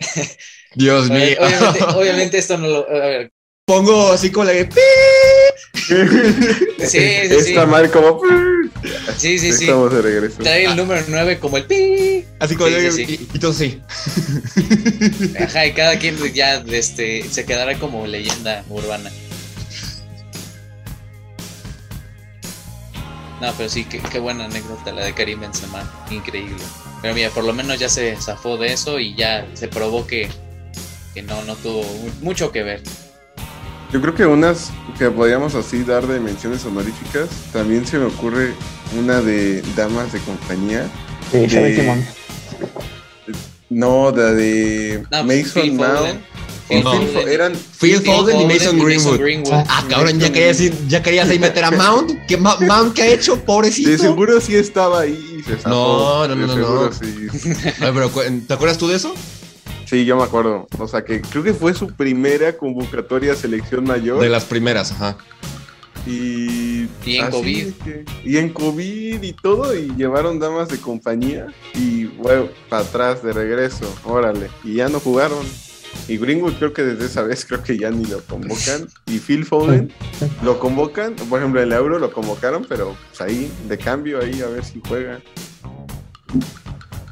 Dios 0.74 1.10
mío. 1.10 1.36
Obviamente, 1.40 1.84
obviamente 1.96 2.38
esto 2.38 2.58
no 2.58 2.68
lo. 2.68 2.88
A 2.88 2.92
ver, 2.92 3.30
Pongo 3.66 4.12
así 4.12 4.30
como 4.30 4.46
la 4.46 4.52
de. 4.52 4.68
sí, 5.74 6.86
sí, 6.88 6.88
sí. 6.88 7.50
Está 7.50 7.66
mal 7.66 7.90
como... 7.90 8.20
Sí, 9.16 9.38
sí, 9.38 9.52
sí. 9.52 9.64
Estamos 9.64 9.92
de 9.92 10.00
regreso. 10.00 10.38
Trae 10.38 10.64
el 10.64 10.76
número 10.76 11.04
9 11.06 11.38
como 11.38 11.56
el 11.58 11.64
pi. 11.64 12.24
Así 12.38 12.54
como 12.56 12.68
Sí, 12.68 12.74
de- 12.74 12.92
sí, 12.92 13.04
sí. 13.06 13.28
Y, 13.32 13.36
y 13.36 13.38
todo 13.40 13.50
así. 13.50 13.82
Ajá, 15.38 15.66
y 15.66 15.72
cada 15.72 15.98
quien 15.98 16.16
ya 16.32 16.62
este, 16.70 17.28
se 17.28 17.44
quedará 17.44 17.78
como 17.78 18.06
leyenda 18.06 18.64
urbana. 18.70 19.10
No, 23.40 23.52
pero 23.56 23.68
sí, 23.68 23.84
qué, 23.84 24.00
qué 24.00 24.18
buena 24.18 24.46
anécdota 24.46 24.92
la 24.92 25.04
de 25.04 25.14
Karim 25.14 25.40
Benzema. 25.40 26.06
Increíble. 26.10 26.62
Pero 27.02 27.14
mira, 27.14 27.30
por 27.30 27.44
lo 27.44 27.52
menos 27.52 27.78
ya 27.78 27.88
se 27.88 28.16
zafó 28.16 28.56
de 28.56 28.72
eso 28.72 28.98
y 28.98 29.14
ya 29.14 29.46
se 29.54 29.68
probó 29.68 30.06
que, 30.06 30.28
que 31.14 31.22
no, 31.22 31.42
no 31.44 31.54
tuvo 31.56 31.82
mu- 31.82 32.10
mucho 32.22 32.50
que 32.52 32.62
ver. 32.62 32.82
Yo 33.92 34.00
creo 34.02 34.14
que 34.14 34.26
unas 34.26 34.70
que 34.98 35.10
podríamos 35.10 35.54
así 35.54 35.82
dar 35.82 36.06
de 36.06 36.20
menciones 36.20 36.64
honoríficas, 36.66 37.28
también 37.52 37.86
se 37.86 37.98
me 37.98 38.04
ocurre 38.06 38.52
una 38.98 39.20
de 39.22 39.62
damas 39.76 40.12
de 40.12 40.20
compañía. 40.20 40.86
Sí, 41.32 41.38
de-. 41.46 42.04
No, 43.70 44.10
la 44.10 44.32
de 44.32 45.04
No, 45.10 45.24
pues, 45.26 45.54
Mason 45.56 45.76
Mount. 45.76 46.20
Fo- 46.68 47.26
eran 47.26 47.54
Phil 47.80 47.96
Foden 48.02 48.42
y 48.42 48.44
Mason 48.46 48.78
Greenwood. 48.78 49.18
Greenwood. 49.18 49.52
Ah, 49.68 49.84
cabrón, 49.88 50.20
ya 50.20 50.30
querías, 50.30 50.58
ya 50.86 51.02
querías 51.02 51.28
ahí 51.30 51.38
meter 51.38 51.64
a 51.64 51.70
Mount. 51.70 52.12
¿Qué 52.28 52.36
Ma- 52.36 52.58
Mount 52.60 52.94
qué 52.94 53.02
ha 53.02 53.06
hecho? 53.06 53.42
Pobrecito. 53.42 53.88
de 53.88 53.96
seguro 53.98 54.38
sí 54.38 54.54
estaba 54.54 55.00
ahí 55.00 55.38
y 55.40 55.42
se. 55.44 55.66
No, 55.66 56.28
no, 56.28 56.34
no, 56.34 56.40
De 56.42 56.46
no, 56.46 56.54
seguro 56.54 56.90
no. 56.90 56.92
Sí. 56.92 57.62
Ay, 57.80 57.90
pero, 57.94 58.10
¿Te 58.46 58.52
acuerdas 58.52 58.76
tú 58.76 58.86
de 58.86 58.96
eso? 58.96 59.14
Sí, 59.88 60.04
yo 60.04 60.16
me 60.16 60.22
acuerdo. 60.24 60.66
O 60.78 60.86
sea, 60.88 61.02
que 61.04 61.20
creo 61.22 61.42
que 61.42 61.54
fue 61.54 61.72
su 61.72 61.86
primera 61.88 62.56
convocatoria 62.56 63.32
a 63.32 63.36
selección 63.36 63.84
mayor. 63.84 64.20
De 64.20 64.28
las 64.28 64.44
primeras, 64.44 64.92
ajá. 64.92 65.16
Y, 66.06 66.88
Y 67.04 67.16
en 67.16 67.30
COVID. 67.30 67.72
que- 67.84 68.04
y 68.24 68.36
en 68.38 68.50
COVID 68.50 69.22
y 69.22 69.32
todo, 69.32 69.74
y 69.74 69.88
llevaron 69.96 70.38
damas 70.38 70.68
de 70.68 70.78
compañía. 70.78 71.46
Y 71.74 72.04
bueno, 72.04 72.48
para 72.68 72.82
atrás, 72.82 73.22
de 73.22 73.32
regreso, 73.32 73.92
órale. 74.04 74.48
Y 74.64 74.74
ya 74.74 74.88
no 74.88 75.00
jugaron. 75.00 75.44
Y 76.06 76.16
Greenwood 76.18 76.54
creo 76.54 76.72
que 76.72 76.82
desde 76.82 77.06
esa 77.06 77.22
vez 77.22 77.44
creo 77.46 77.62
que 77.62 77.78
ya 77.78 77.90
ni 77.90 78.04
lo 78.04 78.22
convocan. 78.24 78.86
Y 79.06 79.18
Phil 79.18 79.44
Foden 79.44 79.90
lo 80.42 80.58
convocan, 80.58 81.14
por 81.14 81.38
ejemplo, 81.40 81.60
en 81.62 81.68
el 81.68 81.72
Euro 81.72 81.98
lo 81.98 82.12
convocaron, 82.12 82.64
pero 82.68 82.94
pues 83.08 83.20
ahí, 83.22 83.50
de 83.68 83.76
cambio, 83.78 84.20
ahí 84.20 84.40
a 84.42 84.46
ver 84.48 84.64
si 84.64 84.80
juega. 84.86 85.20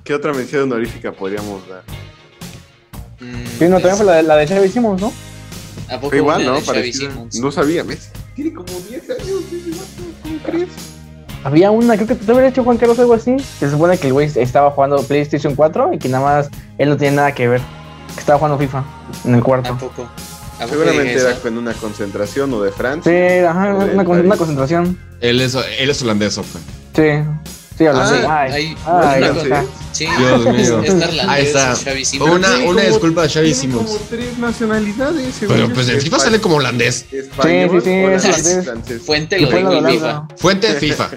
¿Qué 0.04 0.14
otra 0.14 0.32
mención 0.32 0.62
honorífica 0.64 1.10
podríamos 1.12 1.66
dar? 1.68 1.82
Mm, 3.20 3.44
Sí, 3.58 3.64
no, 3.68 3.76
también 3.76 3.96
fue 3.96 4.06
la 4.06 4.12
de, 4.14 4.22
la 4.22 4.36
de 4.36 4.46
Xavi 4.46 4.68
Simons, 4.68 5.00
¿no? 5.00 5.12
¿A 5.88 5.94
poco 5.96 6.08
Fue 6.10 6.18
igual, 6.18 6.44
¿no? 6.44 6.60
Simons? 6.60 7.36
No 7.40 7.50
sabía, 7.52 7.82
¿ves? 7.82 8.10
Tiene 8.34 8.52
como 8.52 8.68
10 8.88 9.10
años, 9.10 9.40
¿cómo 10.22 10.38
crees? 10.44 10.68
Había 11.44 11.70
una, 11.70 11.94
creo 11.94 12.08
que 12.08 12.14
te 12.16 12.32
había 12.32 12.48
hecho 12.48 12.64
Juan 12.64 12.76
Carlos 12.76 12.98
algo 12.98 13.14
así. 13.14 13.36
Se 13.38 13.70
supone 13.70 13.96
que 13.98 14.08
el 14.08 14.12
güey 14.12 14.30
estaba 14.34 14.70
jugando 14.72 15.00
PlayStation 15.02 15.54
4 15.54 15.92
y 15.94 15.98
que 15.98 16.08
nada 16.08 16.24
más 16.24 16.48
él 16.76 16.88
no 16.88 16.96
tiene 16.96 17.16
nada 17.16 17.32
que 17.32 17.46
ver. 17.48 17.60
que 18.14 18.20
estaba 18.20 18.38
jugando 18.38 18.58
FIFA 18.58 18.84
en 19.26 19.34
el 19.36 19.42
cuarto. 19.42 19.68
Tampoco. 19.68 20.02
¿A 20.02 20.62
poco 20.64 20.68
Seguramente 20.70 21.12
era 21.12 21.30
eso? 21.32 21.42
con 21.42 21.58
una 21.58 21.72
concentración 21.74 22.52
o 22.54 22.62
de 22.62 22.70
Sí, 22.70 22.76
Francia. 22.78 23.50
ajá, 23.50 23.74
O 23.74 23.78
del 23.80 23.90
una, 23.94 24.04
con- 24.04 24.14
una 24.18 24.28
París. 24.28 24.38
concentración. 24.38 24.98
Él 25.20 25.40
es, 25.40 25.54
él 25.54 25.90
es 25.90 26.02
holandés, 26.02 26.38
Opa. 26.38 26.48
Sí, 26.94 27.02
sí. 27.78 27.86
Ah, 27.86 28.40
ay, 28.40 28.52
hay- 28.52 28.76
ay, 28.86 29.22
o 29.24 29.34
sea, 29.44 29.64
Sí, 29.96 30.06
Dios 30.18 30.44
mío. 30.44 30.82
es 30.82 30.94
neerlandés, 30.94 31.26
Ahí 31.28 31.46
está. 31.46 31.74
Una- 32.24 32.34
una 32.58 32.58
como- 32.64 32.80
disculpa 32.80 33.22
a 33.22 33.28
Xavi 33.28 33.46
tiene 33.52 33.54
Simons. 33.54 33.86
como 33.90 33.98
tres 34.10 34.38
nacionalidades. 34.38 35.34
según 35.34 35.54
Pero 35.56 35.72
pues 35.72 35.88
en 35.88 36.00
FIFA 36.00 36.18
sale 36.18 36.40
como 36.40 36.56
holandés. 36.56 37.06
Español, 37.12 37.82
Sí, 38.20 38.32
sí, 38.32 38.50
es. 38.50 39.02
Fuente 39.06 39.40
lo 39.40 39.48
dijo 39.50 39.72
el 39.72 39.84
de 39.84 39.90
FIFA. 39.92 40.28
Fuente 40.36 40.74
FIFA. 40.80 41.10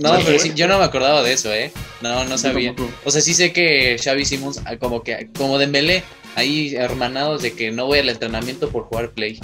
No, 0.00 0.12
pero 0.24 0.38
sí, 0.38 0.52
yo 0.54 0.68
no 0.68 0.78
me 0.78 0.84
acordaba 0.84 1.22
de 1.24 1.32
eso, 1.32 1.52
¿eh? 1.52 1.72
No, 2.02 2.24
no 2.24 2.38
sabía. 2.38 2.72
O 3.04 3.10
sea, 3.10 3.20
sí 3.20 3.34
sé 3.34 3.52
que 3.52 3.96
Xavi 4.02 4.24
Simons, 4.24 4.60
ah, 4.64 4.76
como 4.76 5.02
que, 5.02 5.28
como 5.36 5.58
Dembélé, 5.58 6.04
ahí 6.36 6.76
hermanados 6.76 7.42
de 7.42 7.52
que 7.52 7.72
no 7.72 7.86
voy 7.86 7.98
al 7.98 8.08
entrenamiento 8.08 8.68
por 8.68 8.84
jugar 8.84 9.10
Play. 9.10 9.40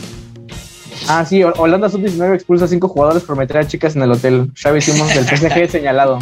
Ah, 1.08 1.26
sí, 1.28 1.40
Hol- 1.42 1.54
Holanda 1.56 1.88
sub-19 1.88 2.34
expulsa 2.36 2.66
a 2.66 2.68
cinco 2.68 2.86
jugadores 2.88 3.24
por 3.24 3.36
meter 3.36 3.56
a 3.58 3.66
chicas 3.66 3.96
en 3.96 4.02
el 4.02 4.12
hotel. 4.12 4.52
Xavi 4.54 4.80
Simons 4.80 5.12
del 5.14 5.24
PSG 5.26 5.68
señalado. 5.72 6.20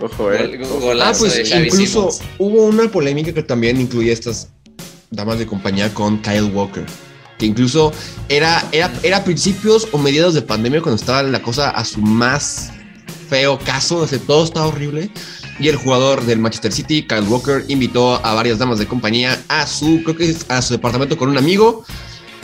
Ojo, 0.00 0.32
eh. 0.32 0.58
Gol-. 0.58 1.02
Ah, 1.02 1.12
pues 1.18 1.50
incluso 1.50 2.10
hubo 2.38 2.64
una 2.64 2.90
polémica 2.90 3.32
que 3.32 3.42
también 3.42 3.80
incluía 3.80 4.12
estas 4.12 4.48
damas 5.10 5.38
de 5.38 5.46
compañía 5.46 5.92
con 5.92 6.20
Kyle 6.22 6.50
Walker. 6.52 6.84
Que 7.38 7.46
incluso 7.46 7.92
era, 8.28 8.66
era, 8.72 8.92
era 9.02 9.18
a 9.18 9.24
principios 9.24 9.88
o 9.92 9.98
mediados 9.98 10.34
de 10.34 10.42
pandemia 10.42 10.82
cuando 10.82 10.96
estaba 10.96 11.22
la 11.22 11.40
cosa 11.40 11.70
a 11.70 11.84
su 11.84 12.00
más 12.00 12.70
feo 13.28 13.58
caso, 13.58 13.98
o 13.98 14.06
sea, 14.06 14.18
todo 14.18 14.44
estaba 14.44 14.66
horrible. 14.66 15.10
Y 15.58 15.68
el 15.68 15.76
jugador 15.76 16.24
del 16.24 16.38
Manchester 16.38 16.72
City, 16.72 17.02
Kyle 17.02 17.22
Walker, 17.22 17.64
invitó 17.68 18.14
a 18.24 18.34
varias 18.34 18.58
damas 18.58 18.78
de 18.78 18.86
compañía 18.86 19.42
a 19.48 19.66
su, 19.66 20.02
creo 20.02 20.16
que 20.16 20.30
es 20.30 20.46
a 20.48 20.62
su 20.62 20.72
departamento 20.74 21.16
con 21.16 21.28
un 21.28 21.36
amigo 21.36 21.84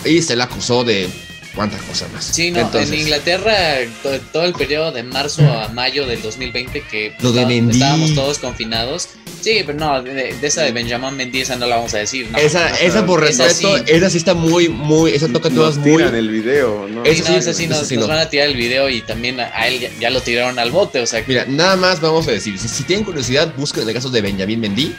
y 0.04 0.20
se 0.22 0.36
le 0.36 0.42
acusó 0.42 0.84
de 0.84 1.08
cuántas 1.56 1.82
cosas 1.82 2.12
más. 2.12 2.24
Sí, 2.24 2.52
no, 2.52 2.60
Entonces, 2.60 2.92
en 2.92 3.00
Inglaterra 3.00 3.56
to- 4.04 4.20
todo 4.32 4.44
el 4.44 4.52
periodo 4.52 4.92
de 4.92 5.02
marzo 5.02 5.42
a 5.50 5.68
mayo 5.68 6.06
del 6.06 6.22
2020 6.22 6.82
que 6.82 7.16
Lo 7.20 7.32
de 7.32 7.42
estábamos 7.58 8.14
todos 8.14 8.38
confinados. 8.38 9.08
Sí, 9.40 9.62
pero 9.64 9.78
no, 9.78 10.02
de, 10.02 10.34
de 10.34 10.46
esa 10.46 10.62
de 10.62 10.72
Benjamin 10.72 11.14
Mendy 11.16 11.40
esa 11.40 11.56
no 11.56 11.66
la 11.66 11.76
vamos 11.76 11.94
a 11.94 11.98
decir, 11.98 12.28
¿no? 12.30 12.38
Esa, 12.38 12.68
esa 12.80 13.06
por 13.06 13.22
Esa 13.24 13.44
respeto, 13.44 13.76
sí. 13.78 13.84
esa 13.86 14.10
sí 14.10 14.18
está 14.18 14.34
muy, 14.34 14.68
muy, 14.68 15.12
esa 15.12 15.28
toca 15.28 15.50
todas 15.50 15.76
muy. 15.76 15.96
tiran 15.96 16.14
el 16.14 16.28
video, 16.30 16.88
¿no? 16.88 17.04
Sí, 17.04 17.10
Eso 17.12 17.22
no, 17.24 17.28
sí, 17.28 17.34
esa 17.36 17.54
sí 17.54 17.66
nos, 17.66 17.86
sí 17.86 17.94
nos 17.96 18.04
no. 18.08 18.14
van 18.14 18.18
a 18.26 18.28
tirar 18.30 18.48
el 18.48 18.56
video 18.56 18.88
y 18.88 19.02
también 19.02 19.38
a, 19.40 19.68
él 19.68 19.78
ya, 19.80 19.88
ya 20.00 20.10
lo 20.10 20.20
tiraron 20.20 20.58
al 20.58 20.70
bote, 20.72 21.00
o 21.00 21.06
sea, 21.06 21.20
que- 21.24 21.28
Mira, 21.28 21.44
nada 21.46 21.76
más 21.76 22.00
vamos 22.00 22.26
a 22.28 22.32
decir, 22.32 22.58
si, 22.58 22.66
si 22.68 22.82
tienen 22.84 23.04
curiosidad, 23.04 23.52
busquen 23.56 23.86
el 23.88 23.94
caso 23.94 24.10
de 24.10 24.20
Benjamín 24.20 24.58
Mendy, 24.60 24.94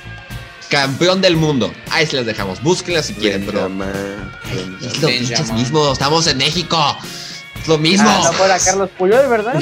campeón 0.70 1.22
del 1.22 1.38
mundo. 1.38 1.74
Ahí 1.92 2.06
se 2.06 2.18
las 2.18 2.26
dejamos, 2.26 2.62
búsquenla 2.62 3.04
si 3.04 3.14
quieren, 3.14 3.46
pero 3.46 3.70
es 4.82 5.00
lo 5.02 5.54
mismo, 5.54 5.94
estamos 5.94 6.28
en 6.28 6.38
México. 6.38 6.98
Lo 7.68 7.78
mismo. 7.78 8.08
Ah, 8.10 8.22
no 8.24 8.34
fuera 8.34 8.58
Carlos 8.60 8.90
Puyol, 8.98 9.28
¿verdad? 9.28 9.54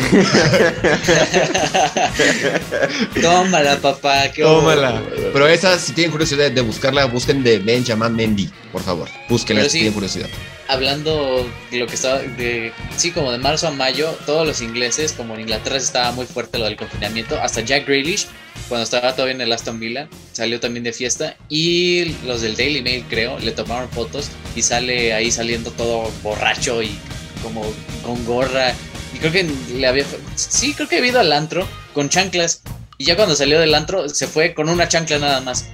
tómala, 3.22 3.78
papá, 3.78 4.32
qué 4.32 4.43
Tómala. 4.43 5.01
Pero 5.34 5.47
esa, 5.47 5.80
si 5.80 5.93
tienen 5.93 6.12
curiosidad 6.12 6.51
de 6.51 6.62
buscarla, 6.62 7.06
busquen 7.06 7.43
de 7.43 7.60
Benjamin 7.60 8.14
Mendy, 8.14 8.49
por 8.72 8.84
favor. 8.84 9.10
Búsquenla 9.28 9.64
si 9.64 9.70
sí. 9.70 9.78
tienen 9.80 9.93
curiosidad. 9.93 10.30
hablando 10.68 11.49
de 11.72 11.80
lo 11.80 11.88
que 11.88 11.95
estaba 11.95 12.20
de 12.20 12.72
sí 12.95 13.12
como 13.12 13.32
de 13.32 13.38
marzo 13.38 13.68
a 13.68 13.72
mayo 13.72 14.10
todos 14.26 14.47
los 14.47 14.62
ingleses 14.62 15.14
como 15.14 15.36
en 15.36 15.41
Inglaterra 15.41 15.78
estaba 15.78 16.12
muy 16.12 16.26
fuerte 16.26 16.58
lo 16.58 16.66
del 16.66 16.76
confinamiento 16.76 17.39
hasta 17.39 17.62
Jack 17.62 17.86
Grealish 17.86 18.26
cuando 18.68 18.84
estaba 18.84 19.14
todavía 19.14 19.36
en 19.36 19.41
el 19.41 19.51
Aston 19.51 19.80
Villa 19.80 20.08
salió 20.32 20.60
también 20.60 20.84
de 20.84 20.91
fiesta 20.91 21.36
y 21.49 22.16
los 22.26 22.41
del 22.41 22.56
Daily 22.56 22.82
Mail 22.82 23.06
creo 23.08 23.38
le 23.38 23.51
tomaron 23.51 23.88
fotos 23.89 24.32
y 24.56 24.64
sale 24.64 25.14
ahí 25.14 25.30
saliendo 25.30 25.70
todo 25.70 26.12
borracho 26.24 26.82
y 26.82 26.97
como 27.46 27.62
con 28.04 28.26
gorra 28.26 28.74
y 29.14 29.20
creo 29.20 29.32
que 29.32 29.43
le 29.78 29.88
había 29.88 30.04
sí 30.36 30.74
creo 30.74 30.89
que 30.89 30.98
había 30.98 31.12
ido 31.12 31.20
al 31.20 31.32
antro 31.32 31.68
con 31.93 32.10
chanclas 32.10 32.64
y 32.98 33.06
ya 33.06 33.16
cuando 33.16 33.36
salió 33.36 33.60
del 33.60 33.76
antro 33.76 34.10
se 34.10 34.26
fue 34.26 34.54
con 34.56 34.68
una 34.68 34.88
chancla 34.88 35.20
nada 35.20 35.41
más 35.41 35.68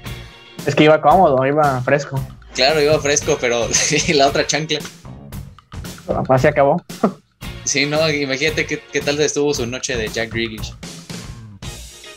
Es 0.65 0.75
que 0.75 0.83
iba 0.83 1.01
cómodo, 1.01 1.45
iba 1.45 1.81
fresco. 1.81 2.19
claro 2.53 2.81
iba 2.81 2.99
fresco 2.99 3.37
pero 3.39 3.67
la 4.13 4.27
otra 4.27 4.45
chancla 4.45 4.79
Así 6.29 6.47
acabó. 6.47 6.83
Sí, 7.63 7.85
no, 7.85 8.09
imagínate 8.09 8.65
qué, 8.65 8.81
qué 8.91 8.99
tal 9.01 9.19
estuvo 9.21 9.53
su 9.53 9.65
noche 9.65 9.95
de 9.95 10.09
Jack 10.09 10.33
Grealish. 10.33 10.73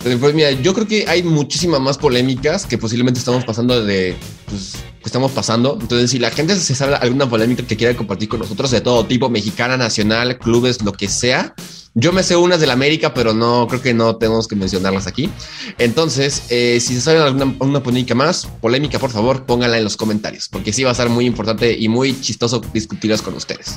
Pues, 0.03 0.17
Pues 0.17 0.35
mira, 0.35 0.51
yo 0.51 0.75
creo 0.75 0.87
que 0.87 1.05
hay 1.07 1.23
muchísimas 1.23 1.81
más 1.81 1.99
polémicas 1.99 2.67
que 2.67 2.77
posiblemente 2.79 3.19
estamos 3.19 3.45
pasando 3.45 3.85
de. 3.85 4.17
Pues, 4.47 4.77
que 5.05 5.09
estamos 5.09 5.31
pasando. 5.33 5.79
Entonces, 5.81 6.11
si 6.11 6.19
la 6.19 6.31
gente 6.31 6.57
se 6.57 6.75
sabe 6.75 6.95
alguna 6.97 7.29
polémica 7.29 7.63
que 7.65 7.77
quiera 7.77 7.95
compartir 7.97 8.29
con 8.29 8.41
nosotros 8.41 8.71
de 8.73 8.81
todo 8.81 9.05
tipo, 9.07 9.29
mexicana, 9.29 9.77
nacional, 9.77 10.39
clubes, 10.39 10.83
lo 10.83 10.93
que 10.93 11.09
sea. 11.09 11.55
Yo 11.97 12.13
me 12.13 12.25
sé 12.25 12.35
unas 12.35 12.59
de 12.59 12.67
la 12.67 12.73
América, 12.73 13.15
pero 13.15 13.35
no 13.35 13.69
creo 13.69 13.81
que 13.81 13.95
no 13.95 14.17
tenemos 14.17 14.49
que 14.49 14.57
mencionarlas 14.57 15.07
aquí. 15.07 15.31
Entonces, 15.79 16.43
eh, 16.49 16.81
si 16.81 16.95
se 16.95 17.01
sabe 17.01 17.21
alguna 17.21 17.55
una 17.61 17.83
polémica 17.83 18.15
más, 18.17 18.47
polémica, 18.61 18.99
por 18.99 19.11
favor, 19.11 19.47
pónganla 19.47 19.79
en 19.79 19.85
los 19.85 19.97
comentarios, 19.97 20.49
porque 20.49 20.73
sí 20.73 20.83
va 20.83 20.91
a 20.91 20.95
ser 20.95 21.09
muy 21.09 21.25
importante 21.27 21.73
y 21.79 21.89
muy 21.89 22.21
chistoso 22.21 22.61
discutirlas 22.73 23.23
con 23.23 23.35
ustedes. 23.35 23.77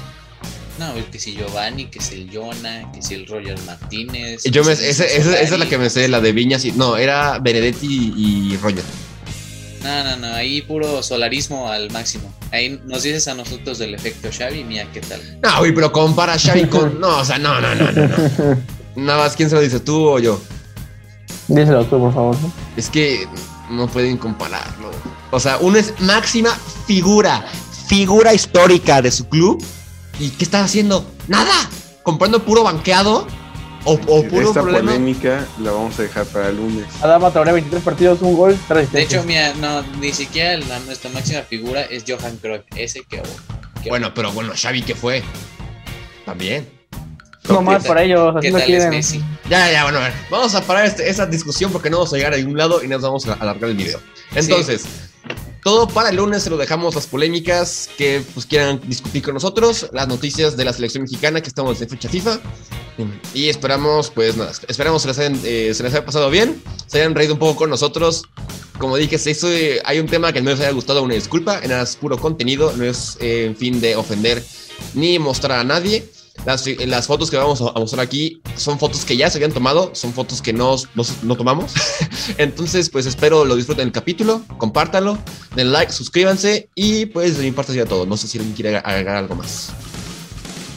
No, 0.80 0.93
que 1.11 1.19
si 1.19 1.34
Giovanni, 1.36 1.88
que 1.88 1.99
si 1.99 2.15
el 2.15 2.30
Jonah, 2.32 2.91
que 2.91 3.01
si 3.01 3.15
el 3.15 3.28
Roger 3.28 3.57
Martínez. 3.65 4.43
Yo 4.45 4.63
me, 4.63 4.71
esa, 4.73 4.86
esa- 5.05 5.05
esa 5.05 5.53
es 5.53 5.59
la 5.59 5.67
que 5.67 5.78
me 5.78 5.89
sé, 5.89 6.07
la 6.07 6.21
de 6.21 6.32
Viñas 6.32 6.65
y 6.65 6.71
no, 6.71 6.97
era 6.97 7.39
Benedetti 7.39 8.13
y 8.15 8.57
Roger. 8.57 8.84
No, 9.84 10.03
no, 10.03 10.17
no, 10.17 10.34
ahí 10.34 10.61
puro 10.61 11.03
solarismo 11.03 11.69
al 11.69 11.91
máximo. 11.91 12.34
Ahí 12.51 12.82
nos 12.86 13.03
dices 13.03 13.28
a 13.28 13.34
nosotros 13.34 13.78
del 13.78 13.93
efecto 13.93 14.30
Xavi, 14.36 14.63
mira 14.63 14.86
qué 14.91 15.01
tal. 15.01 15.21
No, 15.41 15.59
güey, 15.59 15.73
pero 15.73 15.91
compara 15.91 16.34
a 16.34 16.39
Xavi 16.39 16.65
con. 16.65 16.99
No, 16.99 17.19
o 17.19 17.25
sea, 17.25 17.38
no, 17.38 17.61
no, 17.61 17.75
no, 17.75 17.91
no. 17.91 18.07
no. 18.07 18.57
Nada 18.95 19.23
más, 19.23 19.36
¿quién 19.36 19.49
se 19.49 19.55
lo 19.55 19.61
dice? 19.61 19.80
¿Tú 19.80 20.09
o 20.09 20.19
yo? 20.19 20.41
Díselo 21.47 21.86
tú, 21.86 21.99
por 21.99 22.13
favor. 22.13 22.36
¿no? 22.41 22.51
Es 22.75 22.89
que 22.89 23.28
no 23.69 23.88
pueden 23.88 24.17
compararlo. 24.17 24.91
O 25.32 25.39
sea, 25.39 25.57
uno 25.59 25.78
es 25.78 25.93
máxima 25.99 26.49
figura, 26.86 27.45
figura 27.88 28.34
histórica 28.34 29.01
de 29.01 29.11
su 29.11 29.28
club. 29.28 29.63
¿Y 30.19 30.30
qué 30.32 30.43
está 30.43 30.63
haciendo? 30.63 31.05
¡Nada! 31.28 31.53
¿Comprando 32.03 32.43
puro 32.43 32.63
banqueado? 32.63 33.28
¿O, 33.88 33.93
o 33.93 34.23
puro 34.27 34.47
Esta 34.49 34.61
problema? 34.61 34.91
polémica 34.91 35.45
la 35.63 35.71
vamos 35.71 35.97
a 35.97 36.01
dejar 36.03 36.25
para 36.25 36.49
el 36.49 36.57
lunes. 36.57 36.85
Adama 37.01 37.31
Traoré, 37.31 37.53
23 37.53 37.81
partidos, 37.83 38.21
un 38.21 38.35
gol, 38.35 38.57
3 38.67 38.91
De 38.91 39.01
hecho, 39.01 39.23
mira, 39.23 39.53
no, 39.55 39.81
ni 39.99 40.11
siquiera 40.11 40.57
la, 40.57 40.79
nuestra 40.81 41.09
máxima 41.11 41.41
figura 41.43 41.81
es 41.83 42.03
Johan 42.07 42.38
Cruyff. 42.38 42.63
Ese 42.75 43.01
que. 43.09 43.21
que- 43.83 43.89
Bueno, 43.89 44.13
pero 44.13 44.31
bueno, 44.33 44.51
Xavi, 44.55 44.81
¿qué 44.81 44.93
fue? 44.93 45.23
También. 46.25 46.67
no 47.47 47.61
más 47.61 47.83
¿qué 47.83 47.88
para 47.88 48.03
ellos, 48.03 48.35
así 48.35 48.47
¿Qué 48.47 48.51
no 48.51 48.57
tal 48.59 48.61
es 48.61 48.65
quieren. 48.67 48.89
Messi? 48.89 49.23
Ya, 49.49 49.71
ya, 49.71 49.83
bueno, 49.83 49.99
a 49.99 50.03
ver. 50.03 50.13
Vamos 50.29 50.53
a 50.55 50.61
parar 50.63 50.85
este- 50.85 51.09
esa 51.09 51.25
discusión 51.25 51.71
porque 51.71 51.89
no 51.89 51.97
vamos 51.99 52.11
a 52.13 52.17
llegar 52.17 52.33
a 52.33 52.38
ningún 52.38 52.57
lado 52.57 52.83
y 52.83 52.88
nos 52.89 53.01
vamos 53.01 53.25
a 53.27 53.33
alargar 53.33 53.69
el 53.69 53.77
video. 53.77 53.99
Entonces, 54.35 54.85
todo 55.68 55.86
para 55.86 56.11
el 56.11 56.15
lunes 56.15 56.43
se 56.43 56.49
lo 56.49 56.55
dejamos 56.55 56.95
las 56.95 57.07
polémicas 57.07 57.89
que 57.97 58.24
pues 58.34 58.45
quieran 58.45 58.80
discutir 58.88 59.22
con 59.22 59.34
nosotros, 59.34 59.89
las 59.91 60.07
noticias 60.07 60.55
de 60.55 60.63
la 60.63 60.72
selección 60.72 61.03
mexicana 61.03 61.41
que 61.41 61.49
estamos 61.49 61.78
de 61.78 61.86
fecha 61.88 62.07
FIFA. 62.07 62.39
Y 63.34 63.49
esperamos, 63.49 64.09
pues 64.09 64.38
nada, 64.38 64.53
esperamos 64.70 65.01
se 65.01 65.09
les, 65.09 65.20
hayan, 65.20 65.38
eh, 65.43 65.74
se 65.74 65.84
les 65.84 65.93
haya 65.93 66.05
pasado 66.05 66.30
bien, 66.30 66.63
se 66.86 66.99
hayan 66.99 67.13
reído 67.13 67.34
un 67.34 67.39
poco 67.39 67.57
con 67.57 67.70
nosotros. 67.70 68.24
Como 68.80 68.95
dije, 68.95 69.18
hizo, 69.30 69.51
eh, 69.51 69.82
hay 69.84 69.99
un 69.99 70.05
tema 70.05 70.32
que 70.32 70.41
no 70.41 70.51
les 70.51 70.61
haya 70.61 70.72
gustado, 70.72 71.03
una 71.03 71.15
disculpa, 71.15 71.59
nada 71.68 71.84
es 71.84 71.97
puro 71.97 72.18
contenido, 72.18 72.72
no 72.78 72.86
es 72.86 73.18
eh, 73.20 73.47
en 73.47 73.57
fin 73.57 73.82
de 73.82 73.97
ofender 73.97 74.41
ni 74.93 75.20
mostrar 75.20 75.59
a 75.59 75.65
nadie. 75.65 76.09
Las, 76.45 77.07
fotos 77.07 77.29
que 77.29 77.35
vamos 77.35 77.59
a 77.61 77.77
mostrar 77.77 78.01
aquí 78.01 78.41
son 78.55 78.79
fotos 78.79 79.03
que 79.03 79.17
ya 79.17 79.29
se 79.29 79.38
habían 79.38 79.51
tomado, 79.51 79.91
son 79.93 80.13
fotos 80.13 80.41
que 80.41 80.53
no, 80.53 80.75
no, 80.95 81.03
no 81.23 81.35
tomamos. 81.35 81.73
Entonces, 82.38 82.89
pues 82.89 83.05
espero 83.05 83.43
lo 83.43 83.55
disfruten 83.55 83.88
el 83.88 83.91
capítulo, 83.91 84.41
compártanlo, 84.57 85.17
den 85.55 85.73
like, 85.73 85.91
suscríbanse 85.91 86.69
y 86.73 87.07
pues 87.07 87.38
de 87.38 87.43
mi 87.43 87.51
parte 87.51 87.73
sería 87.73 87.85
todo. 87.85 88.05
No 88.05 88.15
sé 88.15 88.27
si 88.27 88.38
alguien 88.38 88.55
quiere 88.55 88.77
agregar 88.77 89.17
algo 89.17 89.35
más. 89.35 89.71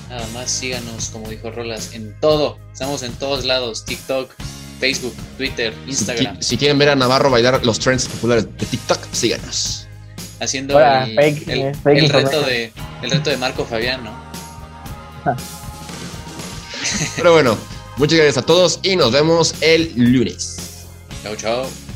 Nada 0.08 0.26
más 0.34 0.50
síganos, 0.50 1.10
como 1.10 1.28
dijo 1.28 1.50
Rolas, 1.52 1.94
en 1.94 2.18
todo. 2.20 2.58
Estamos 2.72 3.04
en 3.04 3.12
todos 3.12 3.44
lados: 3.44 3.84
TikTok, 3.84 4.28
Facebook, 4.80 5.14
Twitter, 5.38 5.72
Instagram. 5.86 6.42
si 6.42 6.56
quieren 6.56 6.78
ver 6.78 6.88
a 6.88 6.96
Navarro 6.96 7.30
bailar 7.30 7.64
los 7.64 7.78
trends 7.78 8.08
populares 8.08 8.44
de 8.44 8.66
TikTok, 8.66 8.98
síganos. 9.12 9.86
Haciendo 10.40 10.74
Fuera, 10.74 11.04
el, 11.04 11.14
fake, 11.14 11.48
el- 11.48 11.60
eh, 11.60 11.72
fake 11.84 11.98
el 11.98 12.08
reto 12.08 12.42
de, 12.42 12.72
el 13.02 13.10
reto 13.10 13.30
de 13.30 13.36
Marco 13.36 13.64
Fabián, 13.64 14.02
¿no? 14.02 14.29
Pero 17.16 17.32
bueno, 17.32 17.56
muchas 17.96 18.18
gracias 18.18 18.38
a 18.38 18.46
todos 18.46 18.80
y 18.82 18.96
nos 18.96 19.12
vemos 19.12 19.54
el 19.60 19.92
lunes. 19.96 20.86
Chao, 21.22 21.36
chao. 21.36 21.89